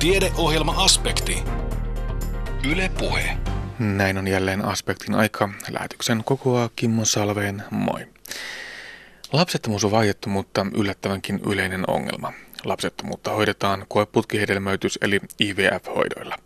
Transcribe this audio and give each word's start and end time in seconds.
Tiedeohjelma-aspekti. 0.00 1.42
Yle 2.70 2.90
Puhe. 2.98 3.36
Näin 3.78 4.18
on 4.18 4.28
jälleen 4.28 4.64
aspektin 4.64 5.14
aika. 5.14 5.48
Lähetyksen 5.70 6.24
kokoaa 6.24 6.70
Kimmo 6.76 7.04
Salveen. 7.04 7.62
Moi. 7.70 8.06
Lapsettomuus 9.32 9.84
on 9.84 9.90
vaiettu, 9.90 10.28
mutta 10.28 10.66
yllättävänkin 10.74 11.40
yleinen 11.46 11.90
ongelma. 11.90 12.32
Lapsettomuutta 12.64 13.30
hoidetaan 13.30 13.86
koeputkihedelmöitys 13.88 14.98
eli 15.02 15.20
IVF-hoidoilla. 15.40 16.36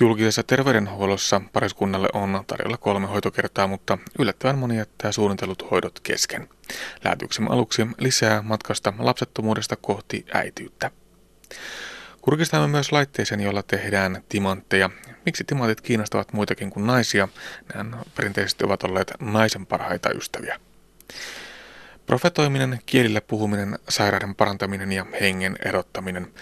Julkisessa 0.00 0.42
terveydenhuollossa 0.42 1.40
pariskunnalle 1.52 2.08
on 2.12 2.44
tarjolla 2.46 2.76
kolme 2.76 3.06
hoitokertaa, 3.06 3.66
mutta 3.66 3.98
yllättävän 4.18 4.58
moni 4.58 4.76
jättää 4.76 5.12
suunnitellut 5.12 5.70
hoidot 5.70 6.00
kesken. 6.00 6.48
Lähetyksen 7.04 7.50
aluksi 7.50 7.86
lisää 7.98 8.42
matkasta 8.42 8.92
lapsettomuudesta 8.98 9.76
kohti 9.76 10.26
äityyttä. 10.34 10.90
Kurkistamme 12.22 12.68
myös 12.68 12.92
laitteeseen, 12.92 13.40
jolla 13.40 13.62
tehdään 13.62 14.22
timantteja. 14.28 14.90
Miksi 15.26 15.44
timantit 15.44 15.80
kiinnostavat 15.80 16.32
muitakin 16.32 16.70
kuin 16.70 16.86
naisia? 16.86 17.28
Nämä 17.74 17.96
perinteisesti 18.16 18.64
ovat 18.64 18.82
olleet 18.82 19.12
naisen 19.20 19.66
parhaita 19.66 20.10
ystäviä. 20.10 20.60
Profetoiminen, 22.06 22.78
kielillä 22.86 23.20
puhuminen, 23.20 23.78
sairauden 23.88 24.34
parantaminen 24.34 24.92
ja 24.92 25.06
hengen 25.20 25.56
erottaminen. 25.64 26.32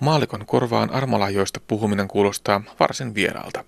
Maalikon 0.00 0.46
korvaan 0.46 0.90
armolahjoista 0.90 1.60
puhuminen 1.68 2.08
kuulostaa 2.08 2.62
varsin 2.80 3.14
vieraalta. 3.14 3.64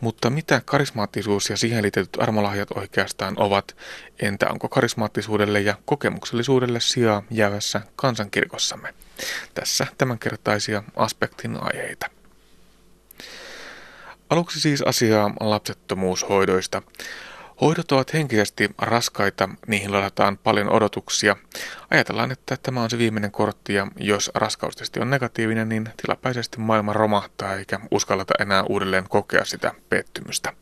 Mutta 0.00 0.30
mitä 0.30 0.62
karismaattisuus 0.64 1.50
ja 1.50 1.56
siihen 1.56 1.82
liitetyt 1.82 2.22
armolahjat 2.22 2.70
oikeastaan 2.70 3.34
ovat? 3.36 3.76
Entä 4.22 4.48
onko 4.50 4.68
karismaattisuudelle 4.68 5.60
ja 5.60 5.74
kokemuksellisuudelle 5.84 6.80
sijaa 6.80 7.22
jäävässä 7.30 7.80
kansankirkossamme? 7.96 8.94
Tässä 9.54 9.86
tämänkertaisia 9.98 10.82
aspektin 10.96 11.56
aiheita. 11.60 12.10
Aluksi 14.30 14.60
siis 14.60 14.82
asiaa 14.82 15.32
lapsettomuushoidoista. 15.40 16.82
Hoidot 17.60 17.92
ovat 17.92 18.12
henkisesti 18.12 18.70
raskaita, 18.78 19.48
niihin 19.66 19.92
ladataan 19.92 20.38
paljon 20.38 20.68
odotuksia. 20.68 21.36
Ajatellaan, 21.90 22.32
että 22.32 22.56
tämä 22.62 22.82
on 22.82 22.90
se 22.90 22.98
viimeinen 22.98 23.30
kortti 23.30 23.74
ja 23.74 23.86
jos 23.96 24.30
raskaustesti 24.34 25.00
on 25.00 25.10
negatiivinen, 25.10 25.68
niin 25.68 25.88
tilapäisesti 26.02 26.60
maailma 26.60 26.92
romahtaa 26.92 27.54
eikä 27.54 27.80
uskalleta 27.90 28.34
enää 28.40 28.62
uudelleen 28.62 29.08
kokea 29.08 29.44
sitä 29.44 29.72
pettymystä. 29.88 30.52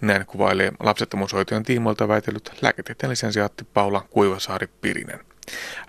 Näin 0.00 0.26
kuvailee 0.26 0.72
lapsettomuushoitojen 0.80 1.62
tiimoilta 1.62 2.08
väitellyt 2.08 2.52
lääketieteen 2.62 3.10
lisensiaatti 3.10 3.64
Paula 3.64 4.06
Kuivasaari-Pirinen. 4.10 5.20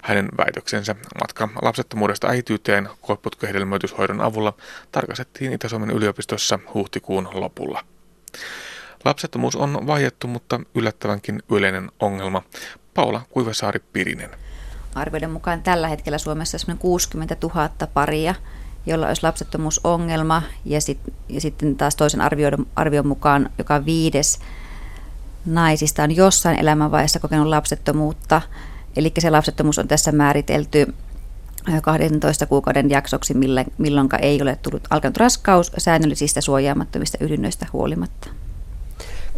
Hänen 0.04 0.30
väitöksensä 0.38 0.96
matka 1.22 1.50
lapsettomuudesta 1.62 2.28
äityyteen 2.28 2.90
koeputkehedelmöityshoidon 3.02 4.22
avulla 4.22 4.54
tarkastettiin 4.92 5.54
Itä-Suomen 5.54 5.92
yliopistossa 5.92 6.60
huhtikuun 6.74 7.30
lopulla. 7.34 7.84
Lapsettomuus 9.06 9.56
on 9.56 9.88
vaiettu, 9.88 10.28
mutta 10.28 10.60
yllättävänkin 10.76 11.44
yleinen 11.50 11.92
ongelma. 12.00 12.42
Paula 12.94 13.22
Kuivasaari-Pirinen. 13.30 14.30
Arvioiden 14.96 15.32
mukaan 15.32 15.64
tällä 15.64 15.88
hetkellä 15.88 16.18
Suomessa 16.18 16.58
on 16.70 16.78
60 16.78 17.38
000 17.42 17.70
paria, 17.94 18.36
jolla 18.86 19.08
olisi 19.08 19.24
lapsettomuusongelma, 19.24 20.44
ja, 20.66 20.82
sit, 20.82 21.00
ja 21.30 21.42
sitten 21.42 21.76
taas 21.76 21.96
toisen 21.96 22.22
arvion, 22.22 22.68
arvion 22.76 23.08
mukaan 23.08 23.50
joka 23.58 23.86
viides 23.86 24.40
naisista 25.46 26.04
on 26.04 26.16
jossain 26.16 26.60
elämänvaiheessa 26.60 27.20
kokenut 27.20 27.48
lapsettomuutta. 27.48 28.42
Eli 28.96 29.12
se 29.20 29.30
lapsettomuus 29.30 29.80
on 29.80 29.88
tässä 29.88 30.12
määritelty 30.12 30.94
12 31.82 32.46
kuukauden 32.46 32.90
jaksoksi, 32.90 33.34
milloin 33.78 34.10
ei 34.22 34.42
ole 34.42 34.56
tullut 34.56 34.88
alkanut 34.90 35.18
raskaus 35.18 35.72
säännöllisistä 35.78 36.42
suojaamattomista 36.42 37.18
ylinnöistä 37.22 37.66
huolimatta 37.74 38.30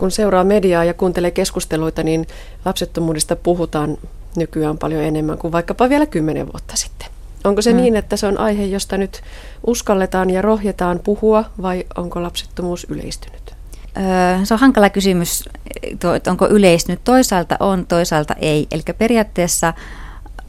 kun 0.02 0.12
seuraa 0.12 0.44
mediaa 0.44 0.84
ja 0.84 0.94
kuuntelee 0.94 1.32
keskusteluita, 1.32 2.04
niin 2.04 2.28
lapsettomuudesta 2.66 3.36
puhutaan 3.36 3.98
nykyään 4.36 4.78
paljon 4.78 5.04
enemmän 5.04 5.38
kuin 5.38 5.52
vaikkapa 5.52 5.90
vielä 5.90 6.06
kymmenen 6.06 6.46
vuotta 6.46 6.76
sitten. 6.76 7.08
Onko 7.44 7.62
se 7.62 7.72
mm. 7.72 7.78
niin, 7.78 7.96
että 7.96 8.18
se 8.18 8.28
on 8.28 8.38
aihe, 8.38 8.66
josta 8.66 8.98
nyt 8.98 9.22
uskalletaan 9.68 10.30
ja 10.30 10.42
rohjetaan 10.42 11.00
puhua, 11.00 11.44
vai 11.62 11.86
onko 11.98 12.24
lapsettomuus 12.24 12.88
yleistynyt? 12.90 13.54
Öö, 13.98 14.46
se 14.46 14.54
on 14.54 14.60
hankala 14.60 14.90
kysymys, 14.90 15.50
että 15.84 16.32
onko 16.32 16.48
yleistynyt. 16.48 17.02
Toisaalta 17.04 17.58
on, 17.60 17.86
toisaalta 17.86 18.34
ei. 18.34 18.68
Eli 18.72 18.84
periaatteessa 18.98 19.74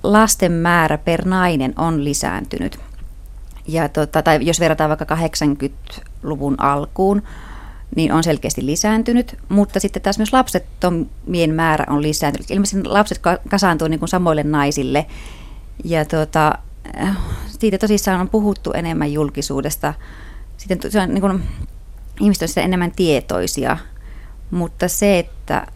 lasten 0.03 0.53
määrä 0.53 0.99
per 0.99 1.25
nainen 1.25 1.75
on 1.77 2.05
lisääntynyt. 2.05 2.79
Ja 3.69 3.89
tota, 3.89 4.23
tai 4.23 4.39
jos 4.47 4.61
verrataan 4.61 4.91
vaikka 4.91 5.17
80-luvun 5.17 6.55
alkuun, 6.61 7.23
niin 7.97 8.13
on 8.13 8.25
selkeästi 8.25 8.67
lisääntynyt, 8.67 9.39
mutta 9.49 9.81
sitten 9.81 10.03
taas 10.03 10.19
myös 10.19 10.33
lapsettomien 10.33 11.55
määrä 11.55 11.85
on 11.89 12.03
lisääntynyt. 12.03 12.51
Ilmeisesti 12.51 12.89
lapset 12.89 13.21
kasaantuu 13.49 13.89
niin 13.89 13.99
kuin 13.99 14.09
samoille 14.09 14.43
naisille 14.43 15.07
ja 15.85 16.05
tuota, 16.05 16.59
siitä 17.59 17.79
tosissaan 17.79 18.21
on 18.21 18.29
puhuttu 18.29 18.73
enemmän 18.73 19.13
julkisuudesta. 19.13 19.95
Sitten 20.57 20.93
se 20.93 21.01
on, 21.01 21.09
niin 21.09 21.21
kuin, 21.21 21.43
ihmiset 22.21 22.43
ovat 22.43 22.65
enemmän 22.65 22.93
tietoisia, 22.93 23.77
mutta 24.51 24.89
se, 24.89 25.19
että 25.19 25.67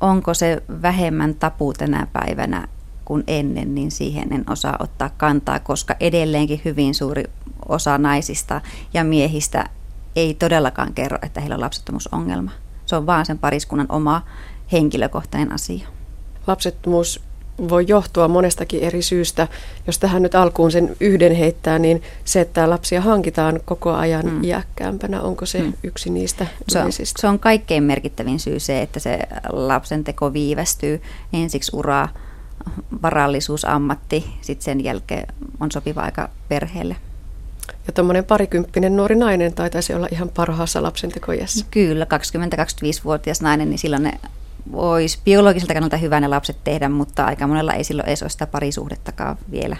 onko 0.00 0.34
se 0.34 0.62
vähemmän 0.82 1.34
tapu 1.34 1.72
tänä 1.72 2.06
päivänä 2.12 2.68
kuin 3.04 3.24
ennen, 3.26 3.74
niin 3.74 3.90
siihen 3.90 4.32
en 4.32 4.44
osaa 4.50 4.76
ottaa 4.78 5.10
kantaa, 5.16 5.58
koska 5.58 5.94
edelleenkin 6.00 6.60
hyvin 6.64 6.94
suuri 6.94 7.24
osa 7.68 7.98
naisista 7.98 8.60
ja 8.94 9.04
miehistä 9.04 9.68
ei 10.16 10.34
todellakaan 10.34 10.94
kerro, 10.94 11.18
että 11.22 11.40
heillä 11.40 11.54
on 11.54 11.60
lapsettomuusongelma. 11.60 12.50
Se 12.86 12.96
on 12.96 13.06
vaan 13.06 13.26
sen 13.26 13.38
pariskunnan 13.38 13.86
oma 13.88 14.22
henkilökohtainen 14.72 15.52
asia. 15.52 15.88
Lapsettomuus 16.46 17.20
voi 17.68 17.84
johtua 17.88 18.28
monestakin 18.28 18.80
eri 18.80 19.02
syystä. 19.02 19.48
Jos 19.86 19.98
tähän 19.98 20.22
nyt 20.22 20.34
alkuun 20.34 20.72
sen 20.72 20.96
yhden 21.00 21.34
heittää, 21.34 21.78
niin 21.78 22.02
se, 22.24 22.40
että 22.40 22.70
lapsia 22.70 23.00
hankitaan 23.00 23.60
koko 23.64 23.92
ajan 23.92 24.26
mm. 24.26 24.44
iäkkäämpänä, 24.44 25.22
onko 25.22 25.46
se 25.46 25.62
mm. 25.62 25.72
yksi 25.82 26.10
niistä 26.10 26.46
se 26.68 26.78
on, 26.78 26.92
se 26.92 27.28
on 27.28 27.38
kaikkein 27.38 27.82
merkittävin 27.82 28.40
syy 28.40 28.60
se, 28.60 28.82
että 28.82 29.00
se 29.00 29.18
lapsen 29.52 30.04
teko 30.04 30.32
viivästyy. 30.32 31.02
Ensiksi 31.32 31.76
uraa, 31.76 32.08
varallisuus, 33.02 33.64
ammatti, 33.64 34.26
sitten 34.40 34.64
sen 34.64 34.84
jälkeen 34.84 35.26
on 35.60 35.72
sopiva 35.72 36.00
aika 36.00 36.28
perheelle. 36.48 36.96
Ja 37.86 37.92
tuommoinen 37.92 38.24
parikymppinen 38.24 38.96
nuori 38.96 39.14
nainen 39.14 39.54
taitaisi 39.54 39.94
olla 39.94 40.08
ihan 40.12 40.28
parhaassa 40.28 40.82
lapsentekojässä. 40.82 41.66
Kyllä, 41.70 42.04
20-25-vuotias 42.04 43.40
nainen, 43.40 43.70
niin 43.70 43.78
silloin 43.78 44.02
ne 44.02 44.12
voisi 44.72 45.18
biologiselta 45.24 45.74
kannalta 45.74 45.96
hyvä 45.96 46.20
ne 46.20 46.28
lapset 46.28 46.56
tehdä, 46.64 46.88
mutta 46.88 47.24
aika 47.24 47.46
monella 47.46 47.72
ei 47.72 47.84
silloin 47.84 48.08
edes 48.08 48.22
ole 48.22 48.30
sitä 48.30 48.46
parisuhdettakaan 48.46 49.36
vielä. 49.50 49.76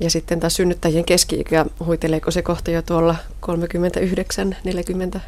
Ja 0.00 0.10
sitten 0.10 0.40
taas 0.40 0.54
synnyttäjien 0.54 1.04
keski-ikä, 1.04 1.66
huiteleeko 1.86 2.30
se 2.30 2.42
kohta 2.42 2.70
jo 2.70 2.82
tuolla 2.82 3.16
39, 3.40 4.56
40? 4.64 5.20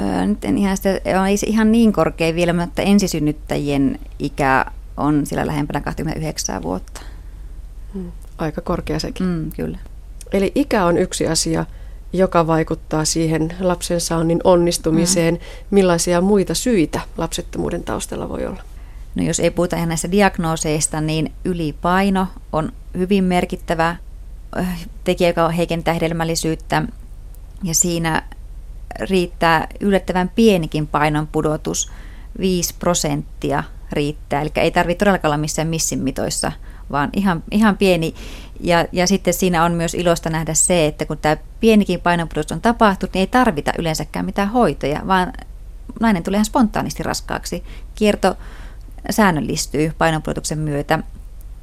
Öö, 0.00 0.26
nyt 0.26 0.44
en 0.44 0.58
ihan, 0.58 0.76
sitä, 0.76 0.90
ei 0.90 1.36
ihan 1.46 1.72
niin 1.72 1.92
korkea 1.92 2.34
vielä, 2.34 2.52
mutta 2.52 2.82
ensisynnyttäjien 2.82 3.98
ikä 4.18 4.66
on 4.96 5.26
sillä 5.26 5.46
lähempänä 5.46 5.80
29 5.80 6.62
vuotta. 6.62 7.00
Hmm, 7.94 8.12
aika 8.38 8.60
korkea 8.60 8.98
sekin. 8.98 9.26
Mm, 9.26 9.50
kyllä. 9.56 9.78
Eli 10.32 10.52
ikä 10.54 10.84
on 10.84 10.98
yksi 10.98 11.26
asia, 11.26 11.66
joka 12.12 12.46
vaikuttaa 12.46 13.04
siihen 13.04 13.54
lapsen 13.60 14.00
saannin 14.00 14.40
onnistumiseen. 14.44 15.34
Mm. 15.34 15.40
Millaisia 15.70 16.20
muita 16.20 16.54
syitä 16.54 17.00
lapsettomuuden 17.16 17.84
taustalla 17.84 18.28
voi 18.28 18.46
olla? 18.46 18.62
No 19.14 19.24
jos 19.24 19.40
ei 19.40 19.50
puhuta 19.50 19.76
ihan 19.76 19.88
näistä 19.88 20.10
diagnooseista, 20.10 21.00
niin 21.00 21.32
ylipaino 21.44 22.26
on 22.52 22.72
hyvin 22.98 23.24
merkittävä 23.24 23.96
äh, 24.58 24.86
tekijä, 25.04 25.28
joka 25.28 25.48
heikentää 25.48 25.94
hedelmällisyyttä. 25.94 26.82
Ja 27.62 27.74
siinä 27.74 28.22
riittää 29.00 29.66
yllättävän 29.80 30.30
pienikin 30.34 30.86
painon 30.86 31.26
pudotus, 31.26 31.90
5 32.38 32.74
prosenttia 32.78 33.62
riittää. 33.92 34.40
Eli 34.40 34.50
ei 34.56 34.70
tarvitse 34.70 34.98
todellakaan 34.98 35.28
olla 35.28 35.40
missään 35.40 35.68
missin 35.68 35.98
mitoissa, 35.98 36.52
vaan 36.92 37.10
ihan, 37.16 37.42
ihan 37.50 37.76
pieni. 37.76 38.14
Ja, 38.62 38.84
ja 38.92 39.06
sitten 39.06 39.34
siinä 39.34 39.64
on 39.64 39.72
myös 39.72 39.94
ilosta 39.94 40.30
nähdä 40.30 40.54
se, 40.54 40.86
että 40.86 41.06
kun 41.06 41.18
tämä 41.18 41.36
pienikin 41.60 42.00
painonpudotus 42.00 42.52
on 42.52 42.60
tapahtunut, 42.60 43.14
niin 43.14 43.20
ei 43.20 43.26
tarvita 43.26 43.72
yleensäkään 43.78 44.24
mitään 44.26 44.50
hoitoja, 44.50 45.02
vaan 45.06 45.32
nainen 46.00 46.22
tulee 46.22 46.36
ihan 46.36 46.44
spontaanisti 46.44 47.02
raskaaksi. 47.02 47.64
Kierto 47.94 48.36
säännöllistyy 49.10 49.92
painonpudotuksen 49.98 50.58
myötä. 50.58 50.98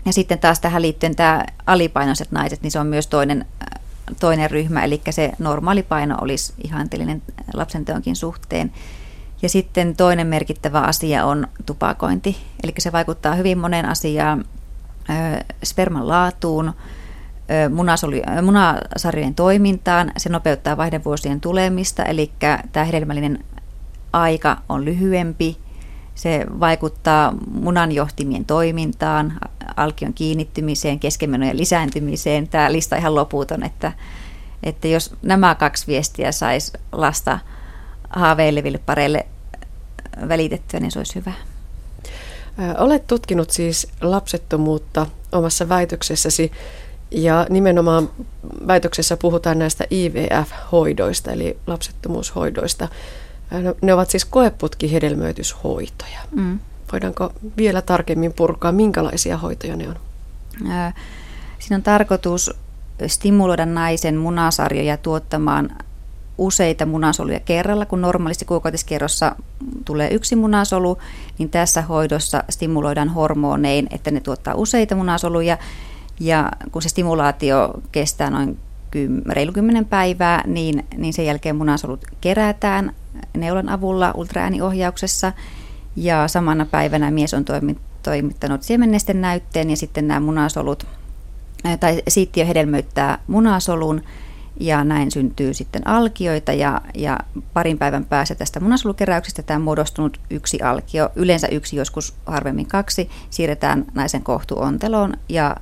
Ja 0.06 0.14
sitten 0.14 0.40
taas 0.40 0.60
tähän 0.60 0.82
liittyen 0.82 1.16
tämä 1.16 1.46
alipainoiset 1.66 2.32
naiset, 2.32 2.62
niin 2.62 2.72
se 2.72 2.80
on 2.80 2.88
myös 2.88 3.08
toinen, 3.08 3.46
toinen 4.20 4.52
ryhmä, 4.52 4.84
eli 4.84 5.02
se 5.10 5.32
normaali 5.40 5.84
paino 5.84 6.18
olisi 6.22 6.54
ihanteellinen 6.64 7.22
lapsenteonkin 7.54 8.16
suhteen. 8.16 8.72
Ja 9.42 9.50
sitten 9.50 9.96
toinen 9.96 10.28
merkittävä 10.28 10.82
asia 10.82 11.26
on 11.26 11.48
tupakointi, 11.66 12.38
eli 12.64 12.74
se 12.80 12.92
vaikuttaa 12.92 13.36
hyvin 13.36 13.58
moneen 13.58 13.86
asiaan, 13.86 14.46
sperman 15.64 16.08
laatuun, 16.08 16.74
munasarjojen 18.42 19.36
toimintaan, 19.36 20.12
se 20.18 20.30
nopeuttaa 20.30 20.78
vaihdevuosien 20.78 21.42
tulemista, 21.42 22.04
eli 22.04 22.32
tämä 22.72 22.84
hedelmällinen 22.84 23.44
aika 24.14 24.58
on 24.70 24.86
lyhyempi, 24.86 25.58
se 26.16 26.46
vaikuttaa 26.60 27.34
munanjohtimien 27.52 28.46
toimintaan, 28.46 29.34
alkion 29.76 30.14
kiinnittymiseen, 30.14 31.00
keskenmenojen 31.00 31.58
lisääntymiseen. 31.58 32.48
Tämä 32.48 32.72
lista 32.72 32.96
ihan 32.96 33.16
loputon, 33.16 33.64
että, 33.64 33.92
että 34.64 34.88
jos 34.88 35.16
nämä 35.22 35.56
kaksi 35.56 35.88
viestiä 35.88 36.32
saisi 36.32 36.74
lasta 36.92 37.40
haaveileville 38.10 38.78
pareille 38.78 39.26
välitettyä, 40.28 40.80
niin 40.80 40.92
se 40.92 41.00
olisi 41.00 41.16
hyvä. 41.16 41.34
Olet 42.78 43.08
tutkinut 43.08 43.50
siis 43.50 43.88
lapsettomuutta 44.02 45.06
omassa 45.32 45.70
väitöksessäsi 45.70 46.52
ja 47.12 47.48
nimenomaan 47.50 48.10
väitöksessä 48.68 49.18
puhutaan 49.18 49.60
näistä 49.60 49.86
IVF-hoidoista 49.92 51.32
eli 51.32 51.58
lapsettomuushoidoista. 51.68 52.88
Ne 53.82 53.94
ovat 53.94 54.10
siis 54.10 54.26
koeputkihedelmöityshoitoja. 54.26 56.20
Mm. 56.32 56.60
Voidaanko 56.92 57.34
vielä 57.58 57.82
tarkemmin 57.82 58.34
purkaa, 58.34 58.72
minkälaisia 58.72 59.38
hoitoja 59.38 59.76
ne 59.76 59.88
on? 59.88 59.96
Siinä 61.60 61.76
on 61.76 61.84
tarkoitus 61.84 62.52
stimuloida 63.08 63.66
naisen 63.66 64.18
munasarjoja 64.18 64.98
tuottamaan 64.98 65.70
useita 66.38 66.86
munasoluja 66.86 67.40
kerralla, 67.40 67.86
kun 67.86 68.02
normaalisti 68.02 68.46
kuukautiskerrossa 68.46 69.36
tulee 69.86 70.10
yksi 70.14 70.36
munasolu, 70.36 70.98
niin 71.38 71.50
tässä 71.50 71.82
hoidossa 71.82 72.44
stimuloidaan 72.50 73.10
hormonein, 73.10 73.88
että 73.92 74.12
ne 74.12 74.20
tuottaa 74.20 74.56
useita 74.56 74.96
munasoluja, 74.96 75.58
ja 76.20 76.52
kun 76.72 76.82
se 76.82 76.90
stimulaatio 76.90 77.74
kestää 77.92 78.30
noin 78.30 78.58
reilu 79.30 79.52
10 79.52 79.86
päivää, 79.86 80.44
niin, 80.48 80.86
niin 80.98 81.14
sen 81.14 81.26
jälkeen 81.26 81.56
munasolut 81.56 82.06
kerätään 82.22 82.96
neulan 83.38 83.70
avulla 83.70 84.12
ultraääniohjauksessa, 84.16 85.34
ja 85.96 86.28
samana 86.28 86.66
päivänä 86.66 87.12
mies 87.12 87.34
on 87.34 87.46
toimittanut 88.04 88.64
siemennesten 88.64 89.22
näytteen, 89.22 89.70
ja 89.70 89.78
sitten 89.78 90.08
nämä 90.08 90.20
munasolut, 90.20 90.88
tai 91.80 92.02
siittiö 92.08 92.46
hedelmöittää 92.46 93.20
munasolun, 93.28 94.02
ja 94.60 94.84
näin 94.84 95.12
syntyy 95.12 95.54
sitten 95.54 95.88
alkioita 95.88 96.54
ja, 96.54 96.82
ja 96.96 97.20
parin 97.54 97.78
päivän 97.78 98.06
päässä 98.06 98.36
tästä 98.36 98.60
munasolukeräyksestä 98.60 99.44
tämä 99.44 99.60
muodostunut 99.60 100.20
yksi 100.30 100.62
alkio, 100.62 101.10
yleensä 101.16 101.48
yksi, 101.48 101.76
joskus 101.76 102.14
harvemmin 102.26 102.68
kaksi, 102.68 103.10
siirretään 103.30 103.86
naisen 103.94 104.24
kohtuonteloon 104.24 105.14
ja 105.30 105.56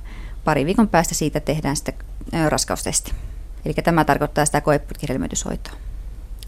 pari 0.44 0.66
viikon 0.66 0.88
päästä 0.88 1.14
siitä 1.14 1.40
tehdään 1.40 1.76
sitten 1.76 1.94
raskaustesti. 2.48 3.12
Eli 3.64 3.74
tämä 3.74 4.04
tarkoittaa 4.04 4.46
sitä 4.46 4.60
koeputkihelmöityshoitoa. 4.60 5.74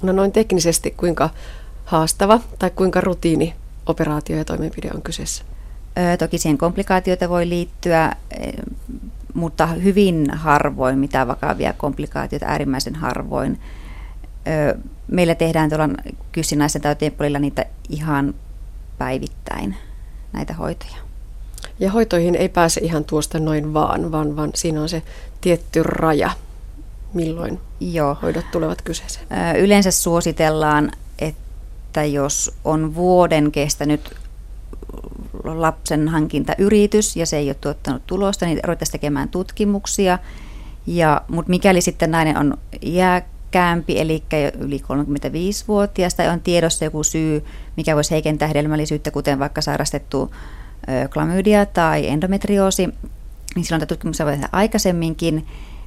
No 0.02 0.12
noin 0.12 0.32
teknisesti 0.32 0.90
kuinka 0.90 1.30
haastava 1.84 2.40
tai 2.58 2.70
kuinka 2.70 3.00
rutiini 3.00 3.54
operaatio 3.86 4.36
ja 4.36 4.44
toimenpide 4.44 4.90
on 4.94 5.02
kyseessä? 5.02 5.44
Toki 6.18 6.38
siihen 6.38 6.58
komplikaatioita 6.58 7.28
voi 7.28 7.48
liittyä 7.48 8.12
mutta 9.38 9.66
hyvin 9.66 10.30
harvoin 10.32 10.98
mitä 10.98 11.26
vakavia 11.26 11.72
komplikaatioita, 11.72 12.46
äärimmäisen 12.46 12.94
harvoin. 12.94 13.60
Meillä 15.08 15.34
tehdään 15.34 15.70
tuolla 15.70 15.88
kyssinaisen 16.32 16.82
tautien 16.82 17.12
puolilla 17.12 17.38
niitä 17.38 17.64
ihan 17.88 18.34
päivittäin, 18.98 19.76
näitä 20.32 20.54
hoitoja. 20.54 20.96
Ja 21.78 21.90
hoitoihin 21.90 22.34
ei 22.34 22.48
pääse 22.48 22.80
ihan 22.80 23.04
tuosta 23.04 23.38
noin 23.38 23.74
vaan, 23.74 24.12
vaan, 24.12 24.36
vaan 24.36 24.50
siinä 24.54 24.82
on 24.82 24.88
se 24.88 25.02
tietty 25.40 25.82
raja, 25.82 26.30
milloin 27.14 27.60
Joo. 27.80 28.16
hoidot 28.22 28.50
tulevat 28.50 28.82
kyseeseen. 28.82 29.26
Yleensä 29.56 29.90
suositellaan, 29.90 30.90
että 31.18 32.04
jos 32.04 32.54
on 32.64 32.94
vuoden 32.94 33.52
kestänyt 33.52 34.16
lapsen 35.44 36.08
hankintayritys 36.08 37.16
ja 37.16 37.26
se 37.26 37.36
ei 37.36 37.48
ole 37.48 37.54
tuottanut 37.60 38.02
tulosta, 38.06 38.46
niin 38.46 38.60
ruvettaisiin 38.64 38.92
tekemään 38.92 39.28
tutkimuksia. 39.28 40.18
Ja, 40.86 41.22
mutta 41.28 41.50
mikäli 41.50 41.80
sitten 41.80 42.10
nainen 42.10 42.38
on 42.38 42.58
iäkkäämpi, 42.82 44.00
eli 44.00 44.22
yli 44.58 44.78
35-vuotias, 44.78 46.14
tai 46.14 46.28
on 46.28 46.40
tiedossa 46.40 46.84
joku 46.84 47.02
syy, 47.02 47.44
mikä 47.76 47.96
voisi 47.96 48.10
heikentää 48.10 48.48
hedelmällisyyttä, 48.48 49.10
kuten 49.10 49.38
vaikka 49.38 49.60
sairastettu 49.60 50.34
klamydia 51.12 51.66
tai 51.66 52.08
endometrioosi, 52.08 52.86
niin 53.54 53.64
silloin 53.64 53.80
tätä 53.80 53.94
tutkimusta 53.94 54.24
voi 54.24 54.32
tehdä 54.32 54.48
aikaisemminkin 54.52 55.46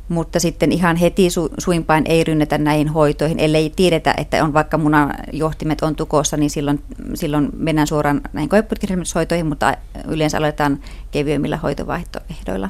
mutta 0.10 0.40
sitten 0.40 0.72
ihan 0.72 0.96
heti 0.96 1.28
su- 1.28 1.54
suinpäin 1.58 2.04
ei 2.08 2.24
rynnetä 2.24 2.58
näihin 2.58 2.88
hoitoihin, 2.88 3.40
ellei 3.40 3.74
tiedetä, 3.76 4.14
että 4.18 4.44
on 4.44 4.54
vaikka 4.54 4.78
munajohtimet 4.78 5.82
on 5.82 5.96
tukossa, 5.96 6.38
niin 6.38 6.50
silloin, 6.50 6.84
silloin 7.14 7.50
mennään 7.58 7.88
suoraan 7.88 8.22
näihin 8.34 8.50
koeputkihelmityshoitoihin, 8.50 9.46
mutta 9.46 9.78
yleensä 10.08 10.38
aloitetaan 10.38 10.80
kevyemmillä 11.12 11.58
hoitovaihtoehdoilla. 11.58 12.70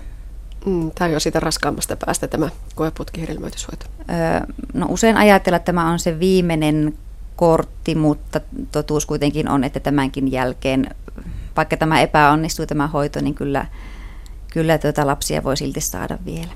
Mm, 0.65 0.91
tämä 0.91 1.07
on 1.07 1.13
jo 1.13 1.19
siitä 1.19 1.39
raskaammasta 1.39 1.97
päästä 2.05 2.27
tämä 2.27 2.49
koeputkihedelmöityshoito. 2.75 3.85
Öö, 4.09 4.39
no 4.73 4.85
usein 4.89 5.17
ajatellaan, 5.17 5.57
että 5.57 5.65
tämä 5.65 5.91
on 5.91 5.99
se 5.99 6.19
viimeinen 6.19 6.97
kortti, 7.35 7.95
mutta 7.95 8.41
totuus 8.71 9.05
kuitenkin 9.05 9.49
on, 9.49 9.63
että 9.63 9.79
tämänkin 9.79 10.31
jälkeen, 10.31 10.95
vaikka 11.57 11.77
tämä 11.77 12.01
epäonnistuu 12.01 12.65
tämä 12.65 12.87
hoito, 12.87 13.21
niin 13.21 13.35
kyllä, 13.35 13.65
kyllä 14.53 14.77
tuota 14.77 15.07
lapsia 15.07 15.43
voi 15.43 15.57
silti 15.57 15.81
saada 15.81 16.17
vielä. 16.25 16.51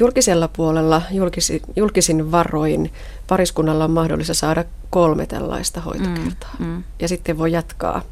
Julkisella 0.00 0.48
puolella 0.48 1.02
julkisin, 1.10 1.60
julkisin 1.76 2.32
varoin 2.32 2.92
pariskunnalla 3.26 3.84
on 3.84 3.90
mahdollista 3.90 4.34
saada 4.34 4.64
kolme 4.90 5.26
tällaista 5.26 5.80
hoitokertaa. 5.80 6.50
Mm, 6.58 6.66
mm. 6.66 6.82
Ja 7.00 7.08
sitten 7.08 7.38
voi 7.38 7.52
jatkaa, 7.52 8.02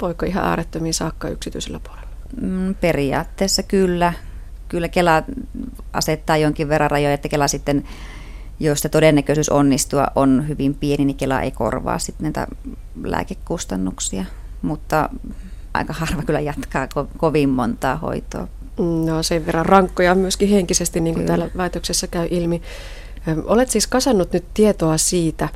voiko 0.00 0.26
ihan 0.26 0.44
äärettömiin 0.44 0.94
saakka 0.94 1.28
yksityisellä 1.28 1.80
puolella? 1.80 2.08
Mm, 2.40 2.74
periaatteessa 2.74 3.62
kyllä. 3.62 4.12
Kyllä 4.68 4.88
Kela 4.88 5.22
asettaa 5.92 6.36
jonkin 6.36 6.68
verran 6.68 6.90
rajoja, 6.90 7.14
että 7.14 7.28
Kela 7.28 7.48
sitten, 7.48 7.84
jos 8.60 8.80
se 8.80 8.88
todennäköisyys 8.88 9.48
onnistua 9.48 10.06
on 10.14 10.48
hyvin 10.48 10.74
pieni, 10.74 11.04
niin 11.04 11.16
Kela 11.16 11.40
ei 11.40 11.50
korvaa 11.50 11.98
sitten 11.98 12.24
näitä 12.24 12.46
lääkekustannuksia. 13.02 14.24
Mutta 14.62 15.10
aika 15.74 15.92
harva 15.92 16.22
kyllä 16.22 16.40
jatkaa 16.40 16.86
ko- 16.86 17.18
kovin 17.18 17.48
montaa 17.48 17.96
hoitoa 17.96 18.48
No 18.78 19.22
sen 19.22 19.46
verran 19.46 19.66
rankkoja 19.66 20.14
myöskin 20.14 20.48
henkisesti, 20.48 21.00
niin 21.00 21.14
kuin 21.14 21.26
Kyllä. 21.26 21.38
täällä 21.38 21.54
väitöksessä 21.56 22.06
käy 22.06 22.28
ilmi. 22.30 22.62
Olet 23.44 23.70
siis 23.70 23.86
kasannut 23.86 24.32
nyt 24.32 24.44
tietoa 24.54 24.98
siitä, 24.98 25.48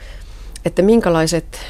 että 0.65 0.83
minkälaiset 0.83 1.61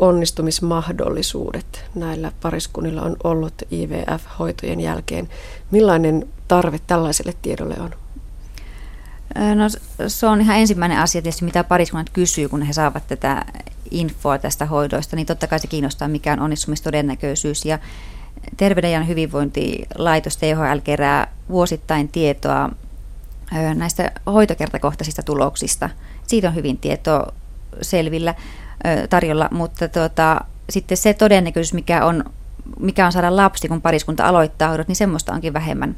onnistumismahdollisuudet 0.00 1.84
näillä 1.94 2.32
pariskunnilla 2.42 3.02
on 3.02 3.16
ollut 3.24 3.54
IVF-hoitojen 3.72 4.80
jälkeen. 4.80 5.28
Millainen 5.70 6.28
tarve 6.48 6.80
tällaiselle 6.86 7.34
tiedolle 7.42 7.74
on? 7.80 7.90
No 9.54 9.64
se 10.08 10.26
on 10.26 10.40
ihan 10.40 10.56
ensimmäinen 10.56 10.98
asia 10.98 11.22
tietysti, 11.22 11.44
mitä 11.44 11.64
pariskunnat 11.64 12.10
kysyy, 12.10 12.48
kun 12.48 12.62
he 12.62 12.72
saavat 12.72 13.06
tätä 13.06 13.44
infoa 13.90 14.38
tästä 14.38 14.66
hoidoista, 14.66 15.16
niin 15.16 15.26
totta 15.26 15.46
kai 15.46 15.58
se 15.58 15.66
kiinnostaa, 15.66 16.08
mikä 16.08 16.32
on 16.32 16.40
onnistumistodennäköisyys. 16.40 17.64
Ja 17.64 17.78
Terveyden 18.56 18.92
ja 18.92 19.02
hyvinvointilaitos 19.02 20.36
THL 20.36 20.78
kerää 20.84 21.32
vuosittain 21.48 22.08
tietoa 22.08 22.70
näistä 23.74 24.12
hoitokertakohtaisista 24.26 25.22
tuloksista. 25.22 25.90
Siitä 26.26 26.48
on 26.48 26.54
hyvin 26.54 26.78
tietoa 26.78 27.32
selvillä 27.82 28.34
tarjolla, 29.10 29.48
mutta 29.50 29.88
tuota, 29.88 30.40
sitten 30.70 30.96
se 30.96 31.14
todennäköisyys, 31.14 31.74
mikä 31.74 32.04
on, 32.04 32.24
mikä 32.78 33.06
on 33.06 33.12
saada 33.12 33.36
lapsi, 33.36 33.68
kun 33.68 33.82
pariskunta 33.82 34.28
aloittaa 34.28 34.68
hoidot, 34.68 34.88
niin 34.88 34.96
semmoista 34.96 35.32
onkin 35.32 35.52
vähemmän 35.52 35.96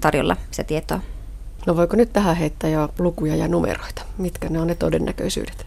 tarjolla 0.00 0.36
se 0.50 0.64
tietoa. 0.64 1.00
No 1.66 1.76
voiko 1.76 1.96
nyt 1.96 2.12
tähän 2.12 2.36
heittää 2.36 2.70
jo 2.70 2.88
lukuja 2.98 3.36
ja 3.36 3.48
numeroita? 3.48 4.02
Mitkä 4.18 4.48
ne 4.48 4.60
on 4.60 4.66
ne 4.66 4.74
todennäköisyydet? 4.74 5.66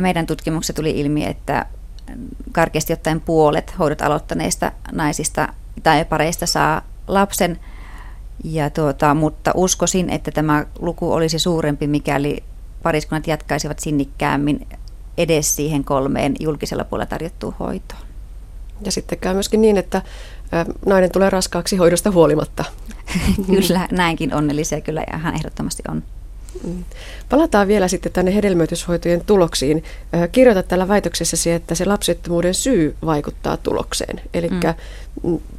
Meidän 0.00 0.26
tutkimuksessa 0.26 0.72
tuli 0.72 1.00
ilmi, 1.00 1.24
että 1.24 1.66
karkeasti 2.52 2.92
ottaen 2.92 3.20
puolet 3.20 3.78
hoidot 3.78 4.02
aloittaneista 4.02 4.72
naisista 4.92 5.48
tai 5.82 6.04
pareista 6.04 6.46
saa 6.46 6.82
lapsen, 7.08 7.60
ja 8.44 8.70
tuota, 8.70 9.14
mutta 9.14 9.52
uskoisin, 9.54 10.10
että 10.10 10.30
tämä 10.30 10.66
luku 10.78 11.12
olisi 11.12 11.38
suurempi, 11.38 11.86
mikäli 11.86 12.42
pariskunnat 12.82 13.26
jatkaisivat 13.26 13.78
sinnikkäämmin 13.78 14.66
edes 15.18 15.56
siihen 15.56 15.84
kolmeen 15.84 16.34
julkisella 16.40 16.84
puolella 16.84 17.06
tarjottuun 17.06 17.54
hoitoon. 17.58 18.02
Ja 18.84 18.92
sitten 18.92 19.18
käy 19.18 19.34
myöskin 19.34 19.60
niin, 19.60 19.76
että 19.76 20.02
nainen 20.86 21.12
tulee 21.12 21.30
raskaaksi 21.30 21.76
hoidosta 21.76 22.10
huolimatta. 22.10 22.64
kyllä, 23.46 23.88
näinkin 23.90 24.34
onnellisia 24.34 24.80
kyllä 24.80 25.04
ihan 25.16 25.34
ehdottomasti 25.34 25.82
on. 25.88 26.02
Mm. 26.64 26.84
Palataan 27.28 27.68
vielä 27.68 27.88
sitten 27.88 28.12
tänne 28.12 28.34
hedelmöityshoitojen 28.34 29.24
tuloksiin. 29.24 29.84
Kirjoitat 30.32 30.68
tällä 30.68 30.88
väitöksessäsi, 30.88 31.50
että 31.50 31.74
se 31.74 31.84
lapsettomuuden 31.84 32.54
syy 32.54 32.96
vaikuttaa 33.04 33.56
tulokseen. 33.56 34.20
Eli 34.34 34.48
mm. 34.48 34.60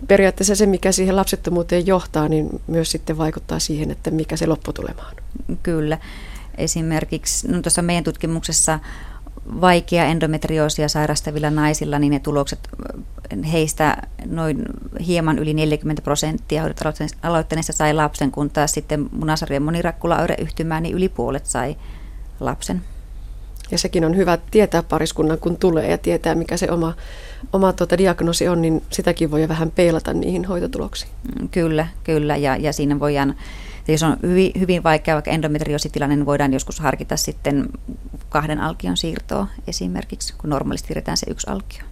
periaatteessa 0.07 0.55
se, 0.55 0.65
mikä 0.65 0.91
siihen 0.91 1.15
lapsettomuuteen 1.15 1.87
johtaa, 1.87 2.29
niin 2.29 2.61
myös 2.67 2.91
sitten 2.91 3.17
vaikuttaa 3.17 3.59
siihen, 3.59 3.91
että 3.91 4.11
mikä 4.11 4.37
se 4.37 4.47
lopputulema 4.47 5.01
on. 5.11 5.57
Kyllä. 5.63 5.97
Esimerkiksi 6.57 7.47
no 7.47 7.61
tuossa 7.61 7.81
meidän 7.81 8.03
tutkimuksessa 8.03 8.79
vaikea 9.61 10.05
endometrioosia 10.05 10.89
sairastavilla 10.89 11.49
naisilla, 11.49 11.99
niin 11.99 12.11
ne 12.11 12.19
tulokset 12.19 12.59
heistä 13.51 13.97
noin 14.25 14.65
hieman 15.07 15.39
yli 15.39 15.53
40 15.53 16.01
prosenttia 16.01 16.63
aloittaneista 17.23 17.73
sai 17.73 17.93
lapsen, 17.93 18.31
kun 18.31 18.49
taas 18.49 18.71
sitten 18.71 19.09
munasarjan 19.11 19.63
monirakkulaoireyhtymää, 19.63 20.81
niin 20.81 20.95
yli 20.95 21.09
puolet 21.09 21.45
sai 21.45 21.75
lapsen. 22.39 22.81
Ja 23.71 23.77
sekin 23.77 24.05
on 24.05 24.15
hyvä 24.15 24.37
tietää 24.51 24.83
pariskunnan, 24.83 25.39
kun 25.39 25.57
tulee 25.57 25.89
ja 25.89 25.97
tietää, 25.97 26.35
mikä 26.35 26.57
se 26.57 26.71
oma, 26.71 26.93
oma 27.53 27.73
tuota 27.73 27.97
diagnoosi 27.97 28.47
on, 28.47 28.61
niin 28.61 28.83
sitäkin 28.89 29.31
voi 29.31 29.47
vähän 29.47 29.71
peilata 29.71 30.13
niihin 30.13 30.45
hoitotuloksiin. 30.45 31.11
Mm, 31.41 31.49
kyllä, 31.49 31.87
kyllä. 32.03 32.37
Ja, 32.37 32.57
ja 32.57 32.73
siinä 32.73 32.99
voidaan 32.99 33.35
jos 33.87 34.03
on 34.03 34.17
hyvin, 34.21 34.51
hyvin 34.59 34.83
vaikea 34.83 35.15
vaikka 35.15 35.31
endometriositilanne, 35.31 36.15
niin 36.15 36.25
voidaan 36.25 36.53
joskus 36.53 36.79
harkita 36.79 37.17
sitten 37.17 37.69
kahden 38.29 38.59
alkion 38.59 38.97
siirtoa 38.97 39.47
esimerkiksi, 39.67 40.33
kun 40.37 40.49
normaalisti 40.49 40.87
siirretään 40.87 41.17
se 41.17 41.31
yksi 41.31 41.49
alkio. 41.49 41.83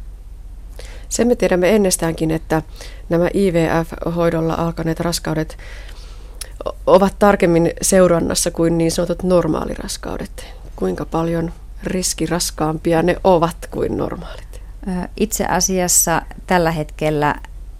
Sen 1.13 1.27
me 1.27 1.35
tiedämme 1.35 1.75
ennestäänkin, 1.75 2.31
että 2.31 2.61
nämä 3.09 3.27
IVF-hoidolla 3.33 4.53
alkaneet 4.53 4.99
raskaudet 4.99 5.57
ovat 6.85 7.15
tarkemmin 7.19 7.71
seurannassa 7.81 8.51
kuin 8.51 8.77
niin 8.77 8.91
sanotut 8.91 9.23
normaaliraskaudet. 9.23 10.53
Kuinka 10.75 11.05
paljon 11.05 11.53
riskiraskaampia 11.83 13.01
ne 13.01 13.15
ovat 13.23 13.57
kuin 13.71 13.97
normaalit? 13.97 14.61
Itse 15.17 15.45
asiassa 15.45 16.21
tällä 16.47 16.71
hetkellä 16.71 17.35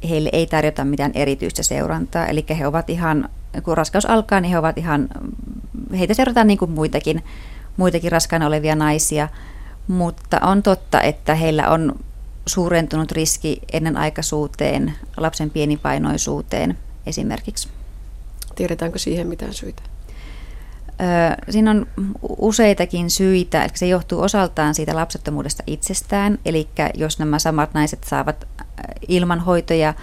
heille 0.10 0.30
ei 0.34 0.48
tarjota 0.48 0.86
mitään 0.86 1.12
erityistä 1.14 1.64
seurantaa, 1.64 2.28
eli 2.28 2.46
he 2.60 2.68
ovat 2.68 2.90
ihan 2.90 3.30
kun 3.64 3.78
raskaus 3.78 4.06
alkaa, 4.06 4.42
niin 4.42 4.52
he 4.52 4.58
ovat 4.58 4.78
ihan, 4.78 5.10
heitä 6.00 6.14
seurataan 6.14 6.48
niin 6.48 6.60
kuin 6.60 6.72
muitakin, 6.72 7.24
muitakin 7.78 8.12
raskaana 8.12 8.48
olevia 8.48 8.76
naisia, 8.76 9.30
mutta 9.88 10.40
on 10.40 10.64
totta, 10.64 11.02
että 11.02 11.36
heillä 11.36 11.70
on 11.70 11.96
suurentunut 12.46 13.12
riski 13.12 13.62
ennenaikaisuuteen, 13.74 14.94
lapsen 15.18 15.50
pienipainoisuuteen 15.50 16.78
esimerkiksi. 17.06 17.70
Tiedetäänkö 18.56 19.00
siihen 19.00 19.28
mitään 19.28 19.54
syitä? 19.54 19.82
Siinä 21.50 21.72
on 21.72 21.88
useitakin 22.38 23.10
syitä. 23.10 23.70
Se 23.74 23.88
johtuu 23.88 24.22
osaltaan 24.22 24.76
siitä 24.76 24.96
lapsettomuudesta 24.96 25.64
itsestään. 25.68 26.40
Eli 26.46 26.68
jos 26.94 27.20
nämä 27.20 27.40
samat 27.40 27.74
naiset 27.74 28.04
saavat 28.04 28.48
ilman 29.08 29.40
hoitoja 29.40 29.94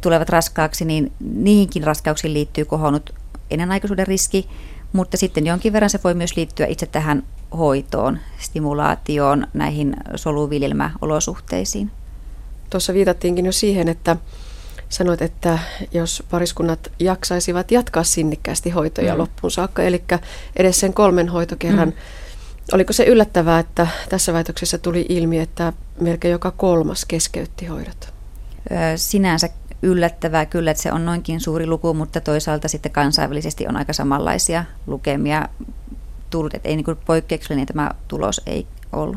tulevat 0.00 0.28
raskaaksi, 0.28 0.84
niin 0.84 1.12
niihinkin 1.20 1.84
raskauksiin 1.84 2.34
liittyy 2.34 2.64
kohonnut 2.64 3.14
ennenaikaisuuden 3.50 4.06
riski, 4.06 4.48
mutta 4.92 5.16
sitten 5.16 5.46
jonkin 5.46 5.72
verran 5.72 5.90
se 5.90 6.00
voi 6.04 6.14
myös 6.14 6.36
liittyä 6.36 6.66
itse 6.66 6.86
tähän 6.86 7.22
hoitoon, 7.58 8.18
stimulaatioon, 8.38 9.46
näihin 9.54 9.96
soluviljelmäolosuhteisiin. 10.16 11.90
Tuossa 12.70 12.94
viitattiinkin 12.94 13.46
jo 13.46 13.52
siihen, 13.52 13.88
että 13.88 14.16
sanoit, 14.88 15.22
että 15.22 15.58
jos 15.92 16.22
pariskunnat 16.30 16.92
jaksaisivat 16.98 17.70
jatkaa 17.70 18.04
sinnikkäästi 18.04 18.70
hoitoja 18.70 19.14
mm. 19.14 19.18
loppuun 19.18 19.50
saakka, 19.50 19.82
eli 19.82 20.04
edes 20.56 20.80
sen 20.80 20.94
kolmen 20.94 21.28
hoitokerran, 21.28 21.88
mm. 21.88 21.94
oliko 22.72 22.92
se 22.92 23.04
yllättävää, 23.04 23.58
että 23.58 23.86
tässä 24.08 24.32
väitöksessä 24.32 24.78
tuli 24.78 25.06
ilmi, 25.08 25.38
että 25.38 25.72
melkein 26.00 26.32
joka 26.32 26.50
kolmas 26.50 27.04
keskeytti 27.04 27.66
hoidot? 27.66 28.12
sinänsä 28.96 29.48
yllättävää 29.82 30.46
kyllä, 30.46 30.70
että 30.70 30.82
se 30.82 30.92
on 30.92 31.04
noinkin 31.04 31.40
suuri 31.40 31.66
luku, 31.66 31.94
mutta 31.94 32.20
toisaalta 32.20 32.68
sitten 32.68 32.92
kansainvälisesti 32.92 33.66
on 33.68 33.76
aika 33.76 33.92
samanlaisia 33.92 34.64
lukemia 34.86 35.48
tullut, 36.30 36.54
että 36.54 36.68
ei 36.68 36.76
niin 36.76 36.96
poikkeuksellinen 37.06 37.66
tämä 37.66 37.90
tulos 38.08 38.40
ei 38.46 38.66
ollut. 38.92 39.16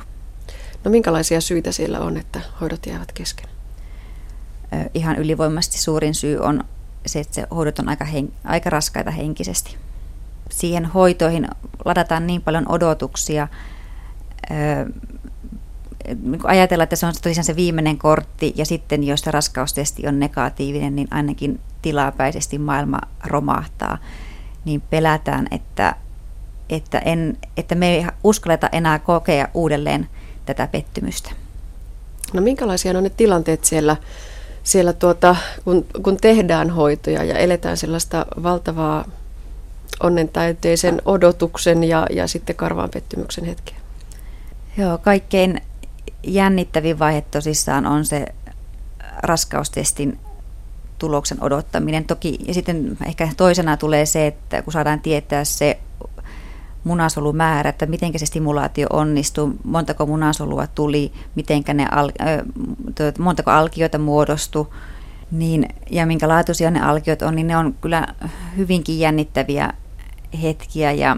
No 0.84 0.92
minkälaisia 0.92 1.42
syitä 1.42 1.72
siellä 1.72 2.00
on, 2.00 2.18
että 2.18 2.42
hoidot 2.62 2.86
jäävät 2.86 3.12
kesken? 3.12 3.50
Ihan 4.94 5.16
ylivoimaisesti 5.16 5.78
suurin 5.78 6.16
syy 6.16 6.38
on 6.38 6.64
se, 7.06 7.20
että 7.20 7.34
se 7.34 7.48
hoidot 7.56 7.80
on 7.80 7.90
aika, 7.90 8.06
hen, 8.06 8.34
aika 8.44 8.70
raskaita 8.70 9.12
henkisesti. 9.12 9.78
Siihen 10.50 10.86
hoitoihin 10.86 11.48
ladataan 11.86 12.28
niin 12.28 12.42
paljon 12.42 12.72
odotuksia, 12.72 13.48
niin 16.24 16.42
ajatella, 16.44 16.84
että 16.84 16.96
se 16.96 17.06
on 17.06 17.14
tosiaan 17.24 17.44
se 17.44 17.56
viimeinen 17.56 17.98
kortti 17.98 18.54
ja 18.56 18.66
sitten 18.66 19.04
jos 19.04 19.22
se 19.22 19.32
raskaustesti 19.32 20.08
on 20.08 20.20
negatiivinen, 20.20 20.96
niin 20.96 21.08
ainakin 21.12 21.60
tilapäisesti 21.82 22.58
maailma 22.58 23.00
romahtaa, 23.26 23.98
niin 24.66 24.82
pelätään, 24.82 25.48
että, 25.52 25.96
että, 26.72 27.00
en, 27.00 27.38
että 27.58 27.76
me 27.76 27.96
ei 27.96 28.06
uskalleta 28.24 28.70
enää 28.72 29.00
kokea 29.00 29.48
uudelleen 29.54 30.10
tätä 30.46 30.68
pettymystä. 30.68 31.32
No 32.34 32.42
minkälaisia 32.42 32.98
on 32.98 33.04
ne 33.04 33.10
tilanteet 33.10 33.66
siellä, 33.66 33.98
siellä 34.64 34.94
tuota, 34.94 35.36
kun, 35.64 35.86
kun 36.04 36.18
tehdään 36.18 36.70
hoitoja 36.70 37.24
ja 37.24 37.38
eletään 37.38 37.78
sellaista 37.78 38.26
valtavaa 38.44 39.06
onnentäyteisen 40.04 41.02
odotuksen 41.06 41.84
ja, 41.84 42.08
ja 42.10 42.28
sitten 42.28 42.56
karvaan 42.56 42.90
pettymyksen 42.90 43.46
hetkeä? 43.46 43.76
Joo, 44.78 44.98
kaikkein 44.98 45.62
jännittävin 46.24 47.00
vaihe 47.00 47.22
tosissaan 47.22 47.86
on 47.86 48.06
se 48.06 48.26
raskaustestin 49.24 50.20
tuloksen 51.00 51.44
odottaminen. 51.44 52.06
Toki 52.06 52.40
ja 52.48 52.54
sitten 52.54 52.98
ehkä 53.06 53.30
toisena 53.38 53.78
tulee 53.78 54.06
se, 54.06 54.28
että 54.28 54.62
kun 54.62 54.74
saadaan 54.74 55.00
tietää 55.00 55.44
se 55.44 55.80
munasolumäärä, 56.84 57.70
että 57.70 57.86
miten 57.86 58.20
se 58.20 58.26
stimulaatio 58.26 58.88
onnistuu, 58.90 59.54
montako 59.64 60.06
munasolua 60.06 60.68
tuli, 60.68 61.12
mitenkä 61.36 61.74
ne 61.74 61.88
al, 61.92 62.12
äh, 62.22 63.14
montako 63.20 63.52
alkioita 63.52 63.98
muodostui, 63.98 64.68
niin, 65.32 65.70
ja 65.90 66.06
minkä 66.06 66.28
laatuisia 66.28 66.72
ne 66.72 66.82
alkiot 66.82 67.22
on, 67.22 67.36
niin 67.36 67.48
ne 67.48 67.58
on 67.58 67.76
kyllä 67.82 68.08
hyvinkin 68.58 69.00
jännittäviä 69.00 69.74
hetkiä 70.42 70.92
ja 70.92 71.18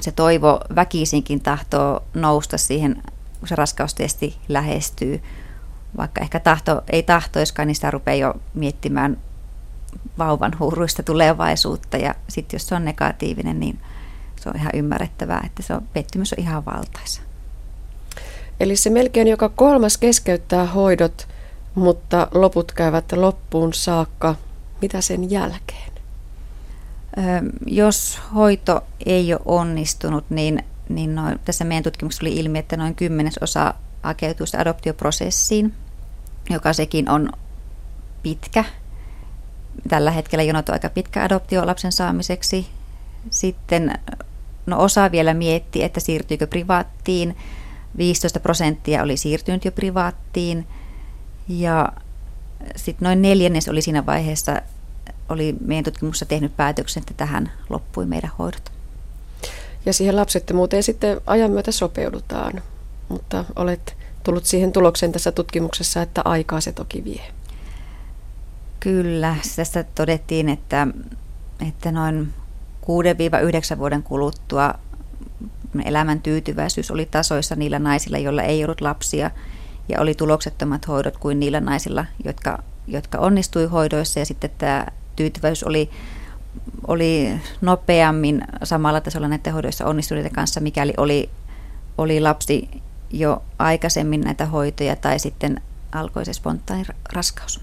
se 0.00 0.12
toivo 0.12 0.60
väkisinkin 0.74 1.40
tahtoo 1.40 2.00
nousta 2.14 2.58
siihen 2.58 3.02
kun 3.44 3.48
se 3.48 3.56
raskaustesti 3.56 4.36
lähestyy, 4.48 5.22
vaikka 5.96 6.20
ehkä 6.20 6.40
tahto, 6.40 6.82
ei 6.92 7.02
tahtoiskaan, 7.02 7.68
niin 7.68 7.74
sitä 7.74 7.90
rupeaa 7.90 8.16
jo 8.16 8.34
miettimään 8.54 9.16
vauvan 10.18 10.58
huuruista 10.58 11.02
tulevaisuutta. 11.02 11.96
Ja 11.96 12.14
sitten 12.28 12.54
jos 12.54 12.66
se 12.68 12.74
on 12.74 12.84
negatiivinen, 12.84 13.60
niin 13.60 13.78
se 14.44 14.50
on 14.50 14.56
ihan 14.56 14.72
ymmärrettävää, 14.74 15.42
että 15.46 15.62
se 15.62 15.74
on, 15.74 15.82
pettymys 15.92 16.32
on 16.32 16.38
ihan 16.42 16.64
valtaisa. 16.64 17.22
Eli 18.60 18.76
se 18.76 18.90
melkein 18.90 19.28
joka 19.28 19.48
kolmas 19.48 19.98
keskeyttää 19.98 20.66
hoidot, 20.66 21.28
mutta 21.74 22.28
loput 22.34 22.72
käyvät 22.72 23.12
loppuun 23.12 23.74
saakka. 23.74 24.34
Mitä 24.82 25.00
sen 25.00 25.30
jälkeen? 25.30 25.94
jos 27.66 28.20
hoito 28.34 28.84
ei 29.06 29.34
ole 29.34 29.40
onnistunut, 29.44 30.24
niin 30.30 30.64
niin 30.88 31.14
noin, 31.14 31.38
tässä 31.44 31.64
meidän 31.64 31.84
tutkimuksessa 31.84 32.26
oli 32.26 32.36
ilmi, 32.36 32.58
että 32.58 32.76
noin 32.76 32.94
kymmenesosa 32.94 33.74
hakeutuu 34.02 34.46
adoptioprosessiin, 34.58 35.74
joka 36.50 36.72
sekin 36.72 37.10
on 37.10 37.32
pitkä. 38.22 38.64
Tällä 39.88 40.10
hetkellä 40.10 40.42
jonot 40.42 40.68
on 40.68 40.72
aika 40.72 40.88
pitkä 40.88 41.22
adoptio 41.22 41.66
lapsen 41.66 41.92
saamiseksi. 41.92 42.66
Sitten 43.30 43.98
no 44.66 44.82
osa 44.82 45.10
vielä 45.10 45.34
mietti, 45.34 45.82
että 45.82 46.00
siirtyykö 46.00 46.46
privaattiin. 46.46 47.36
15 47.96 48.40
prosenttia 48.40 49.02
oli 49.02 49.16
siirtynyt 49.16 49.64
jo 49.64 49.72
privaattiin. 49.72 50.66
Ja 51.48 51.92
sitten 52.76 53.06
noin 53.06 53.22
neljännes 53.22 53.68
oli 53.68 53.82
siinä 53.82 54.06
vaiheessa, 54.06 54.62
oli 55.28 55.56
meidän 55.60 55.84
tutkimuksessa 55.84 56.26
tehnyt 56.26 56.56
päätöksen, 56.56 57.00
että 57.00 57.14
tähän 57.14 57.52
loppui 57.68 58.06
meidän 58.06 58.30
hoidot. 58.38 58.72
Ja 59.86 59.92
siihen 59.92 60.16
lapsettomuuteen 60.16 60.82
sitten 60.82 61.20
ajan 61.26 61.50
myötä 61.50 61.72
sopeudutaan. 61.72 62.62
Mutta 63.08 63.44
olet 63.56 63.96
tullut 64.24 64.44
siihen 64.44 64.72
tulokseen 64.72 65.12
tässä 65.12 65.32
tutkimuksessa, 65.32 66.02
että 66.02 66.22
aikaa 66.24 66.60
se 66.60 66.72
toki 66.72 67.04
vie. 67.04 67.22
Kyllä, 68.80 69.36
tästä 69.56 69.84
todettiin, 69.94 70.48
että, 70.48 70.86
että 71.68 71.92
noin 71.92 72.32
6-9 73.74 73.78
vuoden 73.78 74.02
kuluttua 74.02 74.74
elämän 75.84 76.22
tyytyväisyys 76.22 76.90
oli 76.90 77.06
tasoissa 77.06 77.56
niillä 77.56 77.78
naisilla, 77.78 78.18
joilla 78.18 78.42
ei 78.42 78.64
ollut 78.64 78.80
lapsia, 78.80 79.30
ja 79.88 80.00
oli 80.00 80.14
tuloksettomat 80.14 80.88
hoidot 80.88 81.16
kuin 81.16 81.40
niillä 81.40 81.60
naisilla, 81.60 82.04
jotka, 82.24 82.62
jotka 82.86 83.18
onnistui 83.18 83.66
hoidoissa, 83.66 84.18
ja 84.18 84.26
sitten 84.26 84.50
tämä 84.58 84.86
tyytyväisyys 85.16 85.64
oli 85.64 85.90
oli 86.86 87.40
nopeammin 87.60 88.44
samalla 88.64 89.00
tasolla 89.00 89.28
näiden 89.28 89.52
hoidoissa 89.52 89.86
onnistuneiden 89.86 90.32
kanssa, 90.32 90.60
mikäli 90.60 90.94
oli, 90.96 91.30
oli 91.98 92.20
lapsi 92.20 92.68
jo 93.10 93.42
aikaisemmin 93.58 94.20
näitä 94.20 94.46
hoitoja 94.46 94.96
tai 94.96 95.18
sitten 95.18 95.60
alkoi 95.92 96.24
se 96.24 96.32
spontaani 96.32 96.84
raskaus. 97.12 97.60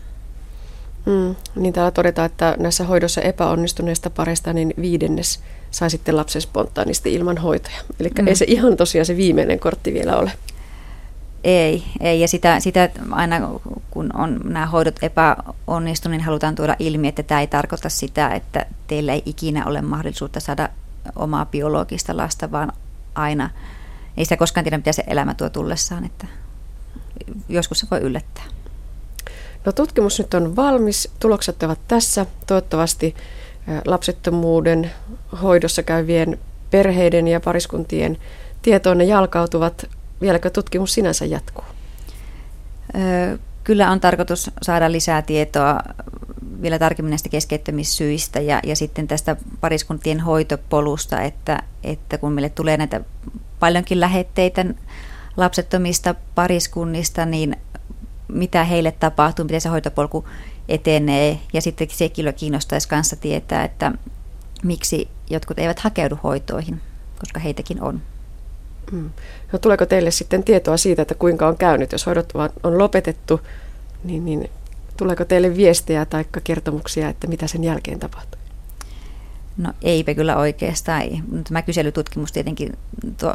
Mm, 1.06 1.36
niin 1.56 1.74
täällä 1.74 1.92
todetaan, 1.92 2.26
että 2.26 2.56
näissä 2.60 2.84
hoidossa 2.84 3.22
epäonnistuneista 3.22 4.10
pareista 4.10 4.54
niin 4.54 4.74
viidennes 4.82 5.40
sai 5.72 5.90
sitten 5.90 6.18
lapsen 6.18 6.42
spontaanisti 6.42 7.14
ilman 7.14 7.38
hoitoja. 7.38 7.78
Eli 8.00 8.10
mm. 8.22 8.28
ei 8.28 8.36
se 8.36 8.46
ihan 8.48 8.78
tosiaan 8.78 9.06
se 9.06 9.18
viimeinen 9.18 9.60
kortti 9.60 9.94
vielä 9.94 10.18
ole. 10.18 10.32
Ei, 11.44 11.84
ei. 12.00 12.22
ja 12.22 12.28
sitä, 12.28 12.60
sitä 12.60 12.90
aina 13.12 13.50
kun 13.92 14.10
on 14.18 14.40
nämä 14.44 14.66
hoidot 14.66 14.96
epäonnistuneet, 15.02 16.18
niin 16.18 16.26
halutaan 16.26 16.56
tuoda 16.56 16.76
ilmi, 16.80 17.08
että 17.08 17.24
tämä 17.24 17.42
ei 17.42 17.48
tarkoita 17.48 17.90
sitä, 17.90 18.30
että 18.30 18.66
teillä 18.88 19.14
ei 19.14 19.24
ikinä 19.26 19.66
ole 19.66 19.82
mahdollisuutta 19.82 20.40
saada 20.40 20.70
omaa 21.16 21.46
biologista 21.46 22.18
lasta, 22.18 22.52
vaan 22.52 22.74
aina, 23.16 23.50
ei 24.18 24.26
sitä 24.26 24.38
koskaan 24.38 24.64
tiedä, 24.64 24.78
mitä 24.78 24.92
se 24.92 25.04
elämä 25.08 25.34
tuo 25.34 25.50
tullessaan, 25.50 26.06
että 26.06 26.28
joskus 27.50 27.80
se 27.80 27.88
voi 27.92 28.00
yllättää. 28.00 28.44
No 29.66 29.72
tutkimus 29.72 30.20
nyt 30.20 30.34
on 30.34 30.56
valmis, 30.56 31.12
tulokset 31.20 31.64
ovat 31.64 31.80
tässä. 31.88 32.26
Toivottavasti 32.48 33.16
lapsettomuuden 33.86 34.92
hoidossa 35.42 35.84
käyvien 35.84 36.40
perheiden 36.72 37.28
ja 37.28 37.40
pariskuntien 37.40 38.18
tietoon 38.62 38.98
ne 38.98 39.04
jalkautuvat. 39.04 39.90
Vieläkö 40.22 40.50
tutkimus 40.50 40.94
sinänsä 40.94 41.26
jatkuu? 41.26 41.66
Kyllä 43.64 43.92
on 43.92 44.00
tarkoitus 44.00 44.52
saada 44.62 44.92
lisää 44.92 45.22
tietoa 45.22 45.80
vielä 46.62 46.80
tarkemmin 46.80 47.10
näistä 47.10 47.30
keskeyttämissyistä 47.30 48.40
ja, 48.40 48.60
ja 48.64 48.76
sitten 48.76 49.08
tästä 49.08 49.36
pariskuntien 49.62 50.20
hoitopolusta, 50.20 51.22
että, 51.22 51.64
että 51.84 52.18
kun 52.18 52.32
meille 52.32 52.50
tulee 52.50 52.78
näitä 52.78 53.02
paljonkin 53.60 54.00
lähetteitä 54.00 54.66
lapsettomista 55.38 56.16
pariskunnista, 56.36 57.26
niin 57.26 57.56
mitä 58.32 58.64
heille 58.64 58.92
tapahtuu, 58.92 59.46
miten 59.46 59.62
se 59.62 59.70
hoitopolku 59.70 60.28
etenee. 60.70 61.40
Ja 61.54 61.62
sitten 61.62 61.88
se 61.92 62.10
kyllä 62.10 62.34
kiinnostaisi 62.34 62.88
kanssa 62.88 63.16
tietää, 63.16 63.64
että 63.64 63.92
miksi 64.64 65.08
jotkut 65.30 65.60
eivät 65.60 65.80
hakeudu 65.80 66.20
hoitoihin, 66.24 66.82
koska 67.20 67.40
heitäkin 67.40 67.82
on. 67.82 68.02
Mm. 68.92 69.10
No, 69.54 69.60
tuleeko 69.60 69.86
teille 69.86 70.12
sitten 70.12 70.44
tietoa 70.44 70.78
siitä, 70.78 71.02
että 71.02 71.16
kuinka 71.16 71.48
on 71.48 71.58
käynyt, 71.58 71.92
jos 71.92 72.06
hoidot 72.06 72.34
on 72.64 72.78
lopetettu, 72.78 73.42
niin, 74.04 74.26
niin 74.26 74.50
tuleeko 74.98 75.26
teille 75.26 75.58
viestejä 75.58 76.06
tai 76.06 76.26
kertomuksia, 76.44 77.10
että 77.10 77.28
mitä 77.28 77.48
sen 77.48 77.64
jälkeen 77.64 78.00
tapahtuu? 78.00 78.42
No 79.58 79.74
eipä 79.82 80.14
kyllä 80.14 80.38
oikeastaan. 80.38 81.02
Tämä 81.48 81.62
kyselytutkimus 81.62 82.32
tietenkin 82.32 82.78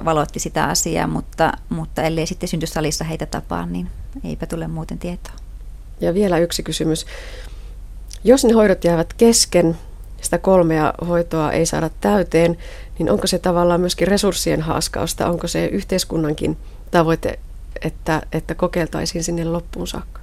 valotti 0.04 0.40
sitä 0.40 0.64
asiaa, 0.64 1.06
mutta, 1.06 1.52
mutta 1.68 2.02
ellei 2.02 2.26
sitten 2.26 2.48
syntysalissa 2.48 3.04
heitä 3.04 3.26
tapaa, 3.26 3.66
niin 3.66 3.88
eipä 4.24 4.46
tule 4.46 4.68
muuten 4.68 4.98
tietoa. 4.98 5.34
Ja 6.00 6.14
vielä 6.14 6.38
yksi 6.38 6.62
kysymys. 6.62 7.06
Jos 8.24 8.44
ne 8.44 8.52
hoidot 8.52 8.84
jäävät 8.84 9.12
kesken, 9.12 9.78
sitä 10.22 10.38
kolmea 10.38 10.94
hoitoa 11.08 11.52
ei 11.52 11.66
saada 11.66 11.90
täyteen, 12.00 12.58
niin 12.98 13.10
onko 13.10 13.26
se 13.26 13.38
tavallaan 13.38 13.80
myöskin 13.80 14.08
resurssien 14.08 14.62
haaskausta? 14.62 15.30
Onko 15.30 15.48
se 15.48 15.66
yhteiskunnankin 15.66 16.56
tavoite, 16.90 17.38
että, 17.82 18.22
että 18.32 18.54
kokeiltaisiin 18.54 19.24
sinne 19.24 19.44
loppuun 19.44 19.86
saakka? 19.86 20.20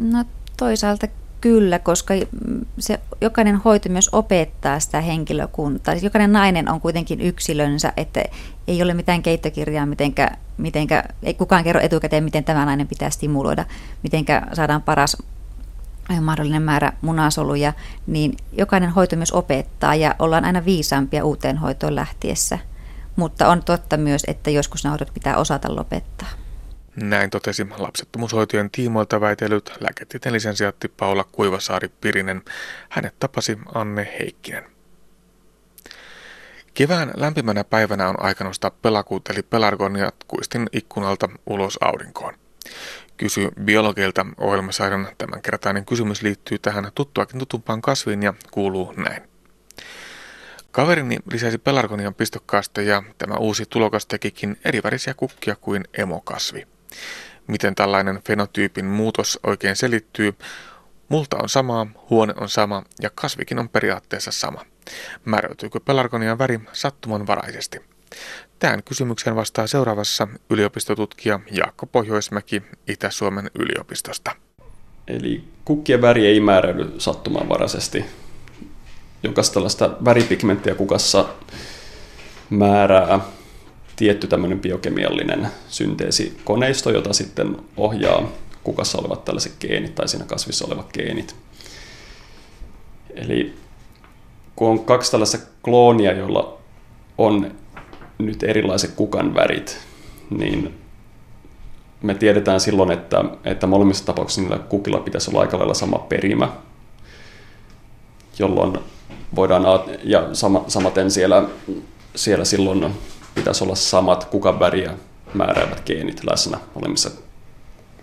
No 0.00 0.24
toisaalta 0.56 1.06
Kyllä, 1.40 1.78
koska 1.78 2.14
se, 2.78 3.00
jokainen 3.20 3.56
hoito 3.56 3.88
myös 3.88 4.08
opettaa 4.12 4.80
sitä 4.80 5.00
henkilökuntaa. 5.00 5.94
Siis 5.94 6.04
jokainen 6.04 6.32
nainen 6.32 6.68
on 6.68 6.80
kuitenkin 6.80 7.20
yksilönsä, 7.20 7.92
että 7.96 8.24
ei 8.68 8.82
ole 8.82 8.94
mitään 8.94 9.22
keittokirjaa, 9.22 9.86
mitenkä, 9.86 10.30
mitenkä, 10.58 11.04
ei 11.22 11.34
kukaan 11.34 11.64
kerro 11.64 11.80
etukäteen, 11.80 12.24
miten 12.24 12.44
tämä 12.44 12.64
nainen 12.64 12.88
pitää 12.88 13.10
stimuloida, 13.10 13.64
miten 14.02 14.24
saadaan 14.52 14.82
paras 14.82 15.16
mahdollinen 16.20 16.62
määrä 16.62 16.92
munasoluja, 17.02 17.72
niin 18.06 18.36
jokainen 18.52 18.90
hoito 18.90 19.16
myös 19.16 19.32
opettaa 19.32 19.94
ja 19.94 20.14
ollaan 20.18 20.44
aina 20.44 20.64
viisaampia 20.64 21.24
uuteen 21.24 21.58
hoitoon 21.58 21.94
lähtiessä. 21.94 22.58
Mutta 23.16 23.48
on 23.48 23.62
totta 23.62 23.96
myös, 23.96 24.22
että 24.28 24.50
joskus 24.50 24.84
nämä 24.84 24.92
hoidot 24.92 25.14
pitää 25.14 25.36
osata 25.36 25.76
lopettaa. 25.76 26.28
Näin 26.96 27.30
totesi 27.30 27.66
lapsettomuushoitojen 27.78 28.70
tiimoilta 28.70 29.20
väitellyt 29.20 29.72
lääketieteen 29.80 30.32
lisensiaatti 30.32 30.88
Paula 30.88 31.24
Kuivasaari-Pirinen. 31.24 32.42
Hänet 32.88 33.14
tapasi 33.18 33.58
Anne 33.74 34.16
Heikkinen. 34.18 34.64
Kevään 36.74 37.10
lämpimänä 37.16 37.64
päivänä 37.64 38.08
on 38.08 38.22
aika 38.22 38.44
nostaa 38.44 38.70
pelakuut 38.70 39.28
eli 39.28 39.42
pelargonia 39.42 40.12
kuistin 40.28 40.66
ikkunalta 40.72 41.28
ulos 41.46 41.78
aurinkoon. 41.80 42.34
Kysy 43.16 43.48
biologilta 43.64 44.26
ohjelmasarjan 44.38 45.08
tämänkertainen 45.18 45.84
kysymys 45.84 46.22
liittyy 46.22 46.58
tähän 46.58 46.92
tuttuakin 46.94 47.38
tutumpaan 47.38 47.82
kasviin 47.82 48.22
ja 48.22 48.34
kuuluu 48.50 48.94
näin. 48.96 49.22
Kaverini 50.70 51.18
lisäsi 51.32 51.58
pelargonian 51.58 52.14
pistokkaasta 52.14 52.82
ja 52.82 53.02
tämä 53.18 53.34
uusi 53.34 53.66
tulokas 53.66 54.06
tekikin 54.06 54.56
erivärisiä 54.64 55.14
kukkia 55.14 55.56
kuin 55.56 55.84
emokasvi. 55.98 56.66
Miten 57.46 57.74
tällainen 57.74 58.20
fenotyypin 58.26 58.84
muutos 58.84 59.40
oikein 59.46 59.76
selittyy? 59.76 60.34
Multa 61.08 61.36
on 61.42 61.48
samaa, 61.48 61.86
huone 62.10 62.34
on 62.36 62.48
sama 62.48 62.82
ja 63.02 63.10
kasvikin 63.14 63.58
on 63.58 63.68
periaatteessa 63.68 64.30
sama. 64.30 64.64
Määräytyykö 65.24 65.80
pelargonian 65.80 66.38
väri 66.38 66.60
sattumanvaraisesti? 66.72 67.78
Tähän 68.58 68.82
kysymykseen 68.82 69.36
vastaa 69.36 69.66
seuraavassa 69.66 70.28
yliopistotutkija 70.50 71.40
Jaakko 71.50 71.86
Pohjoismäki 71.86 72.62
Itä-Suomen 72.88 73.50
yliopistosta. 73.54 74.36
Eli 75.08 75.44
kukkien 75.64 76.02
väri 76.02 76.26
ei 76.26 76.40
määräydy 76.40 76.92
sattumanvaraisesti. 76.98 78.04
Jokaista 79.22 79.54
tällaista 79.54 79.90
väripigmenttiä 80.04 80.74
kukassa 80.74 81.28
määrää 82.50 83.20
tietty 84.00 84.26
tämmöinen 84.26 84.60
biokemiallinen 84.60 85.48
synteesikoneisto, 85.68 86.90
jota 86.90 87.12
sitten 87.12 87.56
ohjaa 87.76 88.28
kukassa 88.64 88.98
olevat 88.98 89.24
tällaiset 89.24 89.52
geenit 89.60 89.94
tai 89.94 90.08
siinä 90.08 90.24
kasvissa 90.24 90.66
olevat 90.66 90.92
geenit. 90.92 91.36
Eli 93.14 93.54
kun 94.56 94.68
on 94.68 94.84
kaksi 94.84 95.10
tällaista 95.10 95.38
kloonia, 95.62 96.12
joilla 96.12 96.58
on 97.18 97.54
nyt 98.18 98.42
erilaiset 98.42 98.90
kukan 98.96 99.34
värit, 99.34 99.78
niin 100.30 100.74
me 102.02 102.14
tiedetään 102.14 102.60
silloin, 102.60 102.90
että, 102.90 103.24
että 103.44 103.66
molemmissa 103.66 104.06
tapauksissa 104.06 104.40
niillä 104.40 104.58
kukilla 104.58 105.00
pitäisi 105.00 105.30
olla 105.30 105.40
aika 105.40 105.58
lailla 105.58 105.74
sama 105.74 105.98
perimä, 105.98 106.48
jolloin 108.38 108.78
voidaan, 109.36 109.62
ja 110.04 110.34
sama, 110.34 110.64
samaten 110.68 111.10
siellä, 111.10 111.48
siellä 112.14 112.44
silloin 112.44 112.94
pitäisi 113.34 113.64
olla 113.64 113.74
samat 113.74 114.24
kukan 114.24 114.60
väriä 114.60 114.94
määräävät 115.34 115.82
geenit 115.86 116.24
läsnä 116.24 116.58
molemmissa, 116.74 117.10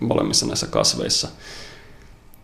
molemmissa 0.00 0.46
näissä 0.46 0.66
kasveissa. 0.66 1.28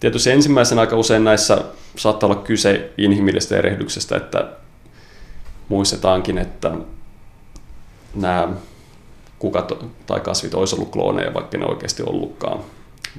Tietysti 0.00 0.30
ensimmäisen 0.30 0.78
aika 0.78 0.96
usein 0.96 1.24
näissä 1.24 1.64
saattaa 1.96 2.30
olla 2.30 2.42
kyse 2.42 2.90
inhimillisestä 2.98 3.56
erehdyksestä, 3.56 4.16
että 4.16 4.48
muistetaankin, 5.68 6.38
että 6.38 6.72
nämä 8.14 8.48
kukat 9.38 9.72
tai 10.06 10.20
kasvit 10.20 10.54
olisi 10.54 10.74
ollut 10.74 10.90
klooneja, 10.90 11.34
vaikka 11.34 11.58
ne 11.58 11.66
oikeasti 11.66 12.02
ollutkaan. 12.02 12.58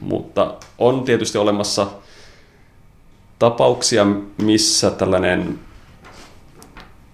Mutta 0.01 0.53
on 0.77 1.03
tietysti 1.03 1.37
olemassa 1.37 1.87
tapauksia, 3.39 4.05
missä 4.37 4.91
tällainen 4.91 5.59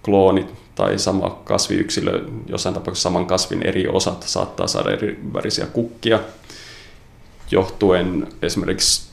klooni 0.06 0.48
tai 0.82 1.00
sama 1.00 1.41
kasviyksilö, 1.44 2.26
jossain 2.48 2.76
tapauksessa 2.76 3.10
saman 3.10 3.26
kasvin 3.26 3.63
eri 3.63 3.88
osat 3.88 4.24
saattaa 4.24 4.67
saada 4.67 4.91
eri 4.91 5.20
värisiä 5.34 5.65
kukkia, 5.65 6.20
johtuen 7.52 8.28
esimerkiksi 8.41 9.12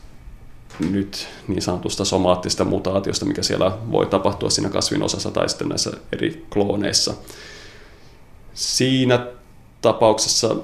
nyt 0.91 1.29
niin 1.49 1.63
sanotusta 1.63 2.05
somaattisesta 2.05 2.65
mutaatiosta, 2.65 3.25
mikä 3.25 3.43
siellä 3.43 3.79
voi 3.91 4.07
tapahtua 4.07 4.51
siinä 4.51 4.69
kasvin 4.69 5.03
osassa 5.03 5.31
tai 5.31 5.49
sitten 5.49 5.69
näissä 5.69 5.91
eri 6.13 6.47
klooneissa. 6.51 7.15
Siinä 8.55 9.27
tapauksessa 9.81 10.57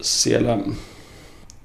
siellä 0.00 0.58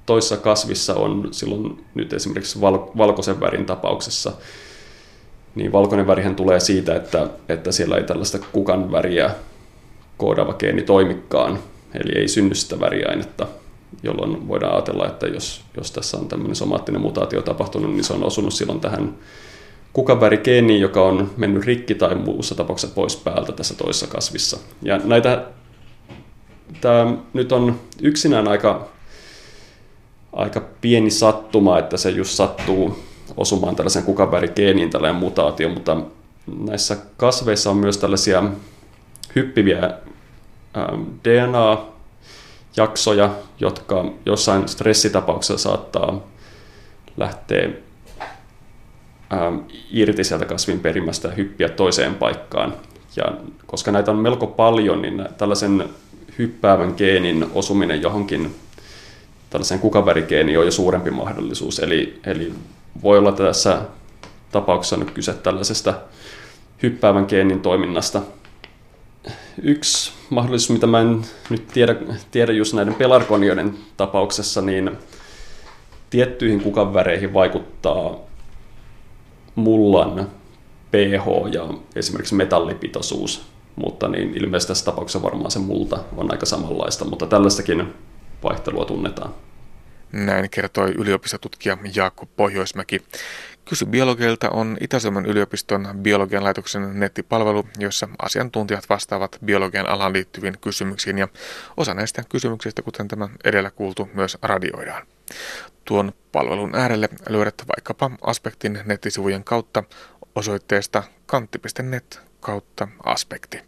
toisessa 0.06 0.36
kasvissa 0.36 0.94
on 0.94 1.28
silloin 1.30 1.84
nyt 1.94 2.12
esimerkiksi 2.12 2.60
valkoisen 2.98 3.40
värin 3.40 3.66
tapauksessa 3.66 4.32
niin 5.54 5.72
valkoinen 5.72 6.06
värihän 6.06 6.36
tulee 6.36 6.60
siitä, 6.60 6.96
että, 6.96 7.26
että 7.48 7.72
siellä 7.72 7.96
ei 7.96 8.04
tällaista 8.04 8.38
kukan 8.52 8.92
väriä 8.92 9.30
koodaava 10.16 10.52
geeni 10.52 10.82
toimikaan, 10.82 11.58
eli 11.94 12.18
ei 12.20 12.28
synny 12.28 12.54
sitä 12.54 12.80
väriainetta, 12.80 13.46
jolloin 14.02 14.48
voidaan 14.48 14.72
ajatella, 14.72 15.06
että 15.06 15.26
jos, 15.26 15.64
jos 15.76 15.90
tässä 15.90 16.16
on 16.16 16.28
tämmöinen 16.28 16.56
somaattinen 16.56 17.00
mutaatio 17.00 17.42
tapahtunut, 17.42 17.92
niin 17.92 18.04
se 18.04 18.12
on 18.12 18.24
osunut 18.24 18.54
silloin 18.54 18.80
tähän 18.80 19.14
kukavärigeeniin, 19.92 20.80
joka 20.80 21.02
on 21.02 21.30
mennyt 21.36 21.64
rikki 21.64 21.94
tai 21.94 22.14
muussa 22.14 22.54
tapauksessa 22.54 22.94
pois 22.94 23.16
päältä 23.16 23.52
tässä 23.52 23.74
toisessa 23.74 24.06
kasvissa. 24.06 24.58
Ja 24.82 24.98
näitä, 25.04 25.46
tämä 26.80 27.16
nyt 27.32 27.52
on 27.52 27.80
yksinään 28.02 28.48
aika, 28.48 28.88
aika 30.32 30.62
pieni 30.80 31.10
sattuma, 31.10 31.78
että 31.78 31.96
se 31.96 32.10
just 32.10 32.30
sattuu 32.30 32.98
osumaan 33.36 33.76
tällaisen 33.76 34.02
kukavärigeeniin 34.02 34.90
tällainen 34.90 35.20
mutaatio, 35.20 35.68
mutta 35.68 35.96
näissä 36.58 36.96
kasveissa 37.16 37.70
on 37.70 37.76
myös 37.76 37.98
tällaisia 37.98 38.44
hyppiviä 39.36 39.90
DNA-jaksoja, 41.24 43.30
jotka 43.60 44.04
jossain 44.26 44.68
stressitapauksessa 44.68 45.58
saattaa 45.58 46.20
lähteä 47.16 47.68
irti 49.90 50.24
sieltä 50.24 50.44
kasvin 50.44 50.80
perimästä 50.80 51.28
ja 51.28 51.34
hyppiä 51.34 51.68
toiseen 51.68 52.14
paikkaan. 52.14 52.74
Ja 53.16 53.24
koska 53.66 53.92
näitä 53.92 54.10
on 54.10 54.18
melko 54.18 54.46
paljon, 54.46 55.02
niin 55.02 55.28
tällaisen 55.38 55.84
hyppäävän 56.38 56.94
geenin 56.96 57.46
osuminen 57.54 58.02
johonkin 58.02 58.54
tällaisen 59.50 59.78
kukavärigeeniin 59.78 60.58
on 60.58 60.64
jo 60.64 60.70
suurempi 60.70 61.10
mahdollisuus. 61.10 61.78
Eli, 61.78 62.20
eli 62.26 62.54
voi 63.02 63.18
olla 63.18 63.32
tässä 63.32 63.82
tapauksessa 64.52 64.96
nyt 64.96 65.10
kyse 65.10 65.32
tällaisesta 65.32 65.94
hyppäävän 66.82 67.26
geenin 67.28 67.60
toiminnasta. 67.60 68.22
Yksi 69.62 70.12
mahdollisuus, 70.30 70.70
mitä 70.70 70.86
mä 70.86 71.00
en 71.00 71.22
nyt 71.50 71.68
tiedä, 71.68 71.96
tiedä 72.30 72.52
just 72.52 72.74
näiden 72.74 72.94
pelarkonioiden 72.94 73.74
tapauksessa, 73.96 74.62
niin 74.62 74.90
tiettyihin 76.10 76.60
kukanväreihin 76.60 77.34
vaikuttaa 77.34 78.16
mullan 79.54 80.30
pH 80.90 81.52
ja 81.52 81.68
esimerkiksi 81.96 82.34
metallipitoisuus, 82.34 83.46
mutta 83.76 84.08
niin 84.08 84.36
ilmeisesti 84.36 84.70
tässä 84.70 84.84
tapauksessa 84.84 85.22
varmaan 85.22 85.50
se 85.50 85.58
multa 85.58 85.98
on 86.16 86.32
aika 86.32 86.46
samanlaista, 86.46 87.04
mutta 87.04 87.26
tällaistakin 87.26 87.94
vaihtelua 88.42 88.84
tunnetaan. 88.84 89.34
Näin 90.12 90.50
kertoi 90.50 90.90
yliopistotutkija 90.90 91.78
Jaakko 91.94 92.26
Pohjoismäki. 92.26 93.02
Kysy 93.64 93.86
biologilta 93.86 94.50
on 94.50 94.76
Itä-Suomen 94.80 95.26
yliopiston 95.26 95.88
biologian 96.02 96.44
laitoksen 96.44 97.00
nettipalvelu, 97.00 97.68
jossa 97.78 98.08
asiantuntijat 98.22 98.88
vastaavat 98.88 99.38
biologian 99.44 99.88
alaan 99.88 100.12
liittyviin 100.12 100.58
kysymyksiin 100.60 101.18
ja 101.18 101.28
osa 101.76 101.94
näistä 101.94 102.22
kysymyksistä, 102.28 102.82
kuten 102.82 103.08
tämä 103.08 103.28
edellä 103.44 103.70
kuultu, 103.70 104.10
myös 104.14 104.38
radioidaan. 104.42 105.06
Tuon 105.84 106.12
palvelun 106.32 106.76
äärelle 106.76 107.08
löydät 107.28 107.62
vaikkapa 107.68 108.10
Aspektin 108.22 108.80
nettisivujen 108.84 109.44
kautta 109.44 109.84
osoitteesta 110.34 111.02
kantti.net 111.26 112.20
kautta 112.40 112.88
aspekti. 113.04 113.60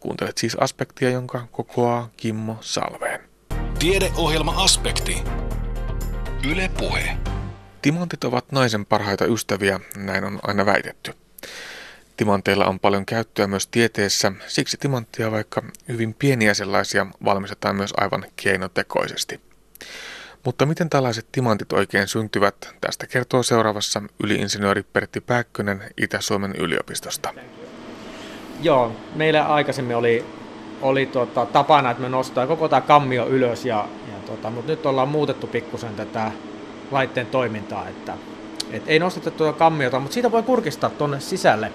Kuuntelet 0.00 0.38
siis 0.38 0.54
Aspektia, 0.60 1.10
jonka 1.10 1.46
kokoaa 1.50 2.10
Kimmo 2.16 2.56
Salveen. 2.60 3.20
Tiedeohjelma 3.78 4.64
Aspekti. 4.64 5.22
Yle 6.50 6.70
Puhe. 6.78 7.16
Timantit 7.82 8.24
ovat 8.24 8.52
naisen 8.52 8.86
parhaita 8.86 9.24
ystäviä, 9.24 9.80
näin 9.96 10.24
on 10.24 10.38
aina 10.42 10.66
väitetty. 10.66 11.12
Timanteilla 12.16 12.66
on 12.66 12.80
paljon 12.80 13.06
käyttöä 13.06 13.46
myös 13.46 13.66
tieteessä, 13.66 14.32
siksi 14.46 14.76
timanttia 14.76 15.30
vaikka 15.30 15.62
hyvin 15.88 16.14
pieniä 16.14 16.54
sellaisia 16.54 17.06
valmistetaan 17.24 17.76
myös 17.76 17.94
aivan 17.96 18.24
keinotekoisesti. 18.36 19.40
Mutta 20.44 20.66
miten 20.66 20.90
tällaiset 20.90 21.26
timantit 21.32 21.72
oikein 21.72 22.08
syntyvät, 22.08 22.74
tästä 22.80 23.06
kertoo 23.06 23.42
seuraavassa 23.42 24.02
yliinsinööri 24.22 24.82
Pertti 24.82 25.20
Pääkkönen 25.20 25.82
Itä-Suomen 25.96 26.54
yliopistosta. 26.58 27.34
Joo, 28.62 28.96
meillä 29.14 29.46
aikaisemmin 29.46 29.96
oli, 29.96 30.24
oli 30.82 31.06
tota, 31.06 31.46
tapana, 31.46 31.90
että 31.90 32.02
me 32.02 32.08
nostaa 32.08 32.46
koko 32.46 32.68
tämä 32.68 32.80
kammio 32.80 33.26
ylös, 33.26 33.64
ja 33.64 33.88
tota, 34.26 34.50
mutta 34.50 34.72
nyt 34.72 34.86
ollaan 34.86 35.08
muutettu 35.08 35.46
pikkusen 35.46 35.94
tätä 35.94 36.32
laitteen 36.90 37.26
toimintaa, 37.26 37.88
että 37.88 38.14
et 38.70 38.82
ei 38.86 38.98
nosteta 38.98 39.30
tuota 39.30 39.58
kammiota, 39.58 40.00
mutta 40.00 40.14
siitä 40.14 40.32
voi 40.32 40.42
kurkistaa 40.42 40.90
tuonne 40.90 41.20
sisälle 41.20 41.72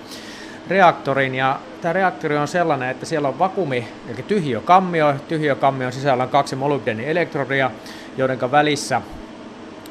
reaktorin 0.67 1.35
ja 1.35 1.59
tämä 1.81 1.93
reaktori 1.93 2.37
on 2.37 2.47
sellainen, 2.47 2.89
että 2.89 3.05
siellä 3.05 3.27
on 3.27 3.39
vakumi, 3.39 3.87
eli 4.07 4.23
tyhjö 4.23 4.61
kammio. 4.61 5.15
Tyhjö 5.27 5.55
kammion 5.55 5.91
sisällä 5.91 6.23
on 6.23 6.29
kaksi 6.29 6.55
molybdenielektrodia, 6.55 7.71
joiden 8.17 8.51
välissä, 8.51 9.01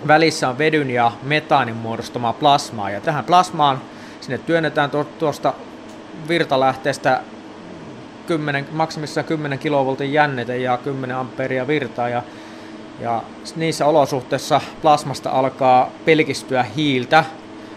välissä 0.06 0.48
on 0.48 0.58
vedyn 0.58 0.90
ja 0.90 1.12
metaanin 1.22 1.76
muodostamaa 1.76 2.32
plasmaa. 2.32 2.90
Ja 2.90 3.00
tähän 3.00 3.24
plasmaan 3.24 3.80
sinne 4.20 4.38
työnnetään 4.38 4.90
tuosta 5.18 5.54
virtalähteestä 6.28 7.20
10, 8.26 8.68
maksimissaan 8.72 9.24
10 9.24 9.58
kilovoltin 9.58 10.12
jännite 10.12 10.56
ja 10.56 10.78
10 10.78 11.16
amperia 11.16 11.66
virtaa. 11.66 12.08
Ja, 12.08 12.22
ja 13.00 13.22
niissä 13.56 13.86
olosuhteissa 13.86 14.60
plasmasta 14.82 15.30
alkaa 15.30 15.90
pelkistyä 16.04 16.62
hiiltä 16.62 17.24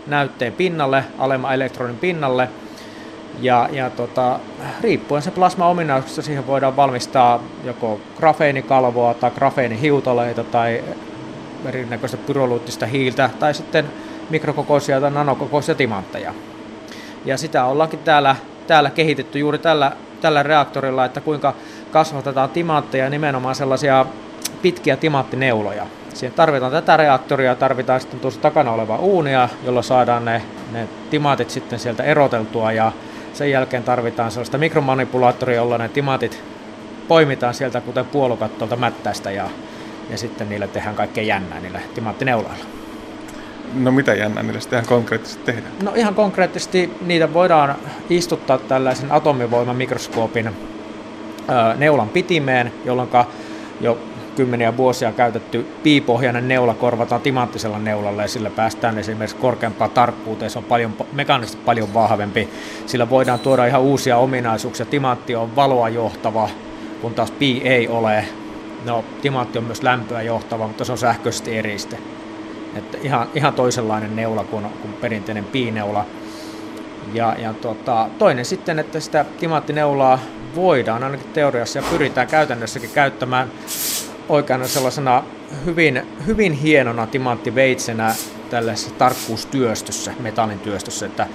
näytteen 0.07 0.53
pinnalle, 0.53 1.03
alemman 1.19 1.53
elektronin 1.53 1.97
pinnalle– 1.97 2.49
ja, 3.41 3.69
ja 3.71 3.89
tota, 3.89 4.39
riippuen 4.81 5.21
se 5.21 5.31
plasma-ominaisuudesta 5.31 6.21
siihen 6.21 6.47
voidaan 6.47 6.75
valmistaa 6.75 7.39
joko 7.63 7.99
grafeenikalvoa 8.17 9.13
tai 9.13 9.31
grafeenihiutaleita 9.31 10.43
tai 10.43 10.83
erinäköistä 11.65 12.17
pyrolyyttistä 12.17 12.85
hiiltä 12.85 13.29
tai 13.39 13.53
sitten 13.53 13.85
mikrokokoisia 14.29 15.01
tai 15.01 15.11
nanokokoisia 15.11 15.75
timantteja. 15.75 16.33
Ja 17.25 17.37
sitä 17.37 17.65
ollaankin 17.65 17.99
täällä, 17.99 18.35
täällä 18.67 18.89
kehitetty 18.89 19.39
juuri 19.39 19.57
tällä, 19.57 19.91
tällä 20.21 20.43
reaktorilla, 20.43 21.05
että 21.05 21.21
kuinka 21.21 21.53
kasvatetaan 21.91 22.49
timantteja 22.49 23.09
nimenomaan 23.09 23.55
sellaisia 23.55 24.05
pitkiä 24.61 24.97
timanttineuloja. 24.97 25.85
Siihen 26.13 26.33
tarvitaan 26.35 26.71
tätä 26.71 26.97
reaktoria, 26.97 27.55
tarvitaan 27.55 28.01
sitten 28.01 28.19
tuossa 28.19 28.41
takana 28.41 28.71
oleva 28.71 28.97
uunia, 28.97 29.49
jolla 29.65 29.81
saadaan 29.81 30.25
ne, 30.25 30.41
ne 30.71 30.87
timantit 31.09 31.49
sitten 31.49 31.79
sieltä 31.79 32.03
eroteltua 32.03 32.71
ja 32.71 32.91
sen 33.33 33.51
jälkeen 33.51 33.83
tarvitaan 33.83 34.31
sellaista 34.31 34.57
mikromanipulaattoria, 34.57 35.55
jolla 35.55 35.77
ne 35.77 35.89
timatit 35.89 36.43
poimitaan 37.07 37.53
sieltä 37.53 37.81
kuten 37.81 38.05
puolukat 38.05 38.57
tuolta 38.57 38.75
mättäistä 38.75 39.31
ja, 39.31 39.49
ja 40.09 40.17
sitten 40.17 40.49
niille 40.49 40.67
tehdään 40.67 40.95
kaikkea 40.95 41.23
jännää 41.23 41.59
niillä 41.59 41.79
timaattineuloilla. 41.95 42.65
No 43.73 43.91
mitä 43.91 44.13
jännää 44.13 44.43
niille 44.43 44.61
sitten 44.61 44.77
ihan 44.77 44.87
konkreettisesti 44.87 45.43
tehdään? 45.45 45.73
No 45.83 45.91
ihan 45.95 46.15
konkreettisesti 46.15 46.97
niitä 47.05 47.33
voidaan 47.33 47.75
istuttaa 48.09 48.57
tällaisen 48.57 49.11
atomivoiman 49.11 49.75
mikroskoopin 49.75 50.49
neulan 51.77 52.09
pitimeen, 52.09 52.73
jolloin 52.85 53.09
jo 53.81 53.97
kymmeniä 54.33 54.77
vuosia 54.77 55.11
käytetty 55.11 55.65
piipohjainen 55.83 56.47
neula 56.47 56.73
korvataan 56.73 57.21
timanttisella 57.21 57.79
neulalla 57.79 58.21
ja 58.21 58.27
sillä 58.27 58.49
päästään 58.49 58.97
esimerkiksi 58.97 59.35
korkeampaan 59.35 59.91
tarkkuuteen. 59.91 60.51
Se 60.51 60.59
on 60.59 60.65
paljon, 60.65 60.93
mekaanisesti 61.13 61.61
paljon 61.65 61.93
vahvempi. 61.93 62.49
Sillä 62.85 63.09
voidaan 63.09 63.39
tuoda 63.39 63.65
ihan 63.65 63.81
uusia 63.81 64.17
ominaisuuksia. 64.17 64.85
Timantti 64.85 65.35
on 65.35 65.55
valoa 65.55 65.89
johtava, 65.89 66.49
kun 67.01 67.13
taas 67.13 67.31
pi 67.31 67.61
ei 67.65 67.87
ole. 67.87 68.25
No, 68.85 69.03
timantti 69.21 69.57
on 69.57 69.63
myös 69.63 69.83
lämpöä 69.83 70.21
johtava, 70.21 70.67
mutta 70.67 70.85
se 70.85 70.91
on 70.91 70.97
sähköisesti 70.97 71.57
eriste. 71.57 71.97
Että 72.75 72.97
ihan, 73.01 73.27
ihan 73.35 73.53
toisenlainen 73.53 74.15
neula 74.15 74.43
kuin, 74.43 74.65
kuin 74.81 74.93
perinteinen 74.93 75.45
piineula. 75.45 76.05
Ja, 77.13 77.35
ja 77.39 77.53
tota, 77.53 78.09
toinen 78.17 78.45
sitten, 78.45 78.79
että 78.79 78.99
sitä 78.99 79.25
timanttineulaa 79.39 80.19
voidaan 80.55 81.03
ainakin 81.03 81.27
teoriassa 81.33 81.79
ja 81.79 81.85
pyritään 81.89 82.27
käytännössäkin 82.27 82.89
käyttämään 82.89 83.51
oikeana 84.29 84.67
sellaisena 84.67 85.23
hyvin, 85.65 86.01
hyvin 86.27 86.53
hienona 86.53 87.07
timanttiveitsenä 87.07 88.15
tällaisessa 88.49 88.95
tarkkuustyöstössä, 88.95 90.13
metallintyöstössä, 90.19 91.05
että 91.05 91.27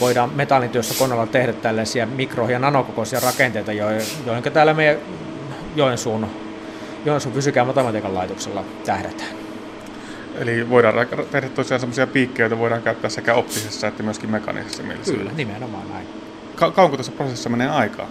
voidaan 0.00 0.30
metallintyössä 0.34 0.94
koneella 0.98 1.26
tehdä 1.26 1.52
tällaisia 1.52 2.06
mikro- 2.06 2.48
ja 2.48 2.58
nanokokoisia 2.58 3.20
rakenteita, 3.20 3.72
joihin 3.72 4.52
täällä 4.52 4.74
meidän 4.74 4.96
Joensuun, 5.76 6.26
Joensuun 7.04 7.34
fysiikan 7.34 7.60
ja 7.60 7.64
matematiikan 7.64 8.14
laitoksella 8.14 8.64
tähdätään. 8.84 9.30
Eli 10.38 10.70
voidaan 10.70 10.94
tehdä 11.30 11.48
tosiaan 11.48 11.80
sellaisia 11.80 12.06
piikkejä, 12.06 12.44
joita 12.44 12.58
voidaan 12.58 12.82
käyttää 12.82 13.10
sekä 13.10 13.34
optisessa 13.34 13.86
että 13.86 14.02
myöskin 14.02 14.30
mekaanisessa 14.30 14.82
mielessä. 14.82 15.14
Kyllä, 15.14 15.30
nimenomaan 15.36 15.88
näin 15.92 16.25
ka- 16.56 16.70
kauanko 16.70 16.96
tässä 16.96 17.12
prosessissa 17.12 17.50
menee 17.50 17.68
aikaa? 17.68 18.06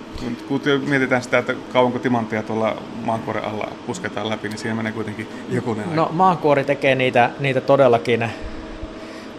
Kun 0.48 0.62
mietitään 0.88 1.24
sitä, 1.24 1.38
että 1.38 1.54
kauanko 1.74 2.00
timanttia 2.00 2.44
tuolla 2.44 2.76
maankuoren 3.06 3.46
alla 3.46 3.68
pusketaan 3.88 4.30
läpi, 4.30 4.50
niin 4.50 4.58
siinä 4.58 4.76
menee 4.76 4.92
kuitenkin 4.92 5.28
joku 5.50 5.72
aika. 5.72 5.84
No 5.94 6.10
maankuori 6.12 6.64
tekee 6.64 6.96
niitä, 6.96 7.30
niitä 7.40 7.62
todellakin 7.62 8.30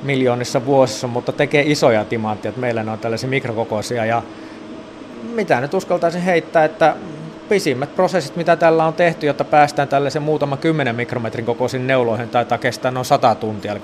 miljoonissa 0.02 0.64
vuosissa, 0.66 1.06
mutta 1.06 1.32
tekee 1.32 1.62
isoja 1.66 2.04
timantteja. 2.04 2.52
Meillä 2.56 2.82
ne 2.82 2.90
on 2.90 2.98
tällaisia 2.98 3.28
mikrokokoisia 3.28 4.04
ja 4.04 4.22
mitä 5.34 5.60
nyt 5.60 5.74
uskaltaisin 5.74 6.22
heittää, 6.22 6.64
että 6.64 6.96
pisimmät 7.48 7.94
prosessit, 7.94 8.36
mitä 8.36 8.56
tällä 8.56 8.84
on 8.84 8.94
tehty, 8.94 9.26
jotta 9.26 9.44
päästään 9.44 9.88
tällaisen 9.88 10.22
muutaman 10.22 10.58
kymmenen 10.58 10.96
mikrometrin 10.96 11.46
kokoisiin 11.46 11.86
neuloihin, 11.86 12.28
taitaa 12.28 12.58
kestää 12.58 12.90
noin 12.90 13.04
100 13.04 13.34
tuntia, 13.34 13.72
eli 13.72 13.80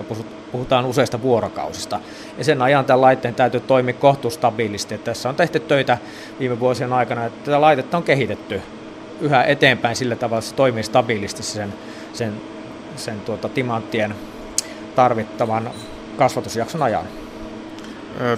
puhutaan 0.53 0.87
useista 0.87 1.23
vuorokausista. 1.23 2.01
Ja 2.39 2.45
sen 2.45 2.63
ajan 2.63 2.85
tämän 2.85 3.01
laitteen 3.01 3.35
täytyy 3.35 3.61
toimia 3.61 3.95
kohtuustabiilisti. 3.95 4.99
Tässä 4.99 5.29
on 5.29 5.37
tehty 5.37 5.61
töitä 5.61 5.99
viime 6.41 6.61
vuosien 6.61 6.93
aikana, 6.93 7.25
että 7.25 7.45
tätä 7.45 7.61
laitetta 7.61 7.97
on 7.97 8.03
kehitetty 8.03 8.63
yhä 9.21 9.45
eteenpäin 9.45 9.97
sillä 9.97 10.17
tavalla, 10.17 10.39
että 10.39 10.51
se 10.51 10.55
toimii 10.55 10.83
stabiilisti 10.83 11.43
sen, 11.43 11.75
sen, 12.13 12.33
sen 12.97 13.21
tuota, 13.21 13.49
timanttien 13.49 14.15
tarvittavan 14.95 15.71
kasvatusjakson 16.17 16.83
ajan. 16.83 17.05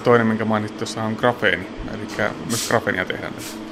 Toinen, 0.03 0.27
minkä 0.27 0.45
mainitsit 0.45 0.97
on 0.97 1.13
grafeeni, 1.13 1.67
eli 1.93 2.29
myös 2.49 2.67
grafeenia 2.67 3.05
tehdään 3.05 3.33
tässä. 3.33 3.64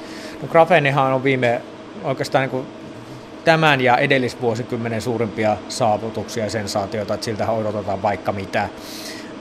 Grafeenihan 0.48 1.12
on 1.12 1.24
viime 1.24 1.60
oikeastaan 2.04 2.42
niin 2.42 2.50
kuin 2.50 2.66
tämän 3.44 3.80
ja 3.80 3.96
edellisvuosikymmenen 3.96 5.02
suurimpia 5.02 5.56
saavutuksia 5.68 6.44
ja 6.44 6.50
sensaatioita, 6.50 7.14
että 7.14 7.24
siltähän 7.24 7.54
odotetaan 7.54 8.02
vaikka 8.02 8.32
mitä. 8.32 8.68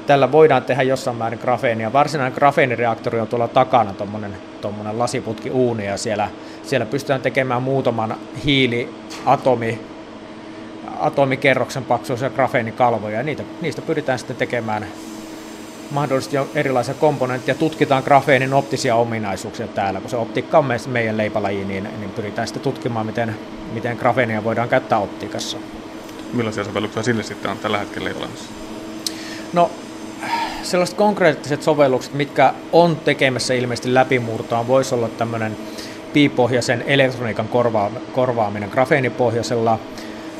Tällä 0.08 0.32
voidaan 0.32 0.64
tehdä 0.64 0.84
jossain 0.84 1.18
määrin 1.18 1.40
grafeenia. 1.42 1.94
Varsinainen 1.94 2.34
grafeenireaktori 2.36 3.20
on 3.20 3.28
tuolla 3.28 3.48
takana, 3.48 3.94
tuommoinen 3.94 5.00
lasiputki 5.00 5.52
uuni, 5.52 5.86
ja 5.86 5.98
siellä, 5.98 6.30
siellä 6.64 6.86
pystytään 6.86 7.22
tekemään 7.22 7.64
muutaman 7.64 8.18
hiiliatomi 8.46 9.80
atomikerroksen 11.00 11.84
paksuisia 11.84 12.30
grafeenikalvoja, 12.30 13.18
ja 13.18 13.24
niitä, 13.24 13.44
niistä 13.62 13.82
pyritään 13.82 14.20
sitten 14.20 14.38
tekemään 14.38 14.86
mahdollisesti 15.92 16.38
erilaisia 16.56 16.94
komponentteja, 16.94 17.56
tutkitaan 17.56 18.04
grafeenin 18.04 18.54
optisia 18.54 18.96
ominaisuuksia 18.96 19.68
täällä, 19.68 20.02
kun 20.02 20.10
se 20.10 20.18
optiikka 20.18 20.58
on 20.58 20.66
meidän 20.88 21.18
leipälaji, 21.18 21.66
niin, 21.66 21.84
niin 22.00 22.10
pyritään 22.10 22.48
sitten 22.48 22.64
tutkimaan, 22.64 23.06
miten, 23.06 23.36
miten 23.74 23.98
grafeenia 23.98 24.44
voidaan 24.44 24.70
käyttää 24.70 25.00
optiikassa. 25.00 25.58
Millaisia 26.34 26.64
sovelluksia 26.64 27.04
sille 27.04 27.24
sitten 27.24 27.52
on 27.52 27.58
tällä 27.58 27.78
hetkellä 27.78 28.10
olemassa? 28.18 28.50
No, 29.54 29.72
sellaiset 30.64 30.98
konkreettiset 30.98 31.64
sovellukset, 31.64 32.14
mitkä 32.14 32.54
on 32.72 32.96
tekemässä 32.96 33.54
ilmeisesti 33.54 33.94
läpimurtoa, 33.94 34.68
voisi 34.68 34.96
olla 34.96 35.10
tämmöinen 35.10 35.58
piipohjaisen 36.14 36.84
elektroniikan 36.88 37.48
korvaa, 37.48 37.92
korvaaminen 38.14 38.70
grafeenipohjaisella 38.70 39.80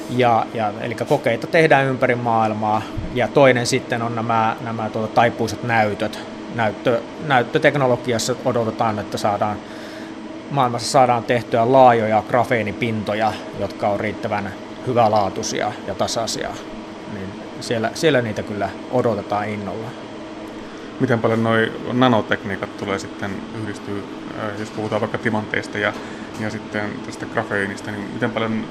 ja, 0.10 0.46
ja, 0.54 0.74
eli 0.82 0.96
kokeita 0.96 1.48
tehdään 1.48 1.86
ympäri 1.86 2.16
maailmaa 2.16 2.82
ja 3.14 3.28
toinen 3.28 3.66
sitten 3.66 4.02
on 4.02 4.16
nämä, 4.16 4.56
nämä 4.62 4.90
tuota, 4.90 5.14
taipuiset 5.14 5.64
näytöt. 5.64 6.20
Näyttö, 6.56 7.02
näyttöteknologiassa 7.28 8.36
odotetaan, 8.46 9.00
että 9.00 9.18
saadaan, 9.18 9.58
maailmassa 10.52 10.92
saadaan 10.92 11.24
tehtyä 11.24 11.72
laajoja 11.72 12.24
grafeenipintoja, 12.28 13.34
jotka 13.60 13.88
on 13.88 14.00
riittävän 14.00 14.54
hyvälaatuisia 14.88 15.72
ja 15.88 15.96
tasaisia. 15.96 16.50
Niin 17.14 17.30
siellä, 17.60 17.92
siellä 17.94 18.22
niitä 18.22 18.44
kyllä 18.44 18.70
odotetaan 18.92 19.50
innolla. 19.50 19.88
Miten 21.00 21.20
paljon 21.20 21.44
nuo 21.44 21.54
nanotekniikat 21.94 22.78
tulee 22.78 23.00
sitten 23.00 23.32
yhdistyä, 23.62 23.94
äh, 24.40 24.60
jos 24.60 24.70
puhutaan 24.70 25.02
vaikka 25.02 25.18
timanteista 25.18 25.78
ja, 25.78 25.94
ja 26.40 26.50
sitten 26.50 26.90
tästä 27.06 27.26
grafeenista, 27.26 27.92
niin 27.92 28.10
miten 28.14 28.32
paljon 28.32 28.66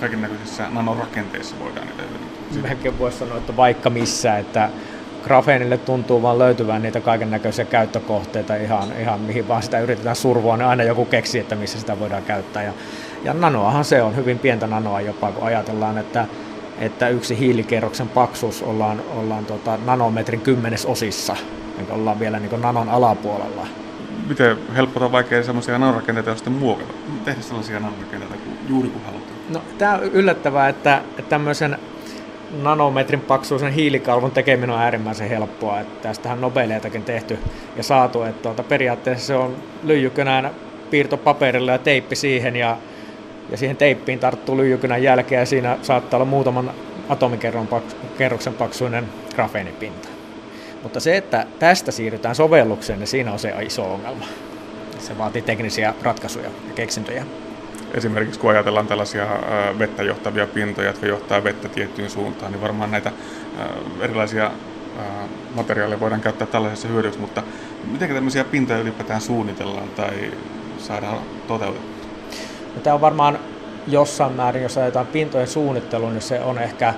kaiken 0.00 0.22
näköisissä 0.22 0.68
nanorakenteissa 0.70 1.56
voidaan 1.60 1.86
niitä 1.86 2.02
hyödyntää. 2.02 2.62
Melkein 2.62 2.98
voisi 2.98 3.18
sanoa, 3.18 3.38
että 3.38 3.56
vaikka 3.56 3.90
missä, 3.90 4.38
että 4.38 4.70
grafeenille 5.24 5.78
tuntuu 5.78 6.22
vaan 6.22 6.38
löytyvän 6.38 6.82
niitä 6.82 7.00
kaiken 7.00 7.30
näköisiä 7.30 7.64
käyttökohteita 7.64 8.56
ihan, 8.56 8.88
ihan 9.00 9.20
mihin 9.20 9.48
vaan 9.48 9.62
sitä 9.62 9.80
yritetään 9.80 10.16
survoa, 10.16 10.56
niin 10.56 10.66
aina 10.66 10.82
joku 10.82 11.04
keksi, 11.04 11.38
että 11.38 11.54
missä 11.54 11.80
sitä 11.80 11.98
voidaan 11.98 12.22
käyttää. 12.22 12.62
Ja, 12.62 12.72
ja 13.24 13.34
nanoahan 13.34 13.84
se 13.84 14.02
on, 14.02 14.16
hyvin 14.16 14.38
pientä 14.38 14.66
nanoa 14.66 15.00
jopa, 15.00 15.32
kun 15.32 15.44
ajatellaan, 15.44 15.98
että, 15.98 16.26
että 16.78 17.08
yksi 17.08 17.38
hiilikerroksen 17.38 18.08
paksuus 18.08 18.62
ollaan, 18.62 19.02
ollaan 19.16 19.46
tota 19.46 19.78
nanometrin 19.86 20.40
kymmenesosissa, 20.40 21.36
niin 21.76 21.90
ollaan 21.90 22.20
vielä 22.20 22.40
niin 22.40 22.60
nanon 22.60 22.88
alapuolella. 22.88 23.66
Miten 24.28 24.58
helppo 24.76 25.00
tai 25.00 25.12
vaikea 25.12 25.42
sellaisia 25.42 25.78
nanorakenteita 25.78 26.30
on 26.30 26.36
sitten 26.36 26.52
muokata? 26.52 26.92
Tehdä 27.24 27.42
sellaisia 27.42 27.80
nanorakenteita 27.80 28.34
juuri 28.68 28.88
kun 28.88 29.02
halutaan? 29.02 29.19
No, 29.50 29.62
tämä 29.78 29.94
on 29.94 30.02
yllättävää, 30.02 30.68
että, 30.68 31.02
tämmöisen 31.28 31.78
nanometrin 32.62 33.20
paksuisen 33.20 33.72
hiilikalvon 33.72 34.30
tekeminen 34.30 34.70
on 34.70 34.82
äärimmäisen 34.82 35.28
helppoa. 35.28 35.80
Että 35.80 36.08
tästähän 36.08 36.40
Nobeleitakin 36.40 37.04
tehty 37.04 37.38
ja 37.76 37.82
saatu. 37.82 38.22
Että 38.22 38.42
tuota, 38.42 38.62
periaatteessa 38.62 39.26
se 39.26 39.34
on 39.34 39.56
lyijykynän 39.82 40.50
piirto 40.90 41.16
paperilla 41.16 41.72
ja 41.72 41.78
teippi 41.78 42.16
siihen 42.16 42.56
ja, 42.56 42.76
ja 43.50 43.56
siihen 43.56 43.76
teippiin 43.76 44.18
tarttuu 44.18 44.56
lyijykynän 44.56 45.02
jälkeen 45.02 45.40
ja 45.40 45.46
siinä 45.46 45.78
saattaa 45.82 46.18
olla 46.18 46.30
muutaman 46.30 46.70
atomikerroksen 47.08 48.54
paksuinen 48.58 49.04
grafeenipinta. 49.34 50.08
Mutta 50.82 51.00
se, 51.00 51.16
että 51.16 51.46
tästä 51.58 51.92
siirrytään 51.92 52.34
sovellukseen, 52.34 52.98
niin 52.98 53.06
siinä 53.06 53.32
on 53.32 53.38
se 53.38 53.54
iso 53.62 53.92
ongelma. 53.92 54.24
Se 54.98 55.18
vaatii 55.18 55.42
teknisiä 55.42 55.94
ratkaisuja 56.02 56.50
ja 56.68 56.74
keksintöjä 56.74 57.24
esimerkiksi 57.94 58.40
kun 58.40 58.50
ajatellaan 58.50 58.86
tällaisia 58.86 59.26
vettä 59.78 60.02
johtavia 60.02 60.46
pintoja, 60.46 60.88
jotka 60.88 61.06
johtaa 61.06 61.44
vettä 61.44 61.68
tiettyyn 61.68 62.10
suuntaan, 62.10 62.52
niin 62.52 62.62
varmaan 62.62 62.90
näitä 62.90 63.12
erilaisia 64.00 64.50
materiaaleja 65.54 66.00
voidaan 66.00 66.20
käyttää 66.20 66.46
tällaisessa 66.46 66.88
hyödyksi, 66.88 67.18
mutta 67.18 67.42
miten 67.92 68.14
tämmöisiä 68.14 68.44
pintoja 68.44 68.78
ylipäätään 68.78 69.20
suunnitellaan 69.20 69.88
tai 69.88 70.32
saadaan 70.78 71.18
toteutettua? 71.48 72.08
No, 72.74 72.80
tämä 72.82 72.94
on 72.94 73.00
varmaan 73.00 73.38
jossain 73.86 74.32
määrin, 74.32 74.62
jos 74.62 74.78
ajatellaan 74.78 75.12
pintojen 75.12 75.46
suunnitteluun, 75.46 76.12
niin 76.12 76.22
se 76.22 76.40
on 76.40 76.58
ehkä 76.58 76.94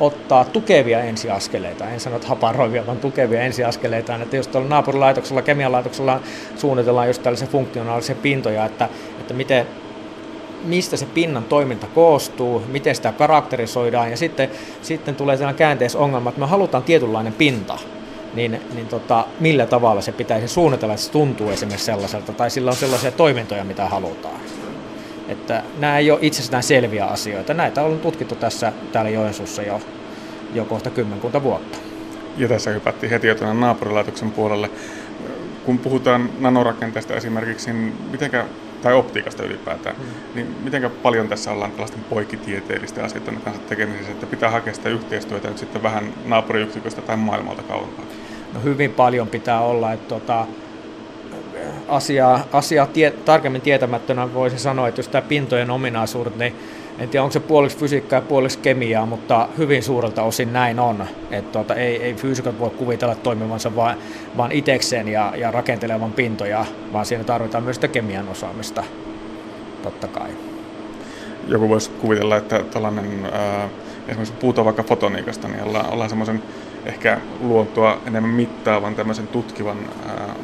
ottaa 0.00 0.44
tukevia 0.44 1.00
ensiaskeleita. 1.00 1.90
En 1.90 2.00
sano, 2.00 2.16
että 2.16 2.28
haparoivia, 2.28 2.86
vaan 2.86 2.98
tukevia 2.98 3.40
ensiaskeleita. 3.40 4.14
Että 4.14 4.36
jos 4.36 4.48
tuolla 4.48 4.68
naapurilaitoksella, 4.68 5.42
kemianlaitoksella 5.42 6.20
suunnitellaan 6.56 7.06
just 7.06 7.22
tällaisia 7.22 7.48
funktionaalisia 7.48 8.14
pintoja, 8.14 8.64
että, 8.64 8.88
että 9.20 9.34
miten, 9.34 9.66
mistä 10.64 10.96
se 10.96 11.06
pinnan 11.06 11.44
toiminta 11.44 11.86
koostuu, 11.94 12.62
miten 12.68 12.94
sitä 12.94 13.12
karakterisoidaan 13.12 14.10
ja 14.10 14.16
sitten, 14.16 14.50
sitten 14.82 15.14
tulee 15.14 15.36
sellainen 15.36 15.58
käänteisongelma, 15.58 16.28
että 16.28 16.40
me 16.40 16.46
halutaan 16.46 16.82
tietynlainen 16.82 17.32
pinta, 17.32 17.78
niin, 18.34 18.60
niin 18.74 18.86
tota, 18.86 19.24
millä 19.40 19.66
tavalla 19.66 20.00
se 20.00 20.12
pitäisi 20.12 20.48
suunnitella, 20.48 20.94
että 20.94 21.06
se 21.06 21.12
tuntuu 21.12 21.50
esimerkiksi 21.50 21.86
sellaiselta 21.86 22.32
tai 22.32 22.50
sillä 22.50 22.70
on 22.70 22.76
sellaisia 22.76 23.10
toimintoja, 23.10 23.64
mitä 23.64 23.88
halutaan. 23.88 24.40
Että 25.28 25.62
nämä 25.78 25.98
ei 25.98 26.10
ole 26.10 26.18
itsestään 26.22 26.62
selviä 26.62 27.06
asioita. 27.06 27.54
Näitä 27.54 27.82
on 27.82 27.98
tutkittu 27.98 28.34
tässä 28.34 28.72
täällä 28.92 29.10
Joensuussa 29.10 29.62
jo, 29.62 29.80
jo 30.54 30.64
kohta 30.64 30.90
kymmenkunta 30.90 31.42
vuotta. 31.42 31.78
Ja 32.36 32.48
tässä 32.48 32.70
hypättiin 32.70 33.10
heti 33.10 33.26
jo 33.26 33.34
tuonne 33.34 33.60
naapurilaitoksen 33.60 34.30
puolelle. 34.30 34.70
Kun 35.64 35.78
puhutaan 35.78 36.30
nanorakenteesta 36.38 37.14
esimerkiksi, 37.14 37.72
niin 37.72 37.96
mitenkä 38.10 38.46
tai 38.82 38.94
optiikasta 38.94 39.42
ylipäätään, 39.42 39.96
mm. 39.98 40.04
niin 40.34 40.56
miten 40.64 40.90
paljon 41.02 41.28
tässä 41.28 41.52
ollaan 41.52 41.70
tällaisten 41.70 42.04
poikkitieteellisten 42.10 43.04
asioiden 43.04 43.40
kanssa 43.44 43.62
tekemisissä, 43.68 44.12
että 44.12 44.26
pitää 44.26 44.50
hakea 44.50 44.74
sitä 44.74 44.88
yhteistyötä 44.88 45.48
nyt 45.48 45.58
sitten 45.58 45.82
vähän 45.82 46.12
naapuriyksiköstä 46.24 47.02
tai 47.02 47.16
maailmalta 47.16 47.62
kauempaa? 47.62 48.04
No 48.54 48.60
hyvin 48.64 48.90
paljon 48.90 49.28
pitää 49.28 49.60
olla, 49.60 49.92
että 49.92 50.08
tota, 50.08 50.46
asiaa, 51.88 52.40
asiaa 52.52 52.86
tie, 52.86 53.10
tarkemmin 53.10 53.60
tietämättönä 53.60 54.34
voisi 54.34 54.58
sanoa, 54.58 54.88
että 54.88 54.98
jos 54.98 55.08
tämä 55.08 55.22
pintojen 55.22 55.70
ominaisuudet, 55.70 56.36
niin 56.36 56.56
en 56.98 57.08
tiedä 57.08 57.22
onko 57.22 57.32
se 57.32 57.40
puoliksi 57.40 57.78
fysiikkaa 57.78 58.16
ja 58.16 58.22
puoliksi 58.22 58.58
kemiaa, 58.58 59.06
mutta 59.06 59.48
hyvin 59.58 59.82
suurelta 59.82 60.22
osin 60.22 60.52
näin 60.52 60.80
on. 60.80 61.04
Että 61.30 61.52
tuota, 61.52 61.74
ei, 61.74 62.02
ei 62.02 62.14
fyysikot 62.14 62.58
voi 62.58 62.70
kuvitella 62.70 63.14
toimivansa 63.14 63.76
vaan, 63.76 63.96
vaan 64.36 64.52
itekseen 64.52 65.08
ja, 65.08 65.32
ja 65.36 65.50
rakentelevan 65.50 66.12
pintoja, 66.12 66.64
vaan 66.92 67.06
siinä 67.06 67.24
tarvitaan 67.24 67.64
myös 67.64 67.76
sitä 67.76 67.88
kemian 67.88 68.28
osaamista, 68.28 68.84
totta 69.82 70.08
kai. 70.08 70.30
Joku 71.48 71.68
voisi 71.68 71.90
kuvitella, 71.90 72.36
että 72.36 72.58
tällainen, 72.62 73.24
äh, 73.24 73.70
esimerkiksi 74.08 74.34
puhutaan 74.40 74.64
vaikka 74.64 74.82
fotoniikasta, 74.82 75.48
niin 75.48 75.62
ollaan, 75.62 75.90
ollaan 75.90 76.08
semmoisen 76.08 76.42
ehkä 76.86 77.20
luontoa 77.40 77.98
enemmän 78.06 78.34
mittaavan, 78.34 78.94
tämmöisen 78.94 79.26
tutkivan 79.26 79.78
äh, 80.10 80.36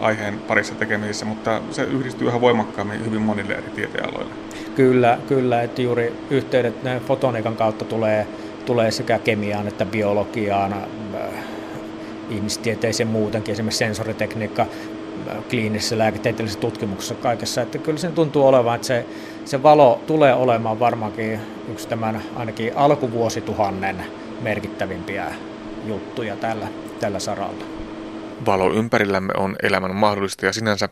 aiheen 0.00 0.38
parissa 0.38 0.74
tekemisissä, 0.74 1.24
mutta 1.24 1.60
se 1.70 1.82
yhdistyy 1.82 2.28
yhä 2.28 2.40
voimakkaammin 2.40 3.04
hyvin 3.04 3.22
monille 3.22 3.54
eri 3.54 3.70
tieteenaloille. 3.74 4.34
Kyllä, 4.74 5.18
kyllä, 5.28 5.62
että 5.62 5.82
juuri 5.82 6.12
yhteydet 6.30 6.74
fotoniikan 7.06 7.56
kautta 7.56 7.84
tulee, 7.84 8.26
tulee 8.66 8.90
sekä 8.90 9.18
kemiaan 9.18 9.68
että 9.68 9.86
biologiaan, 9.86 10.72
äh, 10.72 11.20
ihmistieteeseen 12.30 13.08
muutenkin, 13.08 13.52
esimerkiksi 13.52 13.78
sensoritekniikka, 13.78 14.62
äh, 14.62 15.36
kliinisessä 15.50 15.98
lääketieteellisessä 15.98 16.60
tutkimuksessa 16.60 17.14
kaikessa. 17.14 17.62
Että 17.62 17.78
kyllä 17.78 17.98
sen 17.98 18.12
tuntuu 18.12 18.46
olevan, 18.46 18.74
että 18.74 18.86
se, 18.86 19.06
se 19.44 19.62
valo 19.62 20.00
tulee 20.06 20.34
olemaan 20.34 20.80
varmaankin 20.80 21.40
yksi 21.72 21.88
tämän 21.88 22.22
ainakin 22.36 22.76
alkuvuosituhannen 22.76 23.96
merkittävimpiä 24.40 25.26
juttuja 25.86 26.36
tällä, 26.36 26.66
tällä 27.00 27.18
saralla. 27.18 27.79
Valo 28.46 28.72
ympärillämme 28.72 29.32
on 29.36 29.56
elämän 29.62 29.94
mahdollistaja 29.94 30.52
sinänsä, 30.52 30.88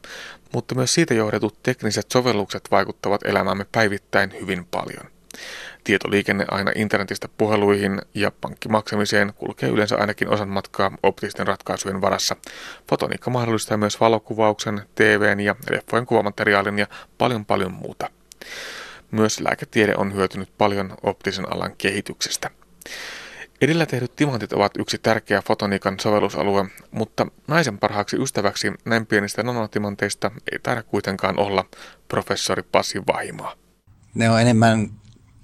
mutta 0.52 0.74
myös 0.74 0.94
siitä 0.94 1.14
johdetut 1.14 1.62
tekniset 1.62 2.10
sovellukset 2.10 2.68
vaikuttavat 2.70 3.20
elämäämme 3.24 3.66
päivittäin 3.72 4.32
hyvin 4.40 4.64
paljon. 4.64 5.10
Tietoliikenne 5.84 6.44
aina 6.50 6.72
internetistä 6.74 7.28
puheluihin 7.38 8.02
ja 8.14 8.32
pankkimaksamiseen 8.40 9.32
kulkee 9.36 9.68
yleensä 9.68 9.96
ainakin 9.96 10.28
osan 10.28 10.48
matkaa 10.48 10.92
optisten 11.02 11.46
ratkaisujen 11.46 12.00
varassa. 12.00 12.36
Fotoniikka 12.88 13.30
mahdollistaa 13.30 13.76
myös 13.76 14.00
valokuvauksen, 14.00 14.82
TVn 14.94 15.40
ja 15.40 15.56
leffojen 15.70 16.06
kuvamateriaalin 16.06 16.78
ja 16.78 16.86
paljon 17.18 17.44
paljon 17.46 17.72
muuta. 17.72 18.10
Myös 19.10 19.40
lääketiede 19.40 19.94
on 19.96 20.14
hyötynyt 20.14 20.48
paljon 20.58 20.94
optisen 21.02 21.52
alan 21.52 21.72
kehityksestä. 21.78 22.50
Edellä 23.60 23.86
tehdyt 23.86 24.16
timantit 24.16 24.52
ovat 24.52 24.72
yksi 24.78 24.98
tärkeä 24.98 25.42
fotoniikan 25.42 26.00
sovellusalue, 26.00 26.66
mutta 26.90 27.26
naisen 27.48 27.78
parhaaksi 27.78 28.16
ystäväksi 28.16 28.72
näin 28.84 29.06
pienistä 29.06 29.42
nanotimanteista 29.42 30.30
ei 30.52 30.58
taida 30.58 30.82
kuitenkaan 30.82 31.38
olla 31.38 31.64
professori 32.08 32.62
Pasi 32.62 33.02
Vahimaa. 33.06 33.54
Ne 34.14 34.30
on 34.30 34.40
enemmän 34.40 34.90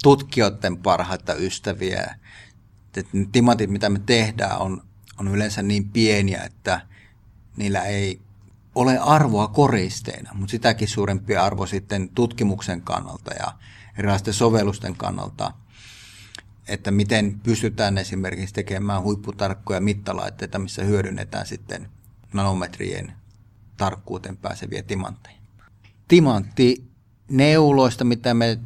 tutkijoiden 0.02 0.76
parhaita 0.76 1.34
ystäviä. 1.34 2.14
Ne 3.12 3.26
timantit, 3.32 3.70
mitä 3.70 3.88
me 3.88 4.00
tehdään, 4.06 4.58
on, 4.58 4.82
on 5.18 5.28
yleensä 5.28 5.62
niin 5.62 5.88
pieniä, 5.88 6.42
että 6.42 6.80
niillä 7.56 7.82
ei 7.82 8.20
ole 8.74 8.98
arvoa 8.98 9.48
koristeena, 9.48 10.30
mutta 10.34 10.50
sitäkin 10.50 10.88
suurempi 10.88 11.36
arvo 11.36 11.66
sitten 11.66 12.08
tutkimuksen 12.08 12.80
kannalta 12.80 13.34
ja 13.38 13.52
erilaisten 13.98 14.34
sovellusten 14.34 14.96
kannalta, 14.96 15.52
että 16.68 16.90
miten 16.90 17.40
pystytään 17.40 17.98
esimerkiksi 17.98 18.54
tekemään 18.54 19.02
huipputarkkoja 19.02 19.80
mittalaitteita, 19.80 20.58
missä 20.58 20.84
hyödynnetään 20.84 21.46
sitten 21.46 21.88
nanometrien 22.32 23.12
tarkkuuteen 23.76 24.36
pääseviä 24.36 24.82
timantteja. 24.82 25.36
Timantti 26.08 26.90
neuloista, 27.30 28.04
mitä 28.04 28.34
me 28.34 28.58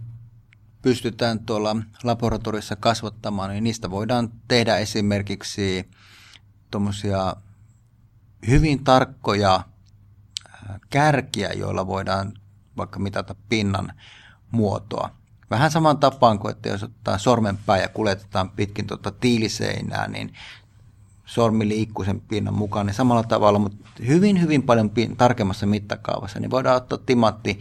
pystytään 0.82 1.40
tuolla 1.40 1.76
laboratoriossa 2.02 2.76
kasvattamaan, 2.76 3.50
niin 3.50 3.64
niistä 3.64 3.90
voidaan 3.90 4.32
tehdä 4.48 4.76
esimerkiksi 4.76 5.90
tuommoisia 6.70 7.37
hyvin 8.48 8.84
tarkkoja 8.84 9.64
kärkiä, 10.90 11.48
joilla 11.48 11.87
voidaan 11.87 12.32
vaikka 12.76 12.98
mitata 12.98 13.34
pinnan 13.48 13.92
muotoa. 14.50 15.17
Vähän 15.50 15.70
saman 15.70 15.98
tapaan 15.98 16.38
kuin, 16.38 16.50
että 16.50 16.68
jos 16.68 16.82
ottaa 16.82 17.18
sormenpää 17.18 17.78
ja 17.78 17.88
kuljetetaan 17.88 18.50
pitkin 18.50 18.87
tuota 18.87 19.11
tiiliseinää, 19.11 20.08
niin 20.08 20.32
sormi 21.24 21.68
liikkuu 21.68 22.04
sen 22.04 22.20
pinnan 22.20 22.54
mukaan, 22.54 22.87
niin 22.87 22.94
samalla 22.94 23.22
tavalla, 23.22 23.58
mutta 23.58 23.87
hyvin, 24.06 24.40
hyvin 24.40 24.62
paljon 24.62 24.90
tarkemmassa 25.16 25.66
mittakaavassa, 25.66 26.40
niin 26.40 26.50
voidaan 26.50 26.76
ottaa 26.76 26.98
timatti 27.06 27.61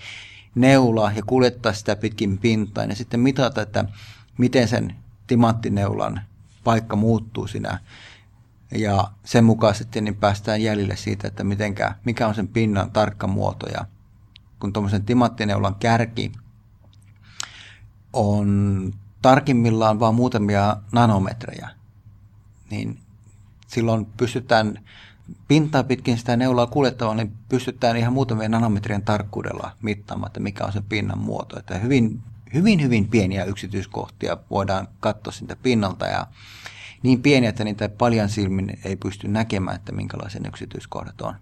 neula 0.55 1.11
ja 1.15 1.23
kuljettaa 1.23 1.73
sitä 1.73 1.95
pitkin 1.95 2.37
pintaan 2.37 2.89
ja 2.89 2.95
sitten 2.95 3.19
mitata, 3.19 3.61
että 3.61 3.85
miten 4.37 4.67
sen 4.67 4.95
timanttineulan 5.27 6.21
paikka 6.63 6.95
muuttuu 6.95 7.47
siinä. 7.47 7.79
Ja 8.71 9.11
sen 9.23 9.43
mukaan 9.43 9.75
sitten 9.75 10.03
niin 10.03 10.15
päästään 10.15 10.61
jäljille 10.61 10.95
siitä, 10.95 11.27
että 11.27 11.43
mitenkä, 11.43 11.95
mikä 12.05 12.27
on 12.27 12.35
sen 12.35 12.47
pinnan 12.47 12.91
tarkka 12.91 13.27
muoto 13.27 13.67
ja 13.67 13.85
kun 14.59 14.73
tuommoisen 14.73 15.05
timanttineulan 15.05 15.75
kärki 15.75 16.31
on 18.13 18.93
tarkimmillaan 19.21 19.99
vain 19.99 20.15
muutamia 20.15 20.77
nanometrejä, 20.91 21.69
niin 22.69 22.99
silloin 23.67 24.05
pystytään 24.05 24.79
pintaa 25.47 25.83
pitkin 25.83 26.17
sitä 26.17 26.37
neulaa 26.37 26.67
kuljettavaa, 26.67 27.15
niin 27.15 27.33
pystytään 27.49 27.97
ihan 27.97 28.13
muutamien 28.13 28.51
nanometrien 28.51 29.01
tarkkuudella 29.01 29.71
mittaamaan, 29.81 30.27
että 30.27 30.39
mikä 30.39 30.65
on 30.65 30.73
se 30.73 30.81
pinnan 30.89 31.19
muoto. 31.19 31.59
Että 31.59 31.77
hyvin, 31.77 32.19
hyvin, 32.53 32.81
hyvin 32.81 33.07
pieniä 33.07 33.43
yksityiskohtia 33.43 34.37
voidaan 34.49 34.87
katsoa 34.99 35.33
siitä 35.33 35.55
pinnalta 35.55 36.05
ja 36.05 36.27
niin 37.03 37.21
pieniä, 37.21 37.49
että 37.49 37.63
niitä 37.63 37.89
paljon 37.89 38.29
silmin 38.29 38.79
ei 38.83 38.95
pysty 38.95 39.27
näkemään, 39.27 39.75
että 39.75 39.91
minkälaisen 39.91 40.45
yksityiskohdat 40.45 41.21
on. 41.21 41.35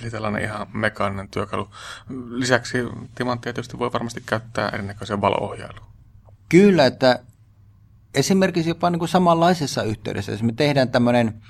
Eli 0.00 0.10
tällainen 0.10 0.42
ihan 0.42 0.66
mekaaninen 0.72 1.28
työkalu. 1.28 1.70
Lisäksi 2.28 2.78
timanttia 3.14 3.52
tietysti 3.52 3.78
voi 3.78 3.92
varmasti 3.92 4.22
käyttää 4.26 4.68
erinäköiseen 4.68 5.20
valoohjailuun. 5.20 5.86
Kyllä, 6.48 6.86
että 6.86 7.18
esimerkiksi 8.14 8.70
jopa 8.70 8.90
niin 8.90 8.98
kuin 8.98 9.08
samanlaisessa 9.08 9.82
yhteydessä, 9.82 10.32
jos 10.32 10.42
me 10.42 10.52
tehdään 10.52 10.88
tämmöinen 10.88 11.42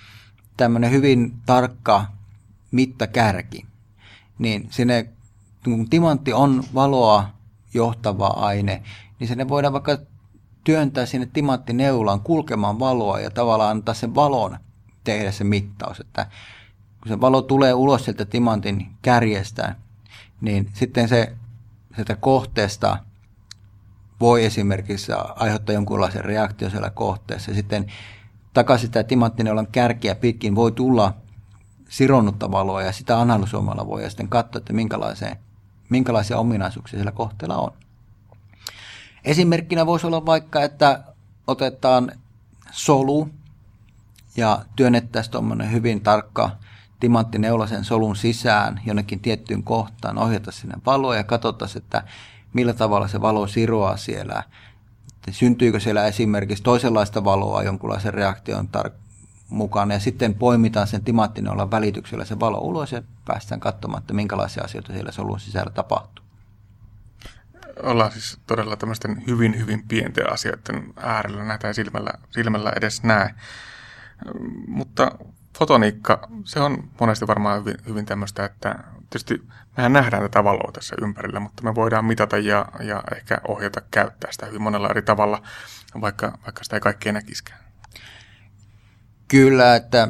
tämmöinen 0.56 0.90
hyvin 0.90 1.34
tarkka 1.46 2.06
mittakärki, 2.70 3.66
niin 4.38 4.68
sinne, 4.70 5.08
kun 5.64 5.90
timantti 5.90 6.32
on 6.32 6.64
valoa 6.74 7.30
johtava 7.74 8.26
aine, 8.26 8.82
niin 9.18 9.28
sinne 9.28 9.48
voidaan 9.48 9.72
vaikka 9.72 9.98
työntää 10.64 11.06
sinne 11.06 11.28
timanttineulaan 11.32 12.20
kulkemaan 12.20 12.78
valoa 12.78 13.20
ja 13.20 13.30
tavallaan 13.30 13.70
antaa 13.70 13.94
sen 13.94 14.14
valon 14.14 14.58
tehdä 15.04 15.32
se 15.32 15.44
mittaus. 15.44 16.00
Että 16.00 16.26
kun 17.06 17.16
se 17.16 17.20
valo 17.20 17.42
tulee 17.42 17.74
ulos 17.74 18.04
sieltä 18.04 18.24
timantin 18.24 18.86
kärjestä, 19.02 19.74
niin 20.40 20.70
sitten 20.74 21.08
se 21.08 21.32
sieltä 21.94 22.16
kohteesta 22.16 22.98
voi 24.20 24.44
esimerkiksi 24.44 25.12
aiheuttaa 25.36 25.74
jonkunlaisen 25.74 26.24
reaktion 26.24 26.70
siellä 26.70 26.90
kohteessa. 26.90 27.54
Sitten 27.54 27.86
takaisin 28.54 28.86
sitä 28.86 29.04
timanttineulan 29.04 29.66
kärkiä 29.66 30.14
pitkin 30.14 30.54
voi 30.54 30.72
tulla 30.72 31.14
sironnutta 31.88 32.50
valoa 32.50 32.82
ja 32.82 32.92
sitä 32.92 33.20
analysoimalla 33.20 33.86
voi 33.86 34.02
ja 34.02 34.10
sitten 34.10 34.28
katsoa, 34.28 34.58
että 34.58 34.72
minkälaisia, 34.72 35.36
minkälaisia 35.88 36.38
ominaisuuksia 36.38 36.98
siellä 36.98 37.12
kohteella 37.12 37.56
on. 37.56 37.72
Esimerkkinä 39.24 39.86
voisi 39.86 40.06
olla 40.06 40.26
vaikka, 40.26 40.62
että 40.62 41.04
otetaan 41.46 42.12
solu 42.70 43.28
ja 44.36 44.64
työnnettäisiin 44.76 45.32
tuommoinen 45.32 45.72
hyvin 45.72 46.00
tarkka 46.00 46.50
timanttineula 47.00 47.66
sen 47.66 47.84
solun 47.84 48.16
sisään 48.16 48.80
jonnekin 48.86 49.20
tiettyyn 49.20 49.62
kohtaan, 49.62 50.18
ohjata 50.18 50.52
sinne 50.52 50.74
valoa 50.86 51.16
ja 51.16 51.24
katsotaan, 51.24 51.70
että 51.76 52.02
millä 52.52 52.72
tavalla 52.72 53.08
se 53.08 53.20
valo 53.20 53.46
siroaa 53.46 53.96
siellä 53.96 54.42
syntyykö 55.30 55.80
siellä 55.80 56.06
esimerkiksi 56.06 56.64
toisenlaista 56.64 57.24
valoa 57.24 57.62
jonkunlaisen 57.62 58.14
reaktion 58.14 58.68
tar- 58.76 58.92
mukana 59.48 59.94
ja 59.94 60.00
sitten 60.00 60.34
poimitaan 60.34 60.86
sen 60.86 61.04
timanttinoilla 61.04 61.70
välityksellä 61.70 62.24
se 62.24 62.40
valo 62.40 62.58
ulos 62.58 62.92
ja 62.92 63.02
päästään 63.24 63.60
katsomaan, 63.60 64.00
että 64.00 64.14
minkälaisia 64.14 64.64
asioita 64.64 64.92
siellä 64.92 65.12
solun 65.12 65.40
sisällä 65.40 65.70
tapahtuu. 65.70 66.24
Ollaan 67.82 68.12
siis 68.12 68.38
todella 68.46 68.76
tämmöisten 68.76 69.22
hyvin, 69.26 69.58
hyvin 69.58 69.84
pienten 69.88 70.32
asioiden 70.32 70.92
äärellä, 70.96 71.44
näitä 71.44 71.68
ei 71.68 71.74
silmällä, 71.74 72.10
silmällä 72.30 72.72
edes 72.76 73.02
näe. 73.02 73.34
Mutta 74.68 75.12
fotoniikka, 75.58 76.28
se 76.44 76.60
on 76.60 76.90
monesti 77.00 77.26
varmaan 77.26 77.60
hyvin, 77.60 77.76
hyvin 77.88 78.06
tämmöistä, 78.06 78.44
että 78.44 78.78
tietysti 79.10 79.42
mehän 79.76 79.92
nähdään 79.92 80.22
tätä 80.22 80.44
valoa 80.44 80.72
tässä 80.72 80.96
ympärillä, 81.02 81.40
mutta 81.40 81.62
me 81.62 81.74
voidaan 81.74 82.04
mitata 82.04 82.38
ja, 82.38 82.66
ja 82.80 83.02
ehkä 83.16 83.40
ohjata 83.48 83.80
käyttää 83.90 84.32
sitä 84.32 84.46
hyvin 84.46 84.62
monella 84.62 84.90
eri 84.90 85.02
tavalla, 85.02 85.42
vaikka, 86.00 86.38
vaikka 86.44 86.64
sitä 86.64 86.76
ei 86.76 86.80
kaikkea 86.80 87.12
näkiskään. 87.12 87.60
Kyllä, 89.28 89.76
että 89.76 90.08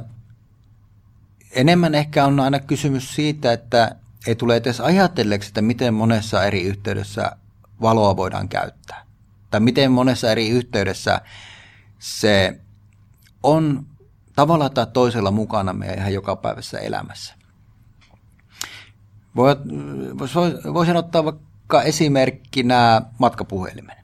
enemmän 1.50 1.94
ehkä 1.94 2.24
on 2.24 2.40
aina 2.40 2.60
kysymys 2.60 3.14
siitä, 3.14 3.52
että 3.52 3.96
ei 4.26 4.34
tule 4.34 4.56
edes 4.56 4.80
ajatelleeksi, 4.80 5.48
että 5.48 5.62
miten 5.62 5.94
monessa 5.94 6.44
eri 6.44 6.62
yhteydessä 6.62 7.32
valoa 7.80 8.16
voidaan 8.16 8.48
käyttää. 8.48 9.04
Tai 9.50 9.60
miten 9.60 9.92
monessa 9.92 10.30
eri 10.30 10.48
yhteydessä 10.48 11.20
se 11.98 12.60
on 13.42 13.86
tavalla 14.36 14.68
tai 14.70 14.86
toisella 14.92 15.30
mukana 15.30 15.72
meidän 15.72 15.98
ihan 15.98 16.14
jokapäiväisessä 16.14 16.78
elämässä. 16.78 17.34
Voisin 20.74 20.96
ottaa 20.96 21.24
vaikka 21.24 21.82
esimerkkinä 21.82 23.02
matkapuhelimen. 23.18 23.96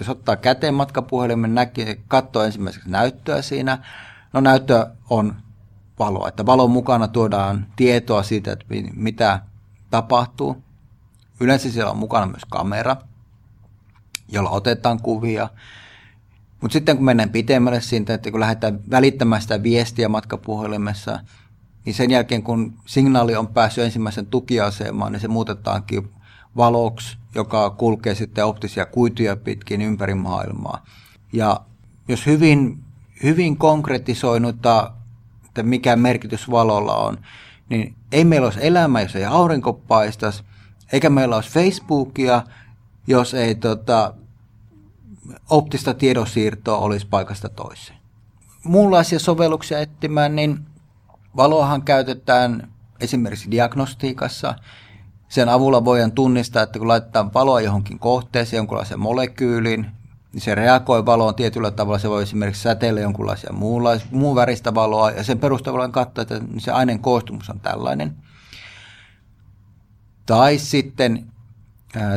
Jos 0.00 0.08
ottaa 0.08 0.36
käteen 0.36 0.74
matkapuhelimen, 0.74 1.54
näkee, 1.54 2.00
katsoo 2.08 2.42
ensimmäiseksi 2.42 2.90
näyttöä 2.90 3.42
siinä. 3.42 3.78
No 4.32 4.40
näyttö 4.40 4.86
on 5.10 5.36
valoa, 5.98 6.28
että 6.28 6.46
valon 6.46 6.70
mukana 6.70 7.08
tuodaan 7.08 7.66
tietoa 7.76 8.22
siitä, 8.22 8.52
että 8.52 8.66
mitä 8.94 9.40
tapahtuu. 9.90 10.62
Yleensä 11.40 11.70
siellä 11.70 11.90
on 11.90 11.98
mukana 11.98 12.26
myös 12.26 12.44
kamera, 12.50 12.96
jolla 14.28 14.50
otetaan 14.50 15.02
kuvia. 15.02 15.48
Mutta 16.60 16.72
sitten 16.72 16.96
kun 16.96 17.04
mennään 17.04 17.30
pitemmälle 17.30 17.80
siitä, 17.80 18.14
että 18.14 18.30
kun 18.30 18.40
lähdetään 18.40 18.80
välittämään 18.90 19.42
sitä 19.42 19.62
viestiä 19.62 20.08
matkapuhelimessa, 20.08 21.20
niin 21.84 21.94
sen 21.94 22.10
jälkeen 22.10 22.42
kun 22.42 22.74
signaali 22.86 23.36
on 23.36 23.48
päässyt 23.48 23.84
ensimmäisen 23.84 24.26
tukiasemaan, 24.26 25.12
niin 25.12 25.20
se 25.20 25.28
muutetaankin 25.28 26.10
valoksi, 26.56 27.18
joka 27.34 27.70
kulkee 27.70 28.14
sitten 28.14 28.44
optisia 28.44 28.86
kuituja 28.86 29.36
pitkin 29.36 29.82
ympäri 29.82 30.14
maailmaa. 30.14 30.84
Ja 31.32 31.60
jos 32.08 32.26
hyvin, 32.26 32.84
hyvin 33.22 33.56
konkretisoinuta 33.56 34.92
että 35.58 35.68
mikä 35.68 35.96
merkitys 35.96 36.50
valolla 36.50 36.96
on, 36.96 37.18
niin 37.68 37.94
ei 38.12 38.24
meillä 38.24 38.44
olisi 38.44 38.58
elämä, 38.62 39.00
jos 39.00 39.16
ei 39.16 39.24
aurinko 39.24 39.72
paistaisi, 39.72 40.42
eikä 40.92 41.10
meillä 41.10 41.36
olisi 41.36 41.50
Facebookia, 41.50 42.42
jos 43.06 43.34
ei 43.34 43.54
tota, 43.54 44.14
optista 45.50 45.94
tiedonsiirtoa 45.94 46.78
olisi 46.78 47.06
paikasta 47.06 47.48
toiseen. 47.48 47.98
Muunlaisia 48.64 49.18
sovelluksia 49.18 49.78
etsimään, 49.78 50.36
niin 50.36 50.58
valoahan 51.36 51.82
käytetään 51.82 52.68
esimerkiksi 53.00 53.50
diagnostiikassa. 53.50 54.54
Sen 55.28 55.48
avulla 55.48 55.84
voidaan 55.84 56.12
tunnistaa, 56.12 56.62
että 56.62 56.78
kun 56.78 56.88
laitetaan 56.88 57.34
valoa 57.34 57.60
johonkin 57.60 57.98
kohteeseen, 57.98 58.58
jonkunlaiseen 58.58 59.00
molekyyliin, 59.00 59.86
niin 60.32 60.40
se 60.40 60.54
reagoi 60.54 61.06
valoon 61.06 61.34
tietyllä 61.34 61.70
tavalla. 61.70 61.98
Se 61.98 62.10
voi 62.10 62.22
esimerkiksi 62.22 62.62
säteillä 62.62 63.00
jonkunlaisia 63.00 63.52
muunlais, 63.52 64.10
muun 64.10 64.36
väristä 64.36 64.74
valoa, 64.74 65.10
ja 65.10 65.24
sen 65.24 65.38
perusteella 65.38 65.78
voidaan 65.78 65.92
katsoa, 65.92 66.22
että 66.22 66.40
se 66.58 66.72
aineen 66.72 66.98
koostumus 66.98 67.50
on 67.50 67.60
tällainen. 67.60 68.16
Tai 70.26 70.58
sitten 70.58 71.32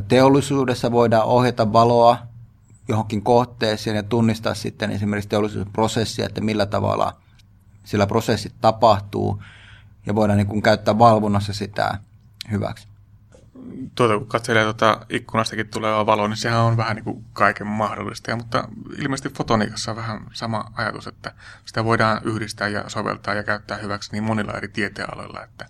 teollisuudessa 0.08 0.92
voidaan 0.92 1.26
ohjata 1.26 1.74
valoa 1.74 2.18
johonkin 2.88 3.22
kohteeseen 3.22 3.96
ja 3.96 4.04
tunnistaa 4.04 4.54
sitten 4.54 4.92
esimerkiksi 4.92 5.30
teollisuusprosessia, 5.30 6.26
että 6.26 6.42
millä 6.42 6.66
tavalla 6.66 7.22
sillä 7.84 8.08
prosessit 8.08 8.54
tapahtuu 8.62 9.44
ja 10.06 10.16
voidaan 10.16 10.38
niin 10.38 10.48
kuin 10.48 10.62
käyttää 10.62 11.00
valvonnassa 11.00 11.54
sitä 11.54 11.98
hyväksi. 12.52 12.88
Tuota, 13.96 14.18
kun 14.18 14.28
katselee 14.28 14.64
tuota 14.64 15.06
ikkunastakin 15.10 15.68
tulevaa 15.68 16.06
valoa, 16.06 16.28
niin 16.28 16.38
sehän 16.38 16.60
on 16.60 16.78
vähän 16.78 16.96
niin 16.96 17.04
kuin 17.04 17.26
kaiken 17.34 17.68
mahdollista. 17.68 18.32
Ja, 18.32 18.36
mutta 18.36 18.68
ilmeisesti 18.98 19.30
fotoniikassa 19.30 19.92
on 19.92 19.98
vähän 19.98 20.28
sama 20.34 20.72
ajatus, 20.76 21.08
että 21.08 21.34
sitä 21.66 21.86
voidaan 21.86 22.22
yhdistää 22.24 22.68
ja 22.68 22.90
soveltaa 22.90 23.34
ja 23.34 23.44
käyttää 23.44 23.78
hyväksi 23.78 24.12
niin 24.12 24.24
monilla 24.24 24.54
eri 24.54 24.68
tieteenaloilla, 24.68 25.44
että 25.44 25.66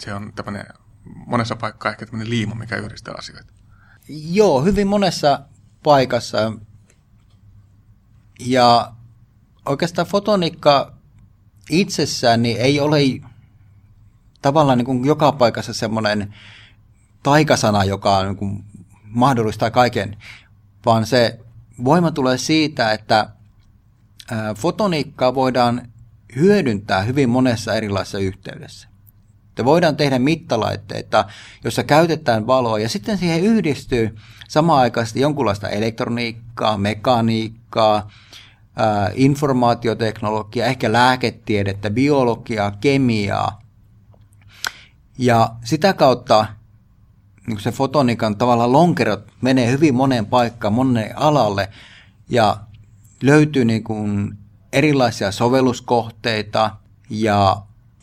se 0.00 0.14
on 0.14 0.32
tämmöinen 0.34 0.66
monessa 1.04 1.56
paikkaa 1.56 1.92
ehkä 1.92 2.06
tämmöinen 2.06 2.30
liima, 2.30 2.54
mikä 2.54 2.76
yhdistää 2.76 3.14
asioita. 3.18 3.52
Joo, 4.08 4.64
hyvin 4.64 4.88
monessa 4.88 5.40
paikassa. 5.82 6.52
Ja 8.40 8.92
oikeastaan 9.66 10.06
fotoniikka 10.06 10.92
itsessään 11.70 12.42
niin 12.42 12.56
ei 12.56 12.80
ole 12.80 12.98
tavallaan 14.42 14.78
niin 14.78 14.86
kuin 14.86 15.04
joka 15.04 15.32
paikassa 15.32 15.72
semmoinen 15.72 16.34
taikasana, 17.22 17.84
joka 17.84 18.24
niin 18.24 18.36
kuin 18.36 18.64
mahdollistaa 19.04 19.70
kaiken, 19.70 20.16
vaan 20.86 21.06
se 21.06 21.40
voima 21.84 22.10
tulee 22.10 22.38
siitä, 22.38 22.92
että 22.92 23.30
fotoniikkaa 24.56 25.34
voidaan 25.34 25.92
hyödyntää 26.36 27.02
hyvin 27.02 27.28
monessa 27.28 27.74
erilaisessa 27.74 28.18
yhteydessä. 28.18 28.89
Että 29.50 29.64
voidaan 29.64 29.96
tehdä 29.96 30.18
mittalaitteita, 30.18 31.24
jossa 31.64 31.84
käytetään 31.84 32.46
valoa 32.46 32.78
ja 32.78 32.88
sitten 32.88 33.18
siihen 33.18 33.44
yhdistyy 33.44 34.16
samaan 34.48 34.80
aikaan 34.80 35.06
jonkunlaista 35.14 35.68
elektroniikkaa, 35.68 36.78
mekaniikkaa, 36.78 38.10
informaatioteknologiaa, 39.14 40.66
ehkä 40.66 40.92
lääketiedettä, 40.92 41.90
biologiaa, 41.90 42.70
kemiaa. 42.70 43.62
Ja 45.18 45.50
sitä 45.64 45.92
kautta 45.92 46.46
niin 47.46 47.60
se 47.60 47.72
fotonikan 47.72 48.36
tavalla 48.36 48.72
lonkerot 48.72 49.32
menee 49.40 49.70
hyvin 49.70 49.94
moneen 49.94 50.26
paikkaan, 50.26 50.74
moneen 50.74 51.18
alalle 51.18 51.68
ja 52.28 52.56
löytyy 53.22 53.64
niin 53.64 53.84
kuin 53.84 54.38
erilaisia 54.72 55.32
sovelluskohteita 55.32 56.70
ja 57.10 57.62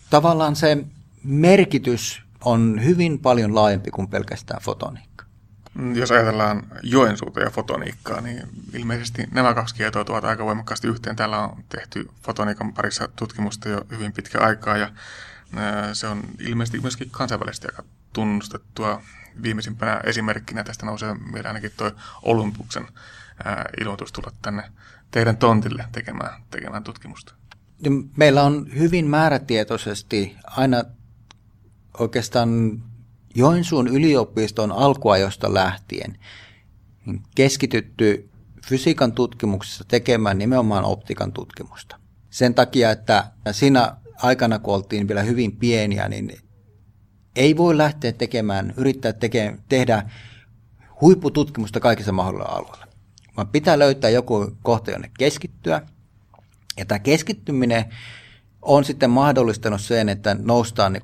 tavallaan 0.09 0.55
se 0.55 0.85
merkitys 1.27 2.21
on 2.45 2.83
hyvin 2.83 3.19
paljon 3.19 3.55
laajempi 3.55 3.91
kuin 3.91 4.07
pelkästään 4.07 4.61
fotoniikka. 4.61 5.25
Mm, 5.73 5.95
jos 5.95 6.11
ajatellaan 6.11 6.63
Joensuuta 6.83 7.39
ja 7.39 7.49
fotoniikkaa, 7.49 8.21
niin 8.21 8.47
ilmeisesti 8.73 9.23
nämä 9.31 9.53
kaksi 9.53 9.75
kietoa 9.75 10.05
tuovat 10.05 10.23
aika 10.23 10.45
voimakkaasti 10.45 10.87
yhteen. 10.87 11.15
Täällä 11.15 11.39
on 11.39 11.63
tehty 11.69 12.09
fotoniikan 12.23 12.73
parissa 12.73 13.09
tutkimusta 13.15 13.69
jo 13.69 13.81
hyvin 13.91 14.13
pitkä 14.13 14.39
aikaa 14.39 14.77
ja 14.77 14.91
se 15.93 16.07
on 16.07 16.23
ilmeisesti 16.39 16.79
myöskin 16.79 17.09
kansainvälisesti 17.11 17.67
aika 17.67 17.83
tunnustettua. 18.13 19.01
Viimeisimpänä 19.43 20.01
esimerkkinä 20.03 20.63
tästä 20.63 20.85
nousee 20.85 21.13
meidän 21.13 21.49
ainakin 21.49 21.71
tuo 21.77 21.91
Olympuksen 22.21 22.87
ilmoitus 23.81 24.11
tulla 24.11 24.31
tänne 24.41 24.63
teidän 25.11 25.37
tontille 25.37 25.85
tekemään, 25.91 26.41
tekemään 26.51 26.83
tutkimusta. 26.83 27.33
Meillä 28.17 28.43
on 28.43 28.67
hyvin 28.77 29.07
määrätietoisesti 29.07 30.35
aina 30.43 30.83
oikeastaan 31.99 32.83
Joensuun 33.35 33.87
yliopiston 33.87 34.71
alkuajosta 34.71 35.53
lähtien 35.53 36.17
keskitytty 37.35 38.29
fysiikan 38.67 39.11
tutkimuksessa 39.11 39.83
tekemään 39.87 40.37
nimenomaan 40.37 40.83
optikan 40.85 41.33
tutkimusta. 41.33 41.99
Sen 42.29 42.53
takia, 42.53 42.91
että 42.91 43.31
siinä 43.51 43.95
aikana, 44.21 44.59
kun 44.59 44.73
oltiin 44.73 45.07
vielä 45.07 45.23
hyvin 45.23 45.57
pieniä, 45.57 46.09
niin 46.09 46.37
ei 47.35 47.57
voi 47.57 47.77
lähteä 47.77 48.11
tekemään, 48.11 48.73
yrittää 48.77 49.13
teke, 49.13 49.57
tehdä 49.69 50.09
huippututkimusta 51.01 51.79
kaikissa 51.79 52.11
mahdollisilla 52.11 52.55
alueilla. 52.55 52.87
Vaan 53.37 53.47
pitää 53.47 53.79
löytää 53.79 54.09
joku 54.09 54.51
kohta, 54.63 54.91
jonne 54.91 55.11
keskittyä. 55.17 55.81
Ja 56.77 56.85
tämä 56.85 56.99
keskittyminen 56.99 57.85
on 58.61 58.85
sitten 58.85 59.09
mahdollistanut 59.09 59.81
sen, 59.81 60.09
että 60.09 60.35
noustaan 60.39 61.01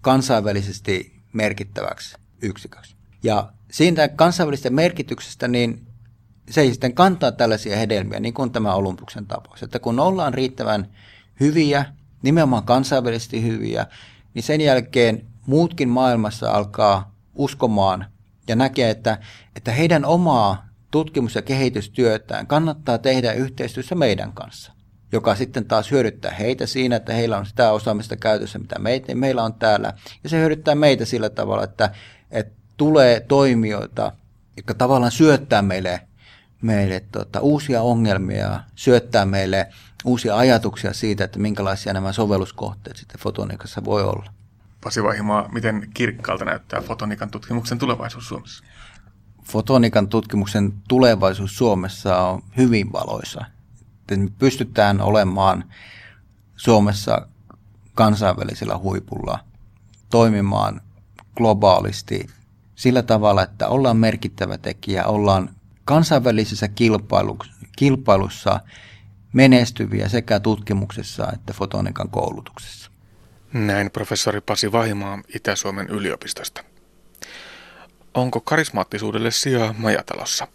kansainvälisesti 0.00 1.20
merkittäväksi 1.32 2.16
yksiköksi. 2.42 2.96
Ja 3.22 3.52
siitä 3.70 4.08
kansainvälisestä 4.08 4.70
merkityksestä, 4.70 5.48
niin 5.48 5.86
se 6.50 6.60
ei 6.60 6.70
sitten 6.70 6.94
kantaa 6.94 7.32
tällaisia 7.32 7.76
hedelmiä, 7.76 8.20
niin 8.20 8.34
kuin 8.34 8.52
tämä 8.52 8.74
Olympuksen 8.74 9.26
tapaus. 9.26 9.62
Että 9.62 9.78
kun 9.78 10.00
ollaan 10.00 10.34
riittävän 10.34 10.90
hyviä, 11.40 11.84
nimenomaan 12.22 12.62
kansainvälisesti 12.62 13.42
hyviä, 13.42 13.86
niin 14.34 14.42
sen 14.42 14.60
jälkeen 14.60 15.26
muutkin 15.46 15.88
maailmassa 15.88 16.50
alkaa 16.50 17.14
uskomaan 17.34 18.06
ja 18.48 18.56
näkee, 18.56 18.90
että, 18.90 19.18
että 19.56 19.72
heidän 19.72 20.04
omaa 20.04 20.66
tutkimus- 20.90 21.34
ja 21.34 21.42
kehitystyötään 21.42 22.46
kannattaa 22.46 22.98
tehdä 22.98 23.32
yhteistyössä 23.32 23.94
meidän 23.94 24.32
kanssa 24.32 24.72
joka 25.12 25.34
sitten 25.34 25.64
taas 25.64 25.90
hyödyttää 25.90 26.30
heitä 26.30 26.66
siinä, 26.66 26.96
että 26.96 27.12
heillä 27.12 27.38
on 27.38 27.46
sitä 27.46 27.72
osaamista 27.72 28.16
käytössä, 28.16 28.58
mitä 28.58 28.78
meitä, 28.78 29.14
meillä 29.14 29.42
on 29.42 29.54
täällä. 29.54 29.92
Ja 30.24 30.28
se 30.28 30.38
hyödyttää 30.38 30.74
meitä 30.74 31.04
sillä 31.04 31.30
tavalla, 31.30 31.64
että, 31.64 31.90
että 32.30 32.60
tulee 32.76 33.20
toimijoita, 33.20 34.12
jotka 34.56 34.74
tavallaan 34.74 35.12
syöttää 35.12 35.62
meille, 35.62 36.00
meille 36.62 37.04
tota, 37.12 37.40
uusia 37.40 37.82
ongelmia, 37.82 38.60
syöttää 38.74 39.26
meille 39.26 39.68
uusia 40.04 40.36
ajatuksia 40.36 40.92
siitä, 40.92 41.24
että 41.24 41.38
minkälaisia 41.38 41.92
nämä 41.92 42.12
sovelluskohteet 42.12 42.96
sitten 42.96 43.20
fotoniikassa 43.20 43.84
voi 43.84 44.02
olla. 44.02 44.32
Pasi 44.84 45.02
Vahimaa, 45.02 45.48
miten 45.52 45.88
kirkkaalta 45.94 46.44
näyttää 46.44 46.80
fotoniikan 46.80 47.30
tutkimuksen 47.30 47.78
tulevaisuus 47.78 48.28
Suomessa? 48.28 48.64
Fotoniikan 49.44 50.08
tutkimuksen 50.08 50.72
tulevaisuus 50.88 51.56
Suomessa 51.56 52.18
on 52.18 52.42
hyvin 52.56 52.92
valoisa 52.92 53.44
että 54.14 54.24
me 54.24 54.30
pystytään 54.38 55.00
olemaan 55.00 55.64
Suomessa 56.56 57.26
kansainvälisellä 57.94 58.78
huipulla 58.78 59.38
toimimaan 60.10 60.80
globaalisti 61.36 62.26
sillä 62.74 63.02
tavalla, 63.02 63.42
että 63.42 63.68
ollaan 63.68 63.96
merkittävä 63.96 64.58
tekijä, 64.58 65.04
ollaan 65.04 65.50
kansainvälisessä 65.84 66.68
kilpailussa 67.76 68.60
menestyviä 69.32 70.08
sekä 70.08 70.40
tutkimuksessa 70.40 71.32
että 71.32 71.52
fotonikan 71.52 72.08
koulutuksessa. 72.10 72.90
Näin 73.52 73.90
professori 73.90 74.40
Pasi 74.40 74.72
Vahimaa 74.72 75.22
Itä-Suomen 75.34 75.88
yliopistosta. 75.88 76.64
Onko 78.14 78.40
karismaattisuudelle 78.40 79.30
sijaa 79.30 79.74
majatalossa? 79.78 80.48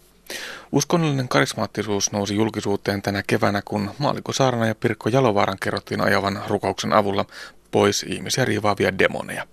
Uskonnollinen 0.72 1.28
karismaattisuus 1.28 2.12
nousi 2.12 2.36
julkisuuteen 2.36 3.02
tänä 3.02 3.22
keväänä, 3.26 3.62
kun 3.64 3.90
Maaliko 3.98 4.32
Saarana 4.32 4.66
ja 4.66 4.74
Pirkko 4.74 5.08
Jalovaaran 5.08 5.58
kerrottiin 5.62 6.00
ajavan 6.00 6.42
rukouksen 6.48 6.92
avulla 6.92 7.24
pois 7.70 8.02
ihmisiä 8.02 8.44
riivaavia 8.44 8.98
demoneja. 8.98 9.46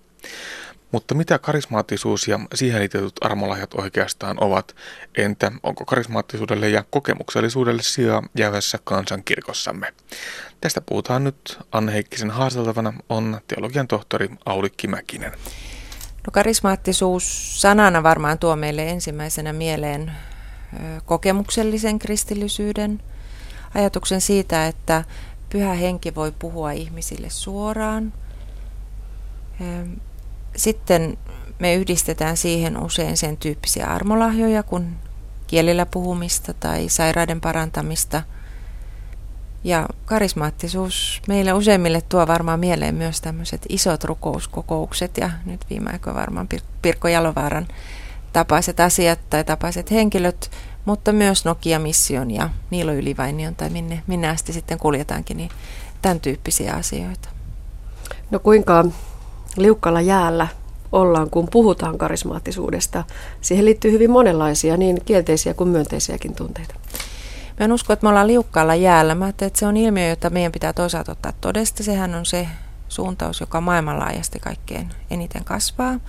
Mutta 0.92 1.16
mitä 1.16 1.40
karismaattisuus 1.40 2.28
ja 2.28 2.40
siihen 2.56 2.80
liitetyt 2.80 3.14
armolahjat 3.22 3.74
oikeastaan 3.74 4.44
ovat? 4.44 4.76
Entä 5.18 5.52
onko 5.64 5.86
karismaattisuudelle 5.86 6.70
ja 6.70 6.84
kokemuksellisuudelle 6.90 7.82
sijaa 7.82 8.24
jäävässä 8.38 8.80
kansankirkossamme? 8.84 9.94
Tästä 10.62 10.82
puhutaan 10.82 11.24
nyt 11.24 11.60
Anne 11.72 11.94
Heikkisen 11.94 12.32
haasteltavana 12.32 12.94
on 13.10 13.42
teologian 13.48 13.88
tohtori 13.88 14.30
Aulikki 14.46 14.88
Mäkinen. 14.88 15.32
No 16.28 16.32
karismaattisuus 16.32 17.62
sanana 17.62 18.04
varmaan 18.04 18.40
tuo 18.40 18.56
meille 18.56 18.90
ensimmäisenä 18.90 19.54
mieleen 19.54 20.12
kokemuksellisen 21.06 22.00
kristillisyyden, 22.00 23.02
ajatuksen 23.76 24.22
siitä, 24.22 24.68
että 24.68 25.04
pyhä 25.50 25.74
henki 25.74 26.16
voi 26.16 26.32
puhua 26.40 26.72
ihmisille 26.72 27.30
suoraan. 27.30 28.14
Sitten 30.56 31.18
me 31.60 31.76
yhdistetään 31.76 32.38
siihen 32.38 32.84
usein 32.84 33.18
sen 33.18 33.38
tyyppisiä 33.38 33.88
armolahjoja 33.88 34.64
kuin 34.64 34.96
kielillä 35.48 35.86
puhumista 35.86 36.54
tai 36.54 36.90
sairaiden 36.90 37.42
parantamista. 37.42 38.22
Ja 39.64 39.88
karismaattisuus 40.06 41.22
meille 41.28 41.54
useimmille 41.54 42.02
tuo 42.02 42.28
varmaan 42.28 42.60
mieleen 42.60 42.96
myös 42.96 43.22
tämmöiset 43.22 43.66
isot 43.70 44.04
rukouskokoukset 44.04 45.18
ja 45.18 45.30
nyt 45.46 45.66
viime 45.70 45.92
aikoina 45.92 46.20
varmaan 46.20 46.50
Pirkko 46.82 47.08
Jalovaaran 47.08 47.68
tapaiset 48.34 48.80
asiat 48.80 49.20
tai 49.30 49.44
tapaiset 49.44 49.92
henkilöt, 49.92 50.52
mutta 50.86 51.12
myös 51.12 51.46
Nokia-mission 51.46 52.32
ja 52.32 52.50
Niilo 52.70 52.94
Ylivainion 52.94 53.56
tai 53.56 53.70
minne, 53.70 54.04
minne 54.08 54.30
asti 54.30 54.54
sitten 54.54 54.80
kuljetaankin, 54.80 55.38
niin 55.38 55.50
tämän 56.02 56.20
tyyppisiä 56.20 56.74
asioita. 56.74 57.30
No 58.32 58.40
kuinka 58.40 58.86
liukkalla 59.58 60.02
jäällä 60.02 60.48
ollaan, 60.92 61.30
kun 61.30 61.48
puhutaan 61.52 61.98
karismaattisuudesta? 61.98 63.04
Siihen 63.42 63.66
liittyy 63.66 63.92
hyvin 63.92 64.12
monenlaisia, 64.12 64.78
niin 64.78 65.02
kielteisiä 65.06 65.54
kuin 65.54 65.70
myönteisiäkin 65.70 66.36
tunteita. 66.36 66.76
Mä 67.60 67.66
en 67.66 67.72
usko, 67.72 67.94
että 67.94 68.06
me 68.06 68.10
ollaan 68.10 68.28
liukkaalla 68.28 68.76
jäällä. 68.76 69.16
Mä 69.16 69.28
että 69.30 69.50
se 69.56 69.66
on 69.66 69.78
ilmiö, 69.78 70.08
jota 70.08 70.30
meidän 70.30 70.52
pitää 70.52 70.74
toisaalta 70.74 71.12
ottaa 71.12 71.34
todesta. 71.42 71.84
Sehän 71.84 72.16
on 72.16 72.26
se 72.26 72.48
suuntaus, 72.90 73.40
joka 73.40 73.62
maailmanlaajasti 73.62 74.40
kaikkein 74.40 74.90
eniten 75.12 75.44
kasvaa 75.44 76.00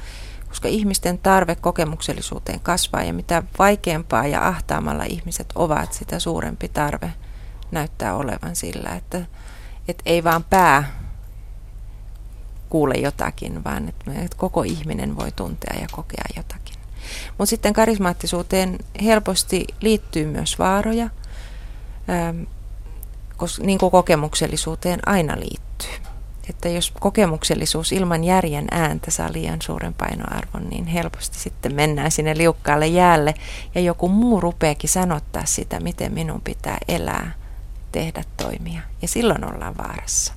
koska 0.55 0.69
ihmisten 0.69 1.19
tarve 1.19 1.55
kokemuksellisuuteen 1.55 2.61
kasvaa 2.61 3.03
ja 3.03 3.13
mitä 3.13 3.43
vaikeampaa 3.59 4.27
ja 4.27 4.49
ahtaamalla 4.49 5.05
ihmiset 5.05 5.47
ovat, 5.55 5.93
sitä 5.93 6.19
suurempi 6.19 6.69
tarve 6.69 7.13
näyttää 7.71 8.15
olevan 8.15 8.57
sillä, 8.57 8.91
että, 8.91 9.27
että 9.89 10.03
ei 10.07 10.25
vaan 10.25 10.45
pää 10.45 11.01
kuule 12.69 12.95
jotakin, 12.95 13.65
vaan 13.65 13.89
että, 13.89 14.13
että 14.13 14.37
koko 14.37 14.63
ihminen 14.63 15.17
voi 15.17 15.33
tuntea 15.33 15.77
ja 15.81 15.87
kokea 15.93 16.25
jotakin. 16.37 16.77
Mutta 17.29 17.51
sitten 17.51 17.73
karismaattisuuteen 17.73 18.79
helposti 19.05 19.65
liittyy 19.81 20.27
myös 20.27 20.59
vaaroja, 20.59 21.11
koska, 23.37 23.65
niin 23.65 23.79
kuin 23.79 23.91
kokemuksellisuuteen 23.91 25.09
aina 25.09 25.37
liittyy 25.37 26.14
että 26.51 26.69
jos 26.69 26.93
kokemuksellisuus 27.01 27.93
ilman 27.93 28.25
järjen 28.25 28.67
ääntä 28.71 29.11
saa 29.11 29.33
liian 29.33 29.63
suuren 29.63 29.95
painoarvon, 29.95 30.69
niin 30.71 30.87
helposti 30.87 31.39
sitten 31.39 31.75
mennään 31.75 32.11
sinne 32.11 32.37
liukkaalle 32.37 32.87
jäälle 32.87 33.35
ja 33.75 33.81
joku 33.81 34.09
muu 34.09 34.41
rupeekin 34.41 34.91
sanottaa 34.91 35.45
sitä, 35.45 35.81
miten 35.81 36.13
minun 36.13 36.41
pitää 36.41 36.79
elää, 36.89 37.33
tehdä, 37.93 38.25
toimia. 38.37 38.81
Ja 39.03 39.09
silloin 39.09 39.55
ollaan 39.55 39.77
vaarassa. 39.77 40.35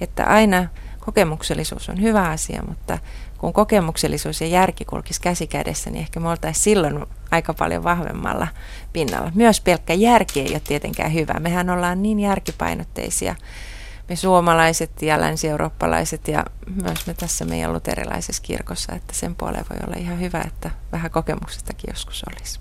Että 0.00 0.24
aina 0.24 0.68
kokemuksellisuus 1.00 1.88
on 1.88 2.00
hyvä 2.00 2.22
asia, 2.22 2.62
mutta 2.68 2.98
kun 3.38 3.52
kokemuksellisuus 3.52 4.40
ja 4.40 4.46
järki 4.46 4.84
kulkisi 4.84 5.20
käsi 5.20 5.46
kädessä, 5.46 5.90
niin 5.90 6.00
ehkä 6.00 6.20
me 6.20 6.28
oltaisiin 6.28 6.64
silloin 6.64 7.06
aika 7.30 7.54
paljon 7.54 7.84
vahvemmalla 7.84 8.48
pinnalla. 8.92 9.32
Myös 9.34 9.60
pelkkä 9.60 9.94
järki 9.94 10.40
ei 10.40 10.50
ole 10.50 10.60
tietenkään 10.60 11.14
hyvä. 11.14 11.34
Mehän 11.40 11.70
ollaan 11.70 12.02
niin 12.02 12.20
järkipainotteisia 12.20 13.34
me 14.12 14.16
suomalaiset 14.16 15.02
ja 15.02 15.20
länsi-eurooppalaiset 15.20 16.28
ja 16.28 16.44
myös 16.82 17.06
me 17.06 17.14
tässä 17.14 17.44
meidän 17.44 17.72
luterilaisessa 17.72 18.42
kirkossa, 18.42 18.92
että 18.92 19.14
sen 19.14 19.34
puoleen 19.34 19.64
voi 19.70 19.78
olla 19.86 19.96
ihan 19.96 20.20
hyvä, 20.20 20.44
että 20.46 20.70
vähän 20.92 21.10
kokemuksestakin 21.10 21.90
joskus 21.90 22.24
olisi. 22.32 22.58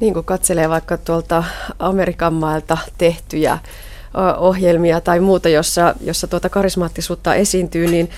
Niin 0.00 0.14
kuin 0.14 0.24
katselee 0.24 0.68
vaikka 0.68 0.98
tuolta 0.98 1.44
Amerikan 1.78 2.34
mailta 2.34 2.78
tehtyjä 2.98 3.58
ohjelmia 4.38 5.00
tai 5.00 5.20
muuta, 5.20 5.48
jossa, 5.48 5.94
jossa 6.00 6.26
tuota 6.26 6.48
karismaattisuutta 6.48 7.34
esiintyy, 7.34 7.86
niin 7.86 8.10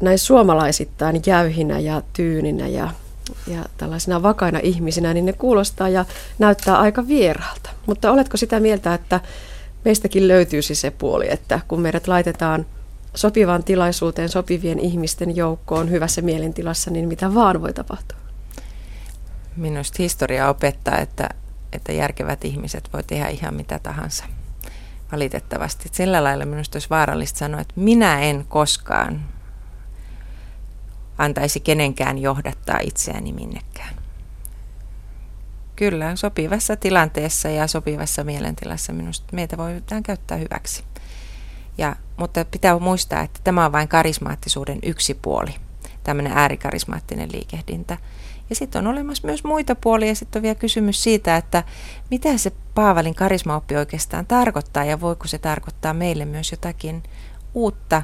näin 0.00 0.18
suomalaisittain 0.18 1.22
jäyhinä 1.26 1.78
ja 1.78 2.02
tyyninä 2.12 2.66
ja, 2.66 2.90
ja 3.46 3.64
tällaisina 3.76 4.22
vakaina 4.22 4.60
ihmisinä, 4.62 5.14
niin 5.14 5.26
ne 5.26 5.32
kuulostaa 5.32 5.88
ja 5.88 6.04
näyttää 6.38 6.78
aika 6.78 7.08
vieraalta. 7.08 7.70
Mutta 7.86 8.10
oletko 8.10 8.36
sitä 8.36 8.60
mieltä, 8.60 8.94
että 8.94 9.20
meistäkin 9.84 10.28
löytyisi 10.28 10.74
se 10.74 10.90
puoli, 10.90 11.26
että 11.30 11.60
kun 11.68 11.80
meidät 11.80 12.08
laitetaan 12.08 12.66
sopivaan 13.14 13.64
tilaisuuteen, 13.64 14.28
sopivien 14.28 14.78
ihmisten 14.78 15.36
joukkoon, 15.36 15.90
hyvässä 15.90 16.22
mielentilassa, 16.22 16.90
niin 16.90 17.08
mitä 17.08 17.34
vaan 17.34 17.62
voi 17.62 17.72
tapahtua. 17.72 18.18
Minusta 19.56 19.96
historia 19.98 20.48
opettaa, 20.48 20.98
että, 20.98 21.28
että 21.72 21.92
järkevät 21.92 22.44
ihmiset 22.44 22.92
voi 22.92 23.02
tehdä 23.02 23.28
ihan 23.28 23.54
mitä 23.54 23.78
tahansa. 23.78 24.24
Valitettavasti. 25.12 25.88
Sillä 25.92 26.24
lailla 26.24 26.44
minusta 26.44 26.76
olisi 26.76 26.90
vaarallista 26.90 27.38
sanoa, 27.38 27.60
että 27.60 27.74
minä 27.76 28.20
en 28.20 28.44
koskaan 28.48 29.20
antaisi 31.18 31.60
kenenkään 31.60 32.18
johdattaa 32.18 32.78
itseäni 32.82 33.32
minnekään 33.32 33.99
kyllä 35.80 36.16
sopivassa 36.16 36.76
tilanteessa 36.76 37.48
ja 37.48 37.66
sopivassa 37.66 38.24
mielentilassa 38.24 38.92
minusta 38.92 39.26
meitä 39.32 39.56
voidaan 39.56 40.02
käyttää 40.02 40.36
hyväksi. 40.36 40.84
Ja, 41.78 41.96
mutta 42.16 42.44
pitää 42.44 42.78
muistaa, 42.78 43.20
että 43.20 43.40
tämä 43.44 43.66
on 43.66 43.72
vain 43.72 43.88
karismaattisuuden 43.88 44.78
yksi 44.82 45.14
puoli, 45.14 45.54
tämmöinen 46.04 46.32
äärikarismaattinen 46.32 47.32
liikehdintä. 47.32 47.96
Ja 48.50 48.56
sitten 48.56 48.78
on 48.86 48.94
olemassa 48.94 49.26
myös 49.26 49.44
muita 49.44 49.74
puolia 49.74 50.08
ja 50.08 50.14
sitten 50.14 50.40
on 50.40 50.42
vielä 50.42 50.54
kysymys 50.54 51.02
siitä, 51.02 51.36
että 51.36 51.64
mitä 52.10 52.36
se 52.36 52.52
Paavalin 52.74 53.14
karismaoppi 53.14 53.76
oikeastaan 53.76 54.26
tarkoittaa 54.26 54.84
ja 54.84 55.00
voiko 55.00 55.28
se 55.28 55.38
tarkoittaa 55.38 55.94
meille 55.94 56.24
myös 56.24 56.50
jotakin 56.50 57.02
uutta, 57.54 58.02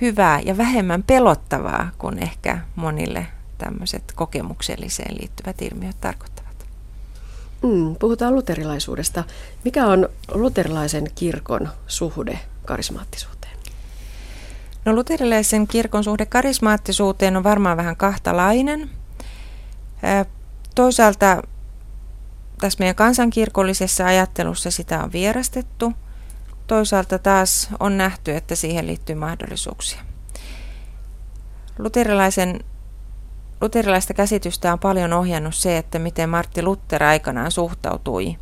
hyvää 0.00 0.40
ja 0.40 0.56
vähemmän 0.56 1.02
pelottavaa 1.02 1.90
kuin 1.98 2.18
ehkä 2.18 2.58
monille 2.76 3.26
tämmöiset 3.58 4.12
kokemukselliseen 4.14 5.16
liittyvät 5.20 5.62
ilmiöt 5.62 5.96
tarkoittavat. 6.00 6.33
Mm, 7.64 7.96
puhutaan 7.96 8.34
luterilaisuudesta. 8.34 9.24
Mikä 9.64 9.86
on 9.86 10.08
luterilaisen 10.34 11.06
kirkon 11.14 11.68
suhde 11.86 12.40
karismaattisuuteen? 12.64 13.56
No 14.84 14.92
luterilaisen 14.92 15.66
kirkon 15.66 16.04
suhde 16.04 16.26
karismaattisuuteen 16.26 17.36
on 17.36 17.44
varmaan 17.44 17.76
vähän 17.76 17.96
kahtalainen. 17.96 18.90
Toisaalta 20.74 21.42
tässä 22.60 22.78
meidän 22.78 22.94
kansankirkollisessa 22.96 24.06
ajattelussa 24.06 24.70
sitä 24.70 25.04
on 25.04 25.12
vierastettu. 25.12 25.92
Toisaalta 26.66 27.18
taas 27.18 27.68
on 27.80 27.98
nähty, 27.98 28.36
että 28.36 28.54
siihen 28.54 28.86
liittyy 28.86 29.14
mahdollisuuksia. 29.14 30.00
Luterilaisen 31.78 32.64
Luterilaista 33.64 34.14
käsitystä 34.14 34.72
on 34.72 34.78
paljon 34.78 35.12
ohjannut 35.12 35.54
se, 35.54 35.78
että 35.78 35.98
miten 35.98 36.30
Martti 36.30 36.62
Luther 36.62 37.04
aikanaan 37.04 37.50
suhtautui 37.50 38.36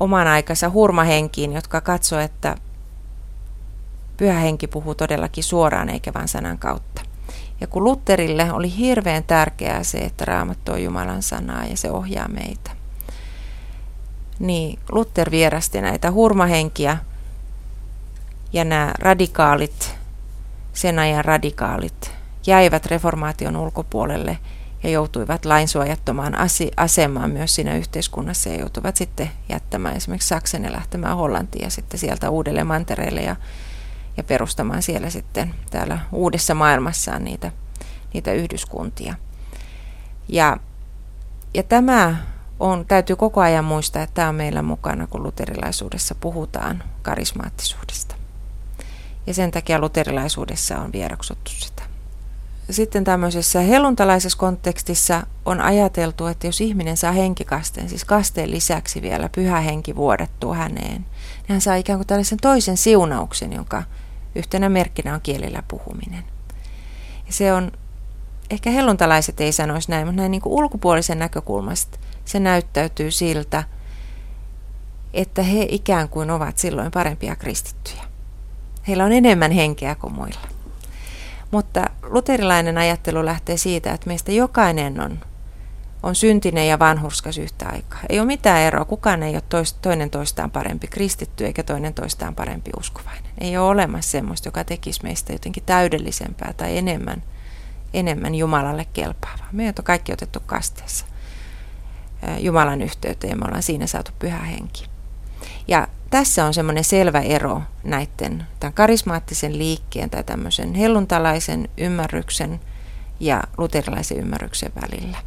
oman 0.00 0.26
aikansa 0.26 0.70
hurmahenkiin, 0.70 1.52
jotka 1.52 1.80
katsoi, 1.80 2.24
että 2.24 2.56
pyhä 4.16 4.32
henki 4.32 4.66
puhuu 4.66 4.94
todellakin 4.94 5.44
suoraan 5.44 5.88
eikä 5.88 6.14
vain 6.14 6.28
sanan 6.28 6.58
kautta. 6.58 7.02
Ja 7.60 7.66
kun 7.66 7.84
Lutterille 7.84 8.52
oli 8.52 8.76
hirveän 8.76 9.24
tärkeää 9.24 9.82
se, 9.82 9.98
että 9.98 10.24
raamattu 10.24 10.72
on 10.72 10.82
Jumalan 10.82 11.22
sanaa 11.22 11.64
ja 11.64 11.76
se 11.76 11.90
ohjaa 11.90 12.28
meitä, 12.28 12.70
niin 14.38 14.78
Luther 14.92 15.30
vierasti 15.30 15.80
näitä 15.80 16.10
hurmahenkiä 16.10 16.98
ja 18.52 18.64
nämä 18.64 18.92
radikaalit, 18.98 19.96
sen 20.72 20.98
ajan 20.98 21.24
radikaalit, 21.24 22.21
jäivät 22.46 22.86
reformaation 22.86 23.56
ulkopuolelle 23.56 24.38
ja 24.82 24.90
joutuivat 24.90 25.44
lainsuojattomaan 25.44 26.36
asemaan 26.76 27.30
myös 27.30 27.54
siinä 27.54 27.76
yhteiskunnassa 27.76 28.48
ja 28.48 28.58
joutuivat 28.58 28.96
sitten 28.96 29.30
jättämään 29.48 29.96
esimerkiksi 29.96 30.28
Saksan 30.28 30.64
ja 30.64 30.72
lähtemään 30.72 31.16
Hollantiin 31.16 31.64
ja 31.64 31.70
sitten 31.70 32.00
sieltä 32.00 32.30
uudelle 32.30 32.64
mantereelle 32.64 33.20
ja, 33.20 33.36
ja 34.16 34.24
perustamaan 34.24 34.82
siellä 34.82 35.10
sitten 35.10 35.54
täällä 35.70 35.98
uudessa 36.12 36.54
maailmassaan 36.54 37.24
niitä, 37.24 37.52
niitä 38.14 38.32
yhdyskuntia. 38.32 39.14
Ja, 40.28 40.56
ja 41.54 41.62
tämä 41.62 42.16
on, 42.60 42.86
täytyy 42.86 43.16
koko 43.16 43.40
ajan 43.40 43.64
muistaa, 43.64 44.02
että 44.02 44.14
tämä 44.14 44.28
on 44.28 44.34
meillä 44.34 44.62
mukana, 44.62 45.06
kun 45.06 45.22
luterilaisuudessa 45.22 46.14
puhutaan 46.14 46.82
karismaattisuudesta. 47.02 48.14
Ja 49.26 49.34
sen 49.34 49.50
takia 49.50 49.78
luterilaisuudessa 49.78 50.78
on 50.78 50.92
vieraksuttu 50.92 51.50
sitä 51.50 51.71
sitten 52.70 53.04
tämmöisessä 53.04 53.60
helluntalaisessa 53.60 54.38
kontekstissa 54.38 55.26
on 55.44 55.60
ajateltu, 55.60 56.26
että 56.26 56.46
jos 56.46 56.60
ihminen 56.60 56.96
saa 56.96 57.12
henkikasteen, 57.12 57.88
siis 57.88 58.04
kasteen 58.04 58.50
lisäksi 58.50 59.02
vielä 59.02 59.28
pyhä 59.28 59.60
henki 59.60 59.96
vuodattuu 59.96 60.54
häneen, 60.54 61.00
niin 61.02 61.48
hän 61.48 61.60
saa 61.60 61.74
ikään 61.74 61.98
kuin 61.98 62.06
tällaisen 62.06 62.38
toisen 62.42 62.76
siunauksen, 62.76 63.52
jonka 63.52 63.82
yhtenä 64.34 64.68
merkkinä 64.68 65.14
on 65.14 65.20
kielellä 65.20 65.62
puhuminen. 65.68 66.24
Ja 67.26 67.32
se 67.32 67.52
on, 67.52 67.72
ehkä 68.50 68.70
helluntalaiset 68.70 69.40
ei 69.40 69.52
sanoisi 69.52 69.90
näin, 69.90 70.06
mutta 70.06 70.20
näin 70.20 70.30
niin 70.30 70.42
kuin 70.42 70.52
ulkopuolisen 70.52 71.18
näkökulmasta 71.18 71.98
se 72.24 72.40
näyttäytyy 72.40 73.10
siltä, 73.10 73.64
että 75.14 75.42
he 75.42 75.66
ikään 75.68 76.08
kuin 76.08 76.30
ovat 76.30 76.58
silloin 76.58 76.90
parempia 76.90 77.36
kristittyjä. 77.36 78.02
Heillä 78.88 79.04
on 79.04 79.12
enemmän 79.12 79.50
henkeä 79.50 79.94
kuin 79.94 80.12
muilla. 80.12 80.61
Mutta 81.52 81.90
luterilainen 82.02 82.78
ajattelu 82.78 83.24
lähtee 83.24 83.56
siitä, 83.56 83.92
että 83.92 84.06
meistä 84.06 84.32
jokainen 84.32 85.00
on, 85.00 85.20
on 86.02 86.14
syntinen 86.14 86.68
ja 86.68 86.78
vanhurskas 86.78 87.38
yhtä 87.38 87.68
aikaa. 87.68 88.00
Ei 88.08 88.18
ole 88.18 88.26
mitään 88.26 88.60
eroa. 88.60 88.84
Kukaan 88.84 89.22
ei 89.22 89.34
ole 89.34 89.42
tois, 89.48 89.72
toinen 89.72 90.10
toistaan 90.10 90.50
parempi 90.50 90.86
kristitty 90.86 91.46
eikä 91.46 91.62
toinen 91.62 91.94
toistaan 91.94 92.34
parempi 92.34 92.70
uskovainen. 92.78 93.30
Ei 93.40 93.56
ole 93.56 93.68
olemassa 93.68 94.10
semmoista, 94.10 94.48
joka 94.48 94.64
tekisi 94.64 95.02
meistä 95.02 95.32
jotenkin 95.32 95.62
täydellisempää 95.66 96.52
tai 96.56 96.78
enemmän, 96.78 97.22
enemmän 97.94 98.34
Jumalalle 98.34 98.86
kelpaavaa. 98.92 99.48
Me 99.52 99.68
on 99.78 99.84
kaikki 99.84 100.12
otettu 100.12 100.40
kasteessa 100.46 101.06
Jumalan 102.38 102.82
yhteyteen 102.82 103.30
ja 103.30 103.36
me 103.36 103.44
ollaan 103.44 103.62
siinä 103.62 103.86
saatu 103.86 104.10
pyhä 104.18 104.38
henki. 104.38 104.86
Ja 105.68 105.88
tässä 106.12 106.44
on 106.44 106.54
semmoinen 106.54 106.84
selvä 106.84 107.20
ero 107.20 107.62
näiden 107.84 108.46
tämän 108.60 108.72
karismaattisen 108.72 109.58
liikkeen 109.58 110.10
tai 110.10 110.24
tämmöisen 110.24 110.74
helluntalaisen 110.74 111.68
ymmärryksen 111.78 112.60
ja 113.20 113.42
luterilaisen 113.58 114.18
ymmärryksen 114.18 114.72
välillä. 114.82 115.18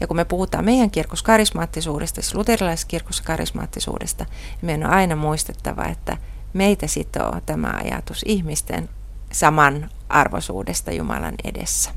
Ja 0.00 0.06
kun 0.06 0.16
me 0.16 0.24
puhutaan 0.24 0.64
meidän 0.64 0.90
kirkossa 0.90 1.24
karismaattisuudesta, 1.24 2.22
siis 2.22 2.34
luterilaisessa 2.34 2.86
kirkossa 2.86 3.22
karismaattisuudesta, 3.24 4.24
niin 4.24 4.66
meidän 4.66 4.84
on 4.84 4.94
aina 4.94 5.16
muistettava, 5.16 5.84
että 5.84 6.16
meitä 6.52 6.86
sitoo 6.86 7.32
tämä 7.46 7.74
ajatus 7.84 8.22
ihmisten 8.26 8.88
samanarvoisuudesta 9.32 10.92
Jumalan 10.92 11.34
edessä. 11.44 11.90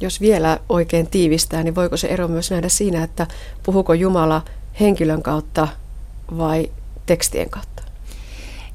Jos 0.00 0.20
vielä 0.20 0.58
oikein 0.68 1.06
tiivistää, 1.06 1.62
niin 1.62 1.74
voiko 1.74 1.96
se 1.96 2.08
ero 2.08 2.28
myös 2.28 2.50
nähdä 2.50 2.68
siinä, 2.68 3.04
että 3.04 3.26
puhuko 3.62 3.94
Jumala 3.94 4.42
henkilön 4.80 5.22
kautta 5.22 5.68
vai 6.38 6.70
tekstien 7.10 7.50
kautta? 7.50 7.82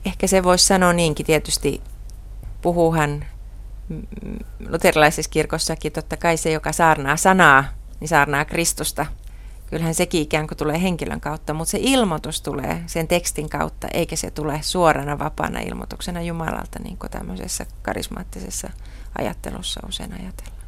Ehkä 0.05 0.27
se 0.27 0.43
voisi 0.43 0.65
sanoa 0.65 0.93
niinkin 0.93 1.25
tietysti. 1.25 1.81
Puhuuhan 2.61 3.25
luterilaisessa 4.69 5.31
kirkossakin 5.31 5.91
totta 5.91 6.17
kai 6.17 6.37
se, 6.37 6.51
joka 6.51 6.71
saarnaa 6.71 7.17
sanaa, 7.17 7.63
niin 7.99 8.07
saarnaa 8.07 8.45
Kristusta. 8.45 9.05
Kyllähän 9.69 9.93
sekin 9.93 10.21
ikään 10.21 10.47
kuin 10.47 10.57
tulee 10.57 10.81
henkilön 10.81 11.21
kautta, 11.21 11.53
mutta 11.53 11.71
se 11.71 11.77
ilmoitus 11.81 12.41
tulee 12.41 12.83
sen 12.85 13.07
tekstin 13.07 13.49
kautta, 13.49 13.87
eikä 13.93 14.15
se 14.15 14.31
tule 14.31 14.59
suorana 14.61 15.19
vapaana 15.19 15.59
ilmoituksena 15.59 16.21
Jumalalta, 16.21 16.79
niin 16.83 16.97
kuin 16.97 17.11
tämmöisessä 17.11 17.65
karismaattisessa 17.81 18.69
ajattelussa 19.17 19.81
usein 19.87 20.13
ajatellaan. 20.13 20.65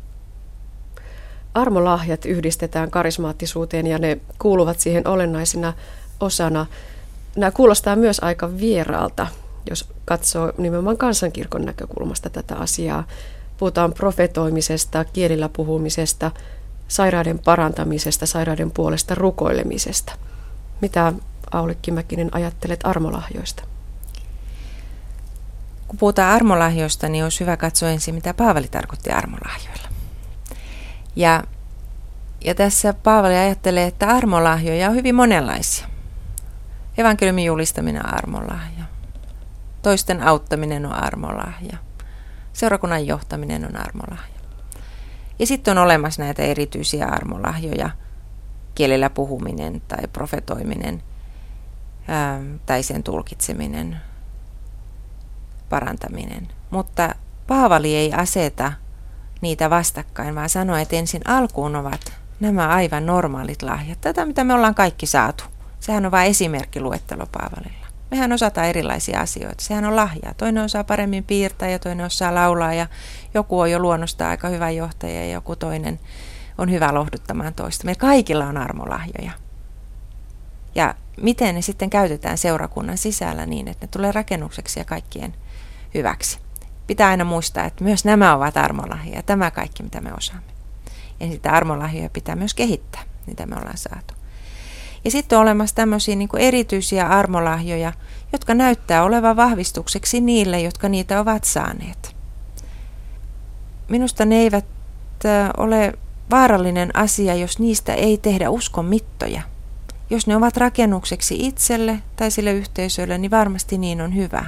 Armolahjat 1.53 2.25
yhdistetään 2.25 2.91
karismaattisuuteen 2.91 3.87
ja 3.87 3.99
ne 3.99 4.17
kuuluvat 4.39 4.79
siihen 4.79 5.07
olennaisina 5.07 5.73
osana. 6.19 6.65
Nämä 7.37 7.51
kuulostaa 7.51 7.95
myös 7.95 8.19
aika 8.23 8.57
vieraalta, 8.57 9.27
jos 9.69 9.89
katsoo 10.05 10.53
nimenomaan 10.57 10.97
kansankirkon 10.97 11.65
näkökulmasta 11.65 12.29
tätä 12.29 12.55
asiaa. 12.55 13.03
Puhutaan 13.57 13.93
profetoimisesta, 13.93 15.05
kielillä 15.05 15.49
puhumisesta, 15.49 16.31
sairaiden 16.87 17.39
parantamisesta, 17.39 18.25
sairaiden 18.25 18.71
puolesta 18.71 19.15
rukoilemisesta. 19.15 20.13
Mitä 20.81 21.13
Aulikki 21.51 21.91
Mäkinen 21.91 22.29
ajattelet 22.35 22.79
armolahjoista? 22.83 23.63
Kun 25.87 25.97
puhutaan 25.97 26.35
armolahjoista, 26.35 27.09
niin 27.09 27.23
olisi 27.23 27.39
hyvä 27.39 27.57
katsoa 27.57 27.89
ensin, 27.89 28.15
mitä 28.15 28.33
Paavali 28.33 28.67
tarkoitti 28.67 29.09
armolahjoilla. 29.09 29.87
Ja, 31.15 31.43
ja 32.45 32.55
tässä 32.55 32.93
Paavali 32.93 33.35
ajattelee, 33.35 33.87
että 33.87 34.07
armolahjoja 34.07 34.89
on 34.89 34.95
hyvin 34.95 35.15
monenlaisia. 35.15 35.87
Evankeliumin 36.97 37.45
julistaminen 37.45 38.05
on 38.05 38.13
armolahja. 38.13 38.83
Toisten 39.81 40.23
auttaminen 40.23 40.85
on 40.85 40.93
armolahja. 40.93 41.77
Seurakunnan 42.53 43.07
johtaminen 43.07 43.65
on 43.65 43.77
armolahja. 43.77 44.37
Ja 45.39 45.47
sitten 45.47 45.77
on 45.77 45.83
olemassa 45.83 46.23
näitä 46.23 46.43
erityisiä 46.43 47.05
armolahjoja, 47.05 47.89
kielellä 48.75 49.09
puhuminen 49.09 49.81
tai 49.87 50.07
profetoiminen 50.13 51.03
ää, 52.07 52.39
tai 52.65 52.83
sen 52.83 53.03
tulkitseminen, 53.03 54.01
parantaminen. 55.69 56.47
Mutta 56.69 57.15
Paavali 57.47 57.95
ei 57.95 58.13
aseta 58.13 58.73
niitä 59.41 59.69
vastakkain, 59.69 60.35
vaan 60.35 60.49
sanoo, 60.49 60.75
että 60.75 60.95
ensin 60.95 61.21
alkuun 61.27 61.75
ovat 61.75 62.13
nämä 62.39 62.67
aivan 62.67 63.05
normaalit 63.05 63.61
lahjat. 63.61 64.01
Tätä, 64.01 64.25
mitä 64.25 64.43
me 64.43 64.53
ollaan 64.53 64.75
kaikki 64.75 65.05
saatu. 65.05 65.43
Sehän 65.79 66.05
on 66.05 66.11
vain 66.11 66.29
esimerkkiluettelo 66.29 67.25
Paavalilla. 67.31 67.87
Mehän 68.11 68.33
osataan 68.33 68.67
erilaisia 68.67 69.19
asioita. 69.19 69.63
Sehän 69.63 69.85
on 69.85 69.95
lahjaa. 69.95 70.33
Toinen 70.33 70.63
osaa 70.63 70.83
paremmin 70.83 71.23
piirtää 71.23 71.69
ja 71.69 71.79
toinen 71.79 72.05
osaa 72.05 72.35
laulaa 72.35 72.73
ja 72.73 72.87
joku 73.33 73.59
on 73.59 73.71
jo 73.71 73.79
luonnosta 73.79 74.29
aika 74.29 74.47
hyvä 74.47 74.69
johtaja 74.69 75.25
ja 75.25 75.31
joku 75.31 75.55
toinen 75.55 75.99
on 76.57 76.71
hyvä 76.71 76.93
lohduttamaan 76.93 77.53
toista. 77.53 77.85
Meillä 77.85 77.99
kaikilla 77.99 78.45
on 78.45 78.57
armolahjoja. 78.57 79.31
Ja 80.75 80.95
miten 81.21 81.55
ne 81.55 81.61
sitten 81.61 81.89
käytetään 81.89 82.37
seurakunnan 82.37 82.97
sisällä 82.97 83.45
niin, 83.45 83.67
että 83.67 83.85
ne 83.85 83.89
tulee 83.91 84.11
rakennukseksi 84.11 84.79
ja 84.79 84.85
kaikkien 84.85 85.35
hyväksi. 85.93 86.39
Pitää 86.87 87.09
aina 87.09 87.23
muistaa, 87.23 87.65
että 87.65 87.83
myös 87.83 88.05
nämä 88.05 88.35
ovat 88.35 88.57
armolahjoja, 88.57 89.23
tämä 89.23 89.51
kaikki 89.51 89.83
mitä 89.83 90.01
me 90.01 90.13
osaamme. 90.17 90.51
Ja 91.19 91.27
sitä 91.27 91.51
armolahjoja 91.51 92.09
pitää 92.09 92.35
myös 92.35 92.53
kehittää, 92.53 93.01
mitä 93.27 93.45
me 93.45 93.55
ollaan 93.55 93.77
saatu. 93.77 94.16
Ja 95.05 95.11
sitten 95.11 95.37
on 95.37 95.41
olemassa 95.41 95.75
tämmöisiä 95.75 96.15
niin 96.15 96.29
erityisiä 96.37 97.07
armolahjoja, 97.07 97.93
jotka 98.31 98.53
näyttää 98.53 99.03
olevan 99.03 99.35
vahvistukseksi 99.35 100.21
niille, 100.21 100.61
jotka 100.61 100.89
niitä 100.89 101.19
ovat 101.19 101.43
saaneet. 101.43 102.15
Minusta 103.87 104.25
ne 104.25 104.35
eivät 104.35 104.65
ole 105.57 105.93
vaarallinen 106.31 106.95
asia, 106.95 107.35
jos 107.35 107.59
niistä 107.59 107.93
ei 107.93 108.17
tehdä 108.17 108.49
uskon 108.49 108.85
mittoja. 108.85 109.41
Jos 110.09 110.27
ne 110.27 110.35
ovat 110.35 110.57
rakennukseksi 110.57 111.47
itselle 111.47 111.99
tai 112.15 112.31
sille 112.31 112.51
yhteisölle, 112.51 113.17
niin 113.17 113.31
varmasti 113.31 113.77
niin 113.77 114.01
on 114.01 114.15
hyvä. 114.15 114.45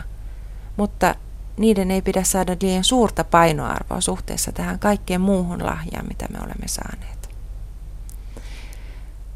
Mutta 0.77 1.15
niiden 1.57 1.91
ei 1.91 2.01
pidä 2.01 2.23
saada 2.23 2.55
liian 2.61 2.83
suurta 2.83 3.23
painoarvoa 3.23 4.01
suhteessa 4.01 4.51
tähän 4.51 4.79
kaikkeen 4.79 5.21
muuhun 5.21 5.65
lahjaan, 5.65 6.07
mitä 6.07 6.25
me 6.31 6.37
olemme 6.39 6.67
saaneet. 6.67 7.18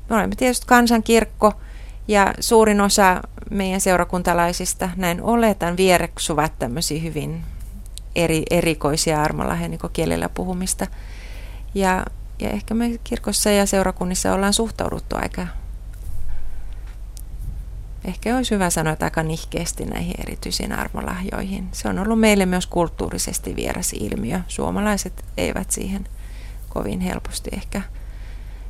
Me 0.10 0.16
olemme 0.16 0.36
tietysti 0.36 0.68
kansankirkko 0.68 1.54
ja 2.08 2.34
suurin 2.40 2.82
osa 2.82 3.22
meidän 3.50 3.82
seurakuntalaisista, 3.82 4.90
näin 4.96 5.22
oletan, 5.22 5.78
viereksuvat 5.78 6.60
tämmöisiä 6.60 7.02
hyvin 7.02 7.44
eri, 8.16 8.44
erikoisia 8.52 9.22
armolahja 9.22 9.68
niin 9.68 9.80
kielellä 9.94 10.30
puhumista. 10.30 10.88
Ja, 11.76 12.06
ja 12.40 12.50
ehkä 12.50 12.74
me 12.74 13.00
kirkossa 13.04 13.50
ja 13.50 13.66
seurakunnissa 13.66 14.34
ollaan 14.34 14.54
suhtauduttu 14.54 15.16
aika, 15.16 15.48
ehkä 18.06 18.38
olisi 18.38 18.56
hyvä 18.56 18.70
sanoa, 18.70 18.94
että 18.94 19.06
aika 19.06 19.24
nihkeästi 19.24 19.86
näihin 19.86 20.16
erityisiin 20.20 20.72
armolahjoihin. 20.72 21.68
Se 21.72 21.90
on 21.90 22.00
ollut 22.00 22.20
meille 22.20 22.46
myös 22.46 22.68
kulttuurisesti 22.68 23.56
vieras 23.56 23.94
ilmiö. 23.94 24.40
Suomalaiset 24.48 25.26
eivät 25.38 25.72
siihen 25.72 26.08
kovin 26.70 27.00
helposti 27.00 27.50
ehkä 27.54 27.82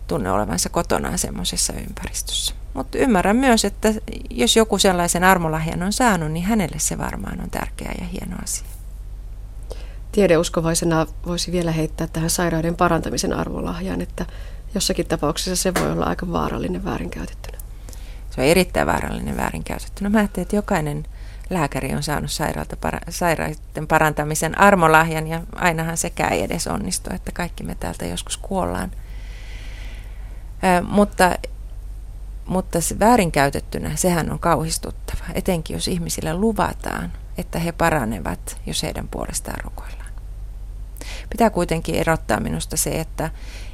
tunne 0.08 0.32
olevansa 0.32 0.70
kotonaan 0.70 1.18
semmoisessa 1.18 1.74
ympäristössä. 1.74 2.56
Mutta 2.74 2.98
ymmärrän 2.98 3.36
myös, 3.36 3.66
että 3.66 3.94
jos 4.30 4.56
joku 4.56 4.78
sellaisen 4.78 5.24
armolahjan 5.24 5.84
on 5.84 5.94
saanut, 5.94 6.32
niin 6.32 6.46
hänelle 6.46 6.80
se 6.80 6.98
varmaan 6.98 7.42
on 7.42 7.50
tärkeä 7.50 7.92
ja 8.00 8.06
hieno 8.06 8.38
asia. 8.44 8.68
Tiedeuskovaisena 10.12 11.08
voisi 11.26 11.52
vielä 11.52 11.72
heittää 11.72 12.08
tähän 12.08 12.30
sairauden 12.30 12.76
parantamisen 12.76 13.34
armolahjaan, 13.34 14.02
että 14.02 14.26
jossakin 14.76 15.08
tapauksessa 15.08 15.64
se 15.64 15.74
voi 15.74 15.92
olla 15.92 16.06
aika 16.06 16.32
vaarallinen 16.32 16.86
väärinkäytettynä. 16.86 17.58
Se 18.30 18.42
on 18.42 18.48
erittäin 18.48 18.88
vaarallinen 18.88 19.38
väärinkäytettynä. 19.38 20.10
Mä 20.10 20.18
ajattelin, 20.18 20.44
että 20.44 20.56
jokainen 20.56 21.06
lääkäri 21.50 21.96
on 21.96 22.04
saanut 22.04 22.32
sairaalta 22.32 22.76
para- 22.76 23.12
sairaiden 23.12 23.88
parantamisen 23.88 24.62
armolahjan 24.62 25.28
ja 25.28 25.42
ainahan 25.56 25.98
sekään 25.98 26.34
ei 26.34 26.44
edes 26.44 26.68
onnistu, 26.68 27.10
että 27.14 27.32
kaikki 27.32 27.64
me 27.64 27.76
täältä 27.76 28.06
joskus 28.06 28.38
kuollaan– 28.38 28.92
mutta, 30.88 31.32
mutta 32.46 32.82
se 32.82 33.00
väärinkäytettynä, 33.00 33.96
sehän 33.96 34.32
on 34.32 34.40
kauhistuttava, 34.40 35.24
etenkin 35.34 35.74
jos 35.74 35.88
ihmisille 35.88 36.34
luvataan, 36.34 37.14
että 37.38 37.60
he 37.60 37.72
paranevat, 37.72 38.58
jos 38.66 38.84
heidän 38.84 39.08
puolestaan 39.08 39.64
rukoillaan. 39.64 40.12
Pitää 41.30 41.50
kuitenkin 41.50 41.96
erottaa 41.96 42.40
minusta 42.40 42.78
se, 42.78 43.00
että 43.00 43.30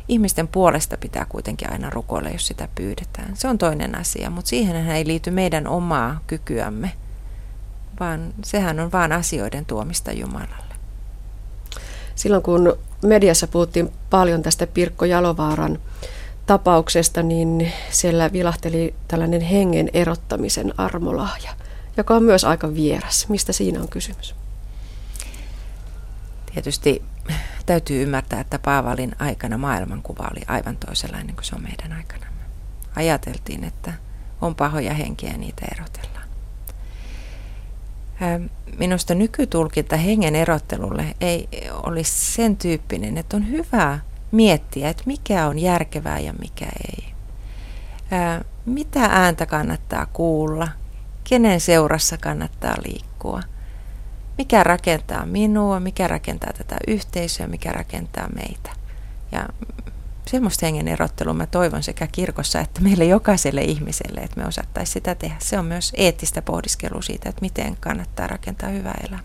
ihmisten 0.07 0.47
puolesta 0.47 0.97
pitää 0.97 1.25
kuitenkin 1.29 1.71
aina 1.71 1.89
rukoilla, 1.89 2.29
jos 2.29 2.47
sitä 2.47 2.67
pyydetään. 2.75 3.35
Se 3.35 3.47
on 3.47 3.57
toinen 3.57 3.97
asia, 3.97 4.29
mutta 4.29 4.49
siihen 4.49 4.89
ei 4.89 5.07
liity 5.07 5.31
meidän 5.31 5.67
omaa 5.67 6.19
kykyämme, 6.27 6.91
vaan 7.99 8.33
sehän 8.43 8.79
on 8.79 8.91
vain 8.91 9.11
asioiden 9.11 9.65
tuomista 9.65 10.11
Jumalalle. 10.11 10.75
Silloin 12.15 12.43
kun 12.43 12.77
mediassa 13.01 13.47
puhuttiin 13.47 13.91
paljon 14.09 14.41
tästä 14.41 14.67
Pirkko 14.67 15.05
Jalovaaran 15.05 15.79
tapauksesta, 16.49 17.23
niin 17.23 17.71
siellä 17.89 18.31
vilahteli 18.31 18.95
tällainen 19.07 19.41
hengen 19.41 19.89
erottamisen 19.93 20.73
armolahja, 20.77 21.51
joka 21.97 22.15
on 22.15 22.23
myös 22.23 22.43
aika 22.43 22.73
vieras. 22.73 23.29
Mistä 23.29 23.53
siinä 23.53 23.81
on 23.81 23.87
kysymys? 23.89 24.35
Tietysti 26.53 27.03
täytyy 27.65 28.03
ymmärtää, 28.03 28.39
että 28.39 28.59
Paavalin 28.59 29.15
aikana 29.19 29.57
maailmankuva 29.57 30.27
oli 30.31 30.41
aivan 30.47 30.77
toisenlainen 30.77 31.35
kuin 31.35 31.45
se 31.45 31.55
on 31.55 31.63
meidän 31.63 31.93
aikanamme. 31.93 32.41
Ajateltiin, 32.95 33.63
että 33.63 33.93
on 34.41 34.55
pahoja 34.55 34.93
henkiä 34.93 35.31
ja 35.31 35.37
niitä 35.37 35.65
erotellaan. 35.71 36.29
Minusta 38.77 39.15
nykytulkinta 39.15 39.97
hengen 39.97 40.35
erottelulle 40.35 41.15
ei 41.21 41.47
olisi 41.83 42.33
sen 42.33 42.57
tyyppinen, 42.57 43.17
että 43.17 43.37
on 43.37 43.49
hyvä 43.49 43.99
miettiä, 44.31 44.89
että 44.89 45.03
mikä 45.05 45.47
on 45.47 45.59
järkevää 45.59 46.19
ja 46.19 46.33
mikä 46.33 46.65
ei. 46.65 47.13
Mitä 48.65 49.05
ääntä 49.05 49.45
kannattaa 49.45 50.05
kuulla, 50.05 50.67
kenen 51.23 51.61
seurassa 51.61 52.17
kannattaa 52.17 52.75
liikkua, 52.85 53.41
mikä 54.37 54.63
rakentaa 54.63 55.25
minua, 55.25 55.79
mikä 55.79 56.07
rakentaa 56.07 56.53
tätä 56.53 56.77
yhteisöä, 56.87 57.47
mikä 57.47 57.71
rakentaa 57.71 58.27
meitä. 58.35 58.71
Ja 59.31 59.49
semmoista 60.27 60.65
hengen 60.65 60.87
erottelua 60.87 61.33
mä 61.33 61.45
toivon 61.45 61.83
sekä 61.83 62.07
kirkossa 62.07 62.59
että 62.59 62.81
meille 62.81 63.05
jokaiselle 63.05 63.61
ihmiselle, 63.61 64.21
että 64.21 64.41
me 64.41 64.47
osattaisiin 64.47 64.93
sitä 64.93 65.15
tehdä. 65.15 65.35
Se 65.39 65.59
on 65.59 65.65
myös 65.65 65.91
eettistä 65.97 66.41
pohdiskelua 66.41 67.01
siitä, 67.01 67.29
että 67.29 67.41
miten 67.41 67.77
kannattaa 67.79 68.27
rakentaa 68.27 68.69
hyvää 68.69 68.97
elämää. 69.07 69.23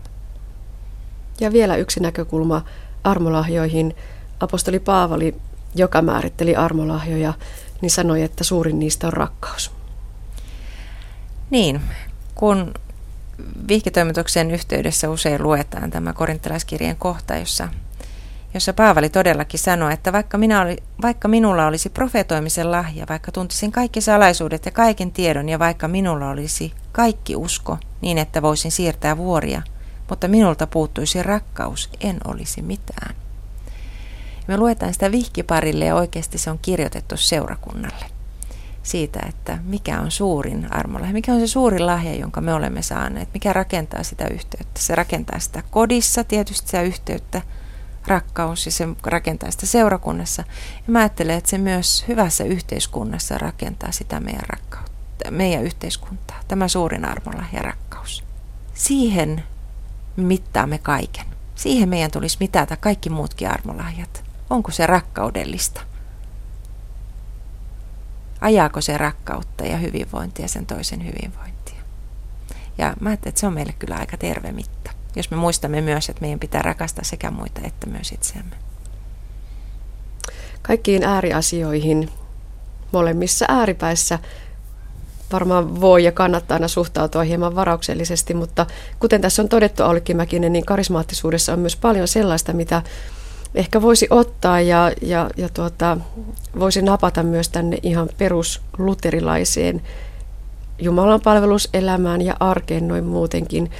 Ja 1.39 1.53
vielä 1.53 1.75
yksi 1.75 1.99
näkökulma 1.99 2.65
armolahjoihin. 3.03 3.95
Apostoli 4.39 4.79
Paavali, 4.79 5.35
joka 5.75 6.01
määritteli 6.01 6.55
armolahjoja, 6.55 7.33
niin 7.81 7.91
sanoi, 7.91 8.23
että 8.23 8.43
suurin 8.43 8.79
niistä 8.79 9.07
on 9.07 9.13
rakkaus. 9.13 9.71
Niin, 11.49 11.81
kun 12.35 12.73
vihkitoimituksen 13.67 14.51
yhteydessä 14.51 15.09
usein 15.09 15.43
luetaan 15.43 15.91
tämä 15.91 16.13
korintalaiskirjeen 16.13 16.95
kohta, 16.95 17.35
jossa 17.35 17.69
jossa 18.55 18.73
Paavali 18.73 19.09
todellakin 19.09 19.59
sanoi, 19.59 19.93
että 19.93 20.13
vaikka, 20.13 20.37
minä 20.37 20.61
oli, 20.61 20.77
vaikka 21.01 21.27
minulla 21.27 21.67
olisi 21.67 21.89
profetoimisen 21.89 22.71
lahja, 22.71 23.05
vaikka 23.09 23.31
tuntisin 23.31 23.71
kaikki 23.71 24.01
salaisuudet 24.01 24.65
ja 24.65 24.71
kaiken 24.71 25.11
tiedon 25.11 25.49
ja 25.49 25.59
vaikka 25.59 25.87
minulla 25.87 26.29
olisi 26.29 26.73
kaikki 26.91 27.35
usko 27.35 27.77
niin, 28.01 28.17
että 28.17 28.41
voisin 28.41 28.71
siirtää 28.71 29.17
vuoria, 29.17 29.61
mutta 30.09 30.27
minulta 30.27 30.67
puuttuisi 30.67 31.23
rakkaus, 31.23 31.89
en 31.99 32.17
olisi 32.25 32.61
mitään. 32.61 33.15
Me 34.47 34.57
luetaan 34.57 34.93
sitä 34.93 35.11
vihkiparille 35.11 35.85
ja 35.85 35.95
oikeasti 35.95 36.37
se 36.37 36.51
on 36.51 36.59
kirjoitettu 36.61 37.17
seurakunnalle 37.17 38.05
siitä, 38.83 39.19
että 39.29 39.57
mikä 39.63 39.99
on 39.99 40.11
suurin 40.11 40.73
armolla, 40.73 41.05
mikä 41.05 41.33
on 41.33 41.39
se 41.39 41.47
suurin 41.47 41.85
lahja, 41.85 42.15
jonka 42.15 42.41
me 42.41 42.53
olemme 42.53 42.81
saaneet, 42.81 43.29
mikä 43.33 43.53
rakentaa 43.53 44.03
sitä 44.03 44.27
yhteyttä. 44.27 44.79
Se 44.79 44.95
rakentaa 44.95 45.39
sitä 45.39 45.63
kodissa 45.71 46.23
tietysti 46.23 46.65
sitä 46.65 46.81
yhteyttä, 46.81 47.41
rakkaus 48.07 48.65
ja 48.65 48.71
se 48.71 48.87
rakentaa 49.03 49.51
sitä 49.51 49.65
seurakunnassa. 49.65 50.43
Ja 50.87 50.93
mä 50.93 50.99
ajattelen, 50.99 51.37
että 51.37 51.49
se 51.49 51.57
myös 51.57 52.05
hyvässä 52.07 52.43
yhteiskunnassa 52.43 53.37
rakentaa 53.37 53.91
sitä 53.91 54.19
meidän 54.19 54.45
rakkautta, 54.47 55.31
meidän 55.31 55.63
yhteiskuntaa. 55.63 56.39
Tämä 56.47 56.67
suurin 56.67 57.05
armolla 57.05 57.43
ja 57.53 57.61
rakkaus. 57.61 58.23
Siihen 58.73 59.43
mittaamme 60.15 60.77
kaiken. 60.77 61.25
Siihen 61.55 61.89
meidän 61.89 62.11
tulisi 62.11 62.37
mitata 62.39 62.77
kaikki 62.77 63.09
muutkin 63.09 63.49
armolahjat. 63.51 64.24
Onko 64.49 64.71
se 64.71 64.87
rakkaudellista? 64.87 65.81
Ajaako 68.41 68.81
se 68.81 68.97
rakkautta 68.97 69.65
ja 69.65 69.77
hyvinvointia 69.77 70.47
sen 70.47 70.65
toisen 70.65 71.05
hyvinvointia? 71.05 71.81
Ja 72.77 72.93
mä 72.99 73.09
ajattelen, 73.09 73.29
että 73.29 73.39
se 73.39 73.47
on 73.47 73.53
meille 73.53 73.73
kyllä 73.79 73.95
aika 73.95 74.17
terve 74.17 74.51
mitta 74.51 74.85
jos 75.15 75.31
me 75.31 75.37
muistamme 75.37 75.81
myös, 75.81 76.09
että 76.09 76.21
meidän 76.21 76.39
pitää 76.39 76.61
rakastaa 76.61 77.03
sekä 77.03 77.31
muita 77.31 77.61
että 77.63 77.87
myös 77.87 78.11
itseämme. 78.11 78.55
Kaikkiin 80.61 81.03
ääriasioihin 81.03 82.09
molemmissa 82.91 83.45
ääripäissä 83.47 84.19
varmaan 85.31 85.81
voi 85.81 86.03
ja 86.03 86.11
kannattaa 86.11 86.55
aina 86.55 86.67
suhtautua 86.67 87.23
hieman 87.23 87.55
varauksellisesti, 87.55 88.33
mutta 88.33 88.65
kuten 88.99 89.21
tässä 89.21 89.41
on 89.41 89.49
todettu 89.49 89.83
Aulikki 89.83 90.13
Mäkinen, 90.13 90.53
niin 90.53 90.65
karismaattisuudessa 90.65 91.53
on 91.53 91.59
myös 91.59 91.75
paljon 91.75 92.07
sellaista, 92.07 92.53
mitä 92.53 92.81
ehkä 93.55 93.81
voisi 93.81 94.07
ottaa 94.09 94.61
ja, 94.61 94.91
ja, 95.01 95.29
ja 95.37 95.49
tuota, 95.49 95.97
voisi 96.59 96.81
napata 96.81 97.23
myös 97.23 97.49
tänne 97.49 97.77
ihan 97.83 98.09
perusluterilaiseen 98.17 99.81
Jumalan 100.79 101.21
palveluselämään 101.21 102.21
ja 102.21 102.35
arkeen 102.39 102.87
noin 102.87 103.03
muutenkin. 103.03 103.71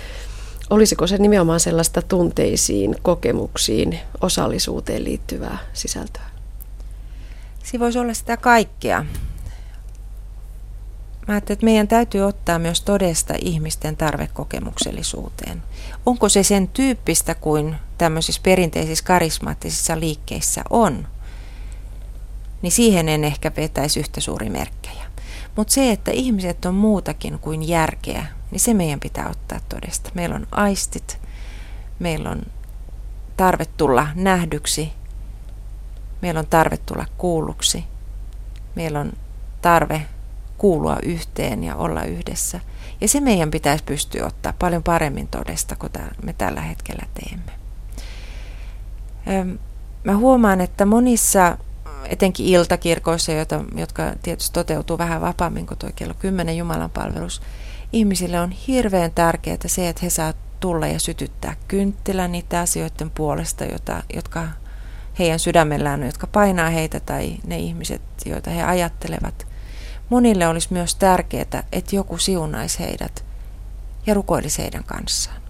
Olisiko 0.70 1.08
se 1.08 1.18
nimenomaan 1.18 1.60
sellaista 1.60 2.02
tunteisiin, 2.02 2.96
kokemuksiin, 3.02 4.00
osallisuuteen 4.22 5.04
liittyvää 5.04 5.58
sisältöä? 5.74 6.24
Se 7.64 7.80
voisi 7.80 8.00
olla 8.00 8.14
sitä 8.14 8.38
kaikkea. 8.38 9.06
Mä 11.28 11.34
ajattelin, 11.34 11.56
että 11.56 11.66
meidän 11.66 11.88
täytyy 11.88 12.22
ottaa 12.22 12.60
myös 12.60 12.82
todesta 12.82 13.34
ihmisten 13.42 13.98
tarvekokemuksellisuuteen. 13.98 15.64
Onko 16.06 16.30
se 16.30 16.44
sen 16.44 16.68
tyyppistä 16.68 17.36
kuin 17.36 17.76
tämmöisissä 17.98 18.42
perinteisissä 18.44 19.06
karismaattisissa 19.06 20.00
liikkeissä 20.00 20.62
on, 20.70 21.08
niin 22.62 22.72
siihen 22.72 23.10
en 23.10 23.24
ehkä 23.24 23.52
vetäisi 23.58 24.00
yhtä 24.00 24.22
suuri 24.22 24.50
merkkejä. 24.50 25.06
Mutta 25.56 25.74
se, 25.74 25.92
että 25.92 26.12
ihmiset 26.12 26.66
on 26.66 26.76
muutakin 26.76 27.40
kuin 27.40 27.68
järkeä, 27.68 28.26
niin 28.52 28.60
se 28.60 28.74
meidän 28.74 29.00
pitää 29.00 29.30
ottaa 29.30 29.60
todesta. 29.70 30.12
Meillä 30.14 30.36
on 30.36 30.48
aistit, 30.52 31.20
meillä 32.00 32.30
on 32.30 32.42
tarve 33.38 33.66
tulla 33.66 34.08
nähdyksi, 34.16 34.92
meillä 36.22 36.40
on 36.40 36.48
tarve 36.48 36.78
tulla 36.78 37.06
kuulluksi, 37.18 37.84
meillä 38.76 39.00
on 39.00 39.14
tarve 39.62 40.06
kuulua 40.58 40.98
yhteen 41.04 41.64
ja 41.64 41.76
olla 41.76 42.04
yhdessä. 42.04 42.60
Ja 43.02 43.08
se 43.08 43.20
meidän 43.20 43.52
pitäisi 43.52 43.84
pystyä 43.84 44.26
ottaa 44.26 44.54
paljon 44.60 44.84
paremmin 44.84 45.28
todesta 45.28 45.76
kuin 45.76 45.92
me 46.24 46.34
tällä 46.34 46.62
hetkellä 46.62 47.06
teemme. 47.14 47.65
Mä 50.04 50.18
huomaan, 50.18 50.62
että 50.62 50.86
monissa, 50.86 51.58
etenkin 52.10 52.46
iltakirkoissa, 52.46 53.32
jotka 53.78 54.04
tietysti 54.24 54.54
toteutuu 54.54 54.98
vähän 54.98 55.22
vapaammin 55.22 55.68
kuin 55.68 55.78
tuo 55.78 55.90
kello 55.96 56.14
10 56.14 56.58
Jumalan 56.58 56.92
palvelus, 56.92 57.42
ihmisille 57.94 58.40
on 58.40 58.52
hirveän 58.52 59.12
tärkeää 59.12 59.58
se, 59.66 59.90
että 59.90 60.02
he 60.04 60.10
saa 60.10 60.34
tulla 60.60 60.88
ja 60.88 61.00
sytyttää 61.00 61.56
kynttilän 61.68 62.32
niitä 62.32 62.60
asioiden 62.60 63.10
puolesta, 63.10 63.66
jota, 63.66 64.04
jotka 64.14 64.48
heidän 65.20 65.40
sydämellään 65.40 66.00
on, 66.00 66.06
jotka 66.06 66.28
painaa 66.28 66.70
heitä 66.70 67.00
tai 67.00 67.38
ne 67.48 67.58
ihmiset, 67.58 68.02
joita 68.26 68.50
he 68.50 68.64
ajattelevat. 68.64 69.48
Monille 70.10 70.48
olisi 70.48 70.68
myös 70.72 70.96
tärkeää, 70.96 71.64
että 71.72 71.96
joku 71.96 72.18
siunaisi 72.18 72.80
heidät 72.80 73.26
ja 74.06 74.14
rukoilisi 74.14 74.62
heidän 74.62 74.84
kanssaan. 74.84 75.45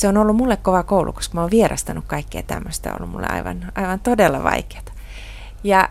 Se 0.00 0.08
on 0.08 0.16
ollut 0.16 0.36
mulle 0.36 0.56
kova 0.56 0.82
koulu, 0.82 1.12
koska 1.12 1.34
mä 1.34 1.40
oon 1.40 1.50
vierastanut 1.50 2.04
kaikkea 2.06 2.42
tämmöistä, 2.42 2.90
on 2.90 2.96
ollut 2.96 3.10
mulle 3.10 3.26
aivan, 3.26 3.72
aivan 3.74 4.00
todella 4.00 4.42
vaikeaa. 4.42 4.82
Ja, 5.64 5.88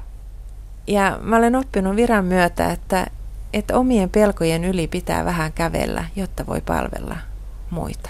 ja 0.88 1.20
mä 1.22 1.36
olen 1.36 1.55
oppinut 1.55 1.95
viran 1.95 2.26
myötä, 2.26 2.72
että, 2.72 3.07
että 3.53 3.78
omien 3.78 4.10
pelkojen 4.10 4.64
yli 4.64 4.88
pitää 4.88 5.26
vähän 5.26 5.53
kävellä, 5.53 6.05
jotta 6.16 6.45
voi 6.45 6.62
palvella 6.62 7.18
muita. 7.70 8.10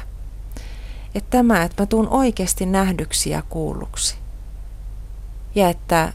Että 1.16 1.38
tämä, 1.38 1.64
että 1.64 1.84
mä 1.84 1.88
tuun 1.88 2.08
oikeasti 2.10 2.66
nähdyksi 2.66 3.30
ja 3.30 3.44
kuulluksi. 3.50 4.18
Ja 5.56 5.70
että, 5.70 6.14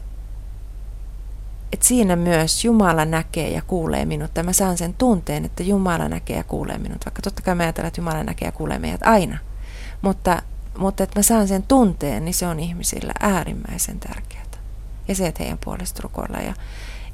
että 1.73 1.87
siinä 1.87 2.15
myös 2.15 2.65
Jumala 2.65 3.05
näkee 3.05 3.49
ja 3.49 3.61
kuulee 3.67 4.05
minut. 4.05 4.31
Ja 4.35 4.43
mä 4.43 4.53
saan 4.53 4.77
sen 4.77 4.93
tunteen, 4.93 5.45
että 5.45 5.63
Jumala 5.63 6.09
näkee 6.09 6.37
ja 6.37 6.43
kuulee 6.43 6.77
minut. 6.77 7.05
Vaikka 7.05 7.21
totta 7.21 7.41
kai 7.41 7.55
mä 7.55 7.63
ajattelen, 7.63 7.87
että 7.87 8.01
Jumala 8.01 8.23
näkee 8.23 8.47
ja 8.47 8.51
kuulee 8.51 8.79
meidät 8.79 9.03
aina. 9.03 9.37
Mutta, 10.05 10.41
mutta 10.77 11.03
että 11.03 11.19
mä 11.19 11.23
saan 11.23 11.47
sen 11.47 11.63
tunteen, 11.63 12.25
niin 12.25 12.33
se 12.33 12.47
on 12.47 12.59
ihmisillä 12.59 13.13
äärimmäisen 13.19 13.99
tärkeää. 13.99 14.45
Ja 15.07 15.15
se, 15.15 15.27
että 15.27 15.43
heidän 15.43 15.59
puolesta 15.63 15.99
rukoillaan. 16.03 16.45
Ja 16.45 16.53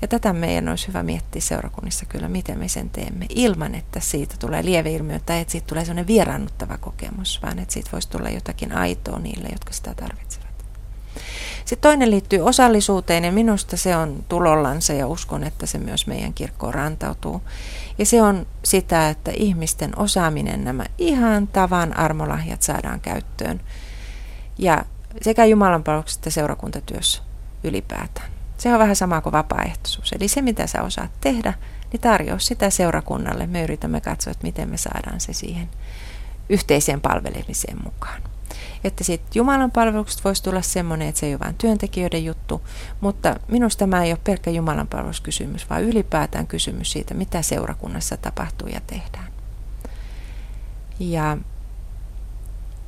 ja 0.02 0.08
tätä 0.08 0.34
meidän 0.34 0.70
olisi 0.70 0.88
hyvä 0.88 1.04
miettiä 1.04 1.42
seurakunnissa 1.42 2.06
kyllä, 2.06 2.28
miten 2.28 2.60
me 2.60 2.68
sen 2.68 2.90
teemme, 2.90 3.26
ilman 3.30 3.76
että 3.76 4.00
siitä 4.00 4.36
tulee 4.40 4.66
lieveilmiö 4.66 5.20
tai 5.20 5.40
että 5.40 5.52
siitä 5.52 5.68
tulee 5.68 5.86
sellainen 5.86 6.08
vieraannuttava 6.08 6.78
kokemus, 6.78 7.40
vaan 7.44 7.60
että 7.60 7.74
siitä 7.74 7.90
voisi 7.92 8.10
tulla 8.10 8.30
jotakin 8.30 8.72
aitoa 8.72 9.20
niille, 9.20 9.48
jotka 9.52 9.74
sitä 9.74 9.94
tarvitsevat. 9.94 10.48
Sitten 11.66 11.90
toinen 11.90 12.12
liittyy 12.12 12.40
osallisuuteen 12.40 13.24
ja 13.24 13.32
minusta 13.32 13.78
se 13.78 13.96
on 13.96 14.24
tulollansa 14.30 14.94
ja 14.94 15.08
uskon, 15.08 15.44
että 15.44 15.66
se 15.66 15.78
myös 15.78 16.08
meidän 16.08 16.34
kirkkoon 16.34 16.74
rantautuu. 16.74 17.42
Ja 18.02 18.06
se 18.06 18.22
on 18.22 18.48
sitä, 18.64 19.10
että 19.10 19.32
ihmisten 19.36 20.00
osaaminen, 20.00 20.64
nämä 20.64 20.86
ihan 20.98 21.48
tavan 21.48 21.98
armolahjat 21.98 22.62
saadaan 22.62 23.00
käyttöön. 23.00 23.62
Ja 24.58 24.86
sekä 25.22 25.46
Jumalan 25.46 25.84
että 26.18 26.30
seurakuntatyössä 26.30 27.22
ylipäätään 27.64 28.32
Se 28.58 28.74
on 28.74 28.80
vähän 28.80 28.96
sama 28.96 29.22
kuin 29.22 29.34
vapaaehtoisuus. 29.34 30.12
Eli 30.12 30.28
se, 30.28 30.42
mitä 30.42 30.68
sä 30.68 30.84
osaat 30.84 31.12
tehdä, 31.22 31.54
niin 31.92 32.02
tarjoa 32.02 32.40
sitä 32.40 32.70
seurakunnalle. 32.70 33.48
Me 33.48 33.64
yritämme 33.64 34.02
katsoa, 34.02 34.32
että 34.32 34.48
miten 34.48 34.70
me 34.70 34.78
saadaan 34.78 35.20
se 35.20 35.34
siihen 35.34 35.70
yhteiseen 36.50 37.02
palvelemiseen 37.02 37.78
mukaan. 37.84 38.22
Että 38.84 39.04
sitten 39.04 39.32
Jumalan 39.36 39.72
palveluksesta 39.72 40.24
voisi 40.24 40.44
tulla 40.44 40.62
semmoinen, 40.62 41.08
että 41.08 41.20
se 41.20 41.26
ei 41.26 41.34
ole 41.34 41.40
vain 41.40 41.56
työntekijöiden 41.56 42.26
juttu, 42.26 42.62
mutta 43.02 43.36
minusta 43.48 43.80
tämä 43.80 44.04
ei 44.04 44.12
ole 44.12 44.20
pelkkä 44.24 44.52
Jumalan 44.52 44.88
palveluskysymys, 44.88 45.70
vaan 45.70 45.84
ylipäätään 45.84 46.48
kysymys 46.48 46.92
siitä, 46.92 47.14
mitä 47.14 47.42
seurakunnassa 47.42 48.18
tapahtuu 48.18 48.68
ja 48.68 48.82
tehdään. 48.88 49.32
Ja, 51.00 51.38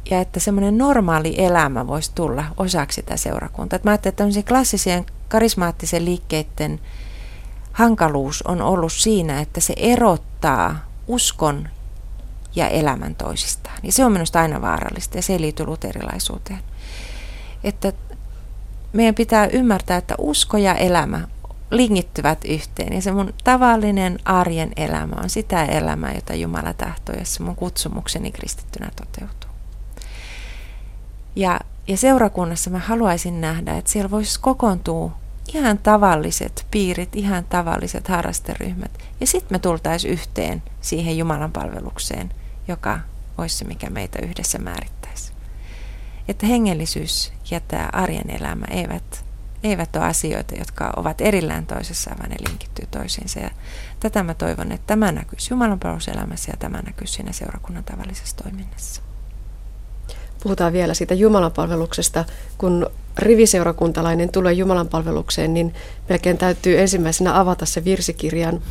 ja 0.10 0.22
että 0.22 0.40
semmoinen 0.40 0.78
normaali 0.78 1.36
elämä 1.38 1.88
voisi 1.88 2.12
tulla 2.16 2.46
osaksi 2.58 2.96
sitä 2.96 3.18
seurakuntaa. 3.18 3.80
Mä 3.84 3.92
ajattelin, 3.92 4.12
että 4.12 4.18
tämmöisen 4.18 4.44
klassisen 4.44 5.06
karismaattisen 5.30 6.06
liikkeiden 6.06 6.80
hankaluus 7.72 8.42
on 8.42 8.62
ollut 8.62 8.94
siinä, 8.94 9.40
että 9.42 9.62
se 9.62 9.74
erottaa 9.78 10.76
uskon 11.08 11.70
ja 12.56 12.68
elämän 12.68 13.16
toisistaan. 13.16 13.80
Ja 13.84 13.92
se 13.92 14.06
on 14.06 14.12
minusta 14.12 14.42
aina 14.42 14.62
vaarallista 14.62 15.18
ja 15.18 15.22
se 15.22 15.34
ei 15.34 15.42
liity 15.42 15.66
luterilaisuuteen. 15.66 16.60
Että 17.64 17.94
meidän 18.94 19.16
pitää 19.16 19.48
ymmärtää, 19.48 19.98
että 19.98 20.16
usko 20.18 20.58
ja 20.58 20.76
elämä 20.76 21.28
linkittyvät 21.72 22.46
yhteen. 22.46 22.94
Ja 22.94 23.02
se 23.02 23.12
mun 23.12 23.34
tavallinen 23.44 24.20
arjen 24.26 24.72
elämä 24.78 25.16
on 25.24 25.30
sitä 25.30 25.66
elämää, 25.66 26.14
jota 26.14 26.34
Jumala 26.34 26.74
tahtoo, 26.74 27.16
se 27.24 27.44
mun 27.44 27.56
kutsumukseni 27.56 28.32
kristittynä 28.32 28.92
toteutuu. 28.96 29.50
Ja, 31.36 31.60
ja 31.88 31.98
seurakunnassa 31.98 32.70
mä 32.70 32.80
haluaisin 32.80 33.42
nähdä, 33.42 33.78
että 33.78 33.92
siellä 33.92 34.12
voisi 34.12 34.40
kokoontua 34.40 35.12
ihan 35.54 35.78
tavalliset 35.78 36.66
piirit, 36.72 37.16
ihan 37.16 37.46
tavalliset 37.50 38.08
harrasteryhmät. 38.08 38.92
Ja 39.20 39.28
sitten 39.28 39.56
me 39.56 39.60
tultaisiin 39.60 40.14
yhteen 40.14 40.64
siihen 40.82 41.18
Jumalan 41.18 41.52
palvelukseen– 41.52 42.34
joka 42.68 43.00
olisi 43.38 43.58
se, 43.58 43.66
mikä 43.66 43.90
meitä 43.90 44.20
yhdessä 44.22 44.60
määrittäisi. 44.60 45.34
Että 46.28 46.46
hengellisyys 46.46 47.34
ja 47.52 47.60
tämä 47.60 47.90
arjen 47.94 48.30
elämä 48.30 48.66
eivät, 48.70 49.26
eivät 49.64 49.96
ole 49.96 50.06
asioita, 50.06 50.56
jotka 50.56 50.94
ovat 50.96 51.22
erillään 51.22 51.66
toisessa, 51.66 52.12
vaan 52.20 52.30
ne 52.30 52.36
linkittyy 52.50 52.88
toisiinsa. 52.92 53.40
Ja 53.40 53.50
tätä 54.00 54.24
mä 54.24 54.34
toivon, 54.34 54.72
että 54.72 54.88
tämä 54.88 55.12
näkyisi 55.12 55.54
Jumalan 55.54 55.80
palveluselämässä 55.80 56.52
ja 56.52 56.58
tämä 56.58 56.82
näkyisi 56.82 57.14
siinä 57.14 57.32
seurakunnan 57.32 57.84
tavallisessa 57.84 58.36
toiminnassa. 58.36 59.02
Puhutaan 60.44 60.74
vielä 60.74 60.94
siitä 60.94 61.14
Jumalanpalveluksesta. 61.14 62.26
Kun 62.58 62.90
riviseurakuntalainen 63.18 64.30
tulee 64.30 64.54
Jumalanpalvelukseen, 64.54 65.54
niin 65.54 65.74
melkein 66.10 66.38
täytyy 66.38 66.80
ensimmäisenä 66.80 67.40
avata 67.40 67.66
se 67.66 67.84
virsikirjan 67.84 68.62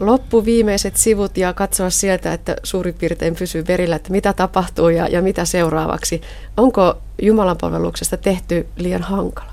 loppuviimeiset 0.00 0.96
sivut 0.96 1.36
ja 1.36 1.52
katsoa 1.52 1.90
sieltä, 1.90 2.32
että 2.32 2.56
suurin 2.62 2.94
piirtein 2.94 3.34
pysyy 3.34 3.64
verillä, 3.68 3.96
että 3.96 4.10
mitä 4.10 4.32
tapahtuu 4.32 4.88
ja, 4.88 5.08
ja 5.08 5.22
mitä 5.22 5.44
seuraavaksi. 5.44 6.20
Onko 6.56 6.98
Jumalan 7.22 7.56
palveluksesta 7.60 8.16
tehty 8.16 8.66
liian 8.76 9.02
hankala? 9.02 9.52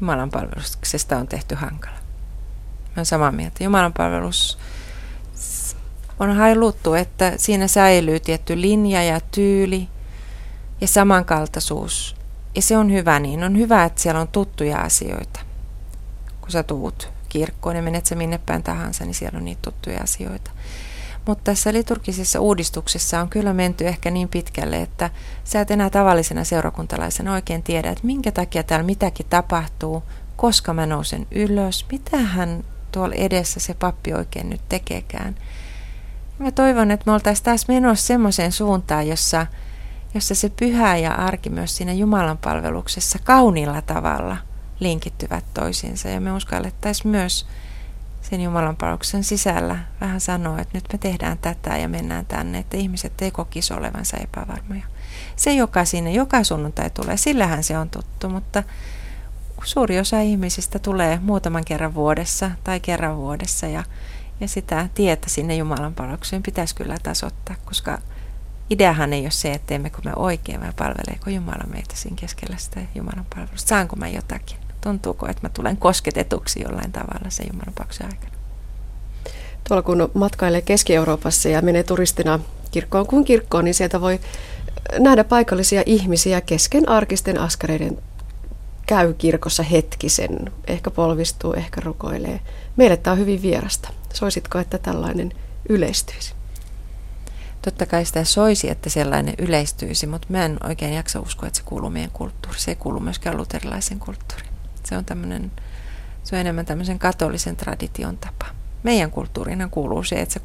Jumalan 0.00 0.30
palveluksesta 0.30 1.16
on 1.16 1.28
tehty 1.28 1.54
hankala. 1.54 1.94
Mä 1.94 2.92
olen 2.96 3.06
samaa 3.06 3.32
mieltä. 3.32 3.64
Jumalan 3.64 3.92
palvelus 3.92 4.58
on 6.20 6.36
hailuttu, 6.36 6.94
että 6.94 7.32
siinä 7.36 7.68
säilyy 7.68 8.20
tietty 8.20 8.60
linja 8.60 9.02
ja 9.02 9.20
tyyli 9.30 9.88
ja 10.80 10.88
samankaltaisuus. 10.88 12.16
Ja 12.54 12.62
se 12.62 12.76
on 12.76 12.92
hyvä 12.92 13.20
niin. 13.20 13.44
On 13.44 13.58
hyvä, 13.58 13.84
että 13.84 14.02
siellä 14.02 14.20
on 14.20 14.28
tuttuja 14.28 14.78
asioita, 14.78 15.40
kun 16.40 16.50
sä 16.50 16.62
tuut 16.62 17.08
kirkkoon 17.36 17.76
ja 17.76 17.82
menet 17.82 18.06
sä 18.06 18.14
minne 18.14 18.38
päin 18.46 18.62
tahansa, 18.62 19.04
niin 19.04 19.14
siellä 19.14 19.36
on 19.36 19.44
niitä 19.44 19.62
tuttuja 19.62 20.00
asioita. 20.02 20.50
Mutta 21.26 21.44
tässä 21.44 21.72
liturgisessa 21.72 22.40
uudistuksessa 22.40 23.20
on 23.20 23.28
kyllä 23.28 23.52
menty 23.52 23.88
ehkä 23.88 24.10
niin 24.10 24.28
pitkälle, 24.28 24.82
että 24.82 25.10
sä 25.44 25.60
et 25.60 25.70
enää 25.70 25.90
tavallisena 25.90 26.44
seurakuntalaisena 26.44 27.32
oikein 27.32 27.62
tiedä, 27.62 27.90
että 27.90 28.06
minkä 28.06 28.32
takia 28.32 28.62
täällä 28.62 28.86
mitäkin 28.86 29.26
tapahtuu, 29.30 30.02
koska 30.36 30.72
mä 30.72 30.86
nousen 30.86 31.26
ylös, 31.30 31.86
mitä 31.92 32.18
hän 32.18 32.64
tuolla 32.92 33.14
edessä 33.14 33.60
se 33.60 33.74
pappi 33.74 34.14
oikein 34.14 34.50
nyt 34.50 34.60
tekeekään. 34.68 35.34
Mä 36.38 36.50
toivon, 36.50 36.90
että 36.90 37.04
me 37.06 37.12
oltaisiin 37.12 37.44
taas 37.44 37.68
menossa 37.68 38.06
semmoiseen 38.06 38.52
suuntaan, 38.52 39.08
jossa, 39.08 39.46
jossa 40.14 40.34
se 40.34 40.48
pyhä 40.48 40.96
ja 40.96 41.14
arki 41.14 41.50
myös 41.50 41.76
siinä 41.76 41.92
Jumalan 41.92 42.38
palveluksessa 42.38 43.18
kauniilla 43.24 43.82
tavalla– 43.82 44.36
linkittyvät 44.80 45.44
toisiinsa 45.54 46.08
ja 46.08 46.20
me 46.20 46.32
uskallettaisiin 46.32 47.10
myös 47.10 47.46
sen 48.30 48.40
Jumalan 48.40 48.76
palveluksen 48.76 49.24
sisällä 49.24 49.78
vähän 50.00 50.20
sanoa, 50.20 50.58
että 50.60 50.78
nyt 50.78 50.84
me 50.92 50.98
tehdään 50.98 51.38
tätä 51.38 51.76
ja 51.76 51.88
mennään 51.88 52.26
tänne, 52.26 52.58
että 52.58 52.76
ihmiset 52.76 53.22
ei 53.22 53.30
kokisi 53.30 53.74
olevansa 53.74 54.16
epävarmoja. 54.16 54.82
Se, 55.36 55.52
joka 55.52 55.84
sinne 55.84 56.12
joka 56.12 56.44
sunnuntai 56.44 56.90
tulee, 56.90 57.16
sillähän 57.16 57.64
se 57.64 57.78
on 57.78 57.90
tuttu, 57.90 58.28
mutta 58.28 58.62
suuri 59.64 60.00
osa 60.00 60.20
ihmisistä 60.20 60.78
tulee 60.78 61.18
muutaman 61.22 61.64
kerran 61.64 61.94
vuodessa 61.94 62.50
tai 62.64 62.80
kerran 62.80 63.16
vuodessa 63.16 63.66
ja, 63.66 63.84
ja 64.40 64.48
sitä 64.48 64.88
tietä 64.94 65.28
sinne 65.28 65.56
Jumalan 65.56 65.94
palvelukseen 65.94 66.42
pitäisi 66.42 66.74
kyllä 66.74 66.96
tasoittaa, 67.02 67.56
koska 67.64 67.98
ideahan 68.70 69.12
ei 69.12 69.22
ole 69.22 69.30
se, 69.30 69.52
että 69.52 69.66
teemmekö 69.66 69.98
me 70.04 70.12
oikein 70.16 70.60
vai 70.60 70.72
palveleeko 70.76 71.30
Jumala 71.30 71.64
meitä 71.66 71.96
siinä 71.96 72.16
keskellä 72.20 72.56
sitä 72.56 72.80
Jumalan 72.94 73.26
palvelusta. 73.34 73.68
Saanko 73.68 73.96
mä 73.96 74.08
jotakin? 74.08 74.65
Tuntuuko, 74.86 75.28
että 75.28 75.42
mä 75.42 75.48
tulen 75.48 75.76
kosketetuksi 75.76 76.62
jollain 76.62 76.92
tavalla 76.92 77.30
se 77.30 77.44
Jumalanpalveluksen 77.44 78.06
aikana? 78.06 78.32
Tuolla 79.68 79.82
kun 79.82 80.10
matkailee 80.14 80.62
Keski-Euroopassa 80.62 81.48
ja 81.48 81.62
menee 81.62 81.82
turistina 81.82 82.40
kirkkoon 82.70 83.06
kuin 83.06 83.24
kirkkoon, 83.24 83.64
niin 83.64 83.74
sieltä 83.74 84.00
voi 84.00 84.20
nähdä 84.98 85.24
paikallisia 85.24 85.82
ihmisiä 85.86 86.40
kesken 86.40 86.88
arkisten 86.88 87.40
askareiden 87.40 87.98
käy 88.86 89.14
kirkossa 89.14 89.62
hetkisen, 89.62 90.52
ehkä 90.66 90.90
polvistuu, 90.90 91.52
ehkä 91.52 91.80
rukoilee. 91.80 92.40
Meille 92.76 92.96
tämä 92.96 93.12
on 93.12 93.18
hyvin 93.18 93.42
vierasta. 93.42 93.88
Soisitko, 94.12 94.58
että 94.58 94.78
tällainen 94.78 95.32
yleistyisi? 95.68 96.34
Totta 97.62 97.86
kai 97.86 98.04
sitä 98.04 98.24
soisi, 98.24 98.70
että 98.70 98.90
sellainen 98.90 99.34
yleistyisi, 99.38 100.06
mutta 100.06 100.26
mä 100.30 100.44
en 100.44 100.58
oikein 100.64 100.94
jaksa 100.94 101.20
uskoa, 101.20 101.46
että 101.46 101.58
se 101.58 101.64
kuuluu 101.64 101.90
meidän 101.90 102.10
kulttuuriin. 102.10 102.62
Se 102.62 102.70
ei 102.70 102.76
kuulu 102.76 103.00
myöskään 103.00 103.36
luterilaisen 103.36 103.98
kulttuuriin. 103.98 104.55
Se 104.86 104.96
on, 104.96 105.04
tämmöinen, 105.04 105.52
se 106.24 106.36
on 106.36 106.40
enemmän 106.40 106.66
tämmöisen 106.66 106.98
katolisen 106.98 107.56
tradition 107.56 108.18
tapa. 108.18 108.46
Meidän 108.82 109.10
kulttuurina 109.10 109.68
kuuluu 109.68 110.02
se, 110.02 110.20
että 110.20 110.32
se 110.32 110.40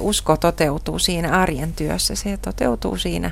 usko 0.00 0.36
toteutuu 0.36 0.98
siinä 0.98 1.40
arjen 1.40 1.72
työssä. 1.72 2.14
Se 2.14 2.36
toteutuu 2.36 2.96
siinä, 2.96 3.30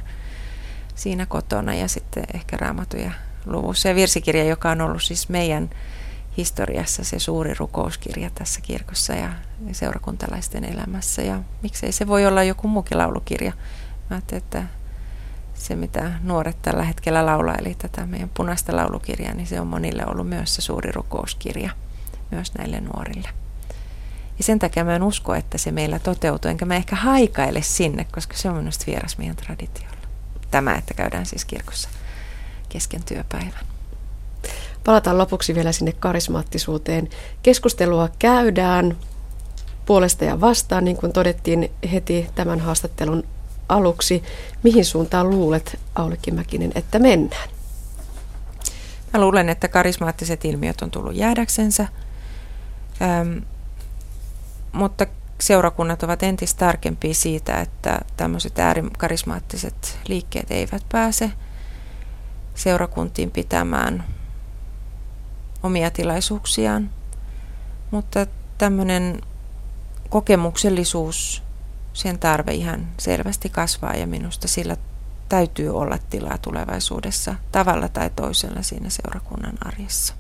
siinä 0.95 1.27
kotona 1.27 1.75
ja 1.75 1.89
sitten 1.89 2.25
ehkä 2.35 2.57
raamatuja 2.57 3.11
luvussa. 3.47 3.89
Ja 3.89 3.95
virsikirja, 3.95 4.45
joka 4.45 4.71
on 4.71 4.81
ollut 4.81 5.03
siis 5.03 5.29
meidän 5.29 5.71
historiassa 6.37 7.05
se 7.05 7.19
suuri 7.19 7.55
rukouskirja 7.55 8.31
tässä 8.35 8.61
kirkossa 8.61 9.13
ja 9.13 9.33
seurakuntalaisten 9.73 10.65
elämässä. 10.65 11.23
Ja 11.23 11.43
miksei 11.63 11.93
se 11.93 12.07
voi 12.07 12.27
olla 12.27 12.43
joku 12.43 12.69
muukin 12.69 12.99
laulukirja. 12.99 13.53
Mä 14.11 14.21
että 14.33 14.63
se, 15.55 15.77
mitä 15.77 16.13
nuoret 16.23 16.57
tällä 16.63 16.83
hetkellä 16.83 17.27
laulaa, 17.27 17.55
eli 17.55 17.75
tätä 17.75 18.07
meidän 18.07 18.31
punaista 18.35 18.77
laulukirjaa, 18.77 19.35
niin 19.35 19.47
se 19.47 19.61
on 19.61 19.67
monille 19.67 20.07
ollut 20.07 20.29
myös 20.29 20.55
se 20.55 20.63
suuri 20.63 20.93
rukouskirja, 20.93 21.71
myös 22.31 22.55
näille 22.55 22.81
nuorille. 22.81 23.29
Ja 24.39 24.45
sen 24.45 24.59
takia 24.59 24.85
mä 24.85 24.97
en 24.97 25.03
usko, 25.03 25.35
että 25.35 25.59
se 25.59 25.73
meillä 25.73 25.99
toteutuu, 25.99 26.51
enkä 26.51 26.65
mä 26.65 26.77
ehkä 26.77 26.97
haikaile 26.97 27.63
sinne, 27.63 28.05
koska 28.05 28.37
se 28.37 28.49
on 28.49 28.57
minusta 28.57 28.85
vieras 28.87 29.19
meidän 29.19 29.37
traditiolla. 29.37 29.97
Tämä, 30.51 30.75
että 30.75 30.95
käydään 30.95 31.27
siis 31.27 31.45
kirkossa 31.45 31.89
kesken 32.69 33.03
työpäivän. 33.05 33.67
Palataan 34.85 35.19
lopuksi 35.19 35.55
vielä 35.55 35.73
sinne 35.73 35.93
karismaattisuuteen. 35.93 37.09
Keskustelua 37.43 38.09
käydään 38.19 38.97
puolesta 39.87 40.25
ja 40.25 40.41
vastaan, 40.41 40.85
niin 40.85 40.97
kuin 40.97 41.13
todettiin 41.13 41.71
heti 41.93 42.31
tämän 42.35 42.61
haastattelun 42.61 43.25
aluksi. 43.69 44.23
Mihin 44.63 44.85
suuntaan 44.85 45.31
luulet, 45.31 45.81
Aulikki 45.95 46.31
Mäkinen, 46.31 46.73
että 46.75 46.99
mennään? 46.99 47.49
Mä 49.13 49.21
luulen, 49.21 49.49
että 49.49 49.69
karismaattiset 49.69 50.45
ilmiöt 50.45 50.83
on 50.83 50.91
tullut 50.91 51.15
jäädäksensä, 51.15 51.89
ähm, 53.03 53.39
mutta 54.73 55.07
seurakunnat 55.41 56.03
ovat 56.03 56.23
entistä 56.23 56.59
tarkempia 56.59 57.15
siitä, 57.15 57.61
että 57.61 58.01
tämmöiset 58.17 58.59
äärikarismaattiset 58.59 59.99
liikkeet 60.09 60.51
eivät 60.51 60.83
pääse 60.93 61.31
seurakuntiin 62.55 63.31
pitämään 63.31 64.05
omia 65.63 65.91
tilaisuuksiaan. 65.91 66.91
Mutta 67.91 68.27
tämmöinen 68.59 69.21
kokemuksellisuus, 70.09 71.43
sen 71.95 72.19
tarve 72.19 72.53
ihan 72.53 72.87
selvästi 72.99 73.49
kasvaa 73.49 73.95
ja 73.95 74.07
minusta 74.07 74.49
sillä 74.49 74.77
täytyy 75.29 75.69
olla 75.69 75.99
tilaa 76.11 76.39
tulevaisuudessa 76.39 77.35
tavalla 77.53 77.89
tai 77.89 78.11
toisella 78.17 78.63
siinä 78.63 78.91
seurakunnan 78.91 79.55
arjessa. 79.65 80.15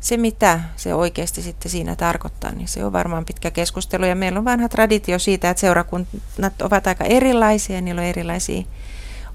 se, 0.00 0.16
mitä 0.16 0.60
se 0.76 0.94
oikeasti 0.94 1.42
sitten 1.42 1.70
siinä 1.70 1.96
tarkoittaa, 1.96 2.52
niin 2.52 2.68
se 2.68 2.84
on 2.84 2.92
varmaan 2.92 3.24
pitkä 3.24 3.50
keskustelu. 3.50 4.04
Ja 4.04 4.14
meillä 4.14 4.38
on 4.38 4.44
vanha 4.44 4.68
traditio 4.68 5.18
siitä, 5.18 5.50
että 5.50 5.60
seurakunnat 5.60 6.62
ovat 6.62 6.86
aika 6.86 7.04
erilaisia, 7.04 7.80
niillä 7.80 8.00
on 8.00 8.06
erilaisia 8.06 8.62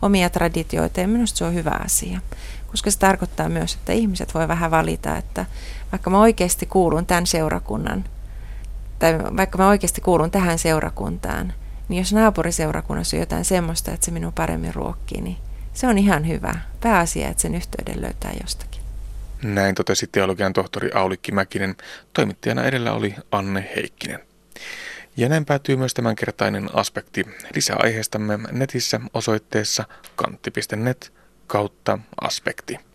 omia 0.01 0.29
traditioita 0.29 1.01
ja 1.01 1.07
minusta 1.07 1.37
se 1.37 1.45
on 1.45 1.53
hyvä 1.53 1.79
asia. 1.85 2.19
Koska 2.67 2.91
se 2.91 2.99
tarkoittaa 2.99 3.49
myös, 3.49 3.73
että 3.73 3.93
ihmiset 3.93 4.33
voi 4.33 4.47
vähän 4.47 4.71
valita, 4.71 5.17
että 5.17 5.45
vaikka 5.91 6.09
mä 6.09 6.19
oikeasti 6.19 6.65
kuulun 6.65 7.05
tämän 7.05 7.27
seurakunnan, 7.27 8.03
tai 8.99 9.19
vaikka 9.37 9.57
mä 9.57 9.67
oikeasti 9.67 10.01
kuulun 10.01 10.31
tähän 10.31 10.59
seurakuntaan, 10.59 11.53
niin 11.91 12.01
jos 12.01 12.13
naapuriseurakunnassa 12.13 13.17
on 13.17 13.19
jotain 13.19 13.45
semmoista, 13.45 13.91
että 13.91 14.05
se 14.05 14.11
minun 14.11 14.33
paremmin 14.33 14.75
ruokkii, 14.75 15.21
niin 15.21 15.37
se 15.73 15.87
on 15.87 15.97
ihan 15.97 16.27
hyvä. 16.27 16.55
Pääasia, 16.81 17.27
että 17.27 17.41
sen 17.41 17.55
yhteyden 17.55 18.01
löytää 18.01 18.31
jostakin. 18.41 18.81
Näin 19.43 19.75
totesi 19.75 20.07
teologian 20.11 20.53
tohtori 20.53 20.91
Aulikki 20.93 21.31
Mäkinen. 21.31 21.75
Toimittajana 22.13 22.63
edellä 22.63 22.93
oli 22.93 23.15
Anne 23.31 23.69
Heikkinen. 23.75 24.19
Ja 25.17 25.29
näin 25.29 25.45
päätyy 25.45 25.75
myös 25.75 25.93
tämänkertainen 25.93 26.69
aspekti. 26.73 27.25
Lisää 27.55 27.75
aiheestamme 27.79 28.39
netissä 28.51 28.99
osoitteessa 29.13 29.83
kantti.net 30.15 31.13
kautta 31.47 31.99
aspekti. 32.21 32.90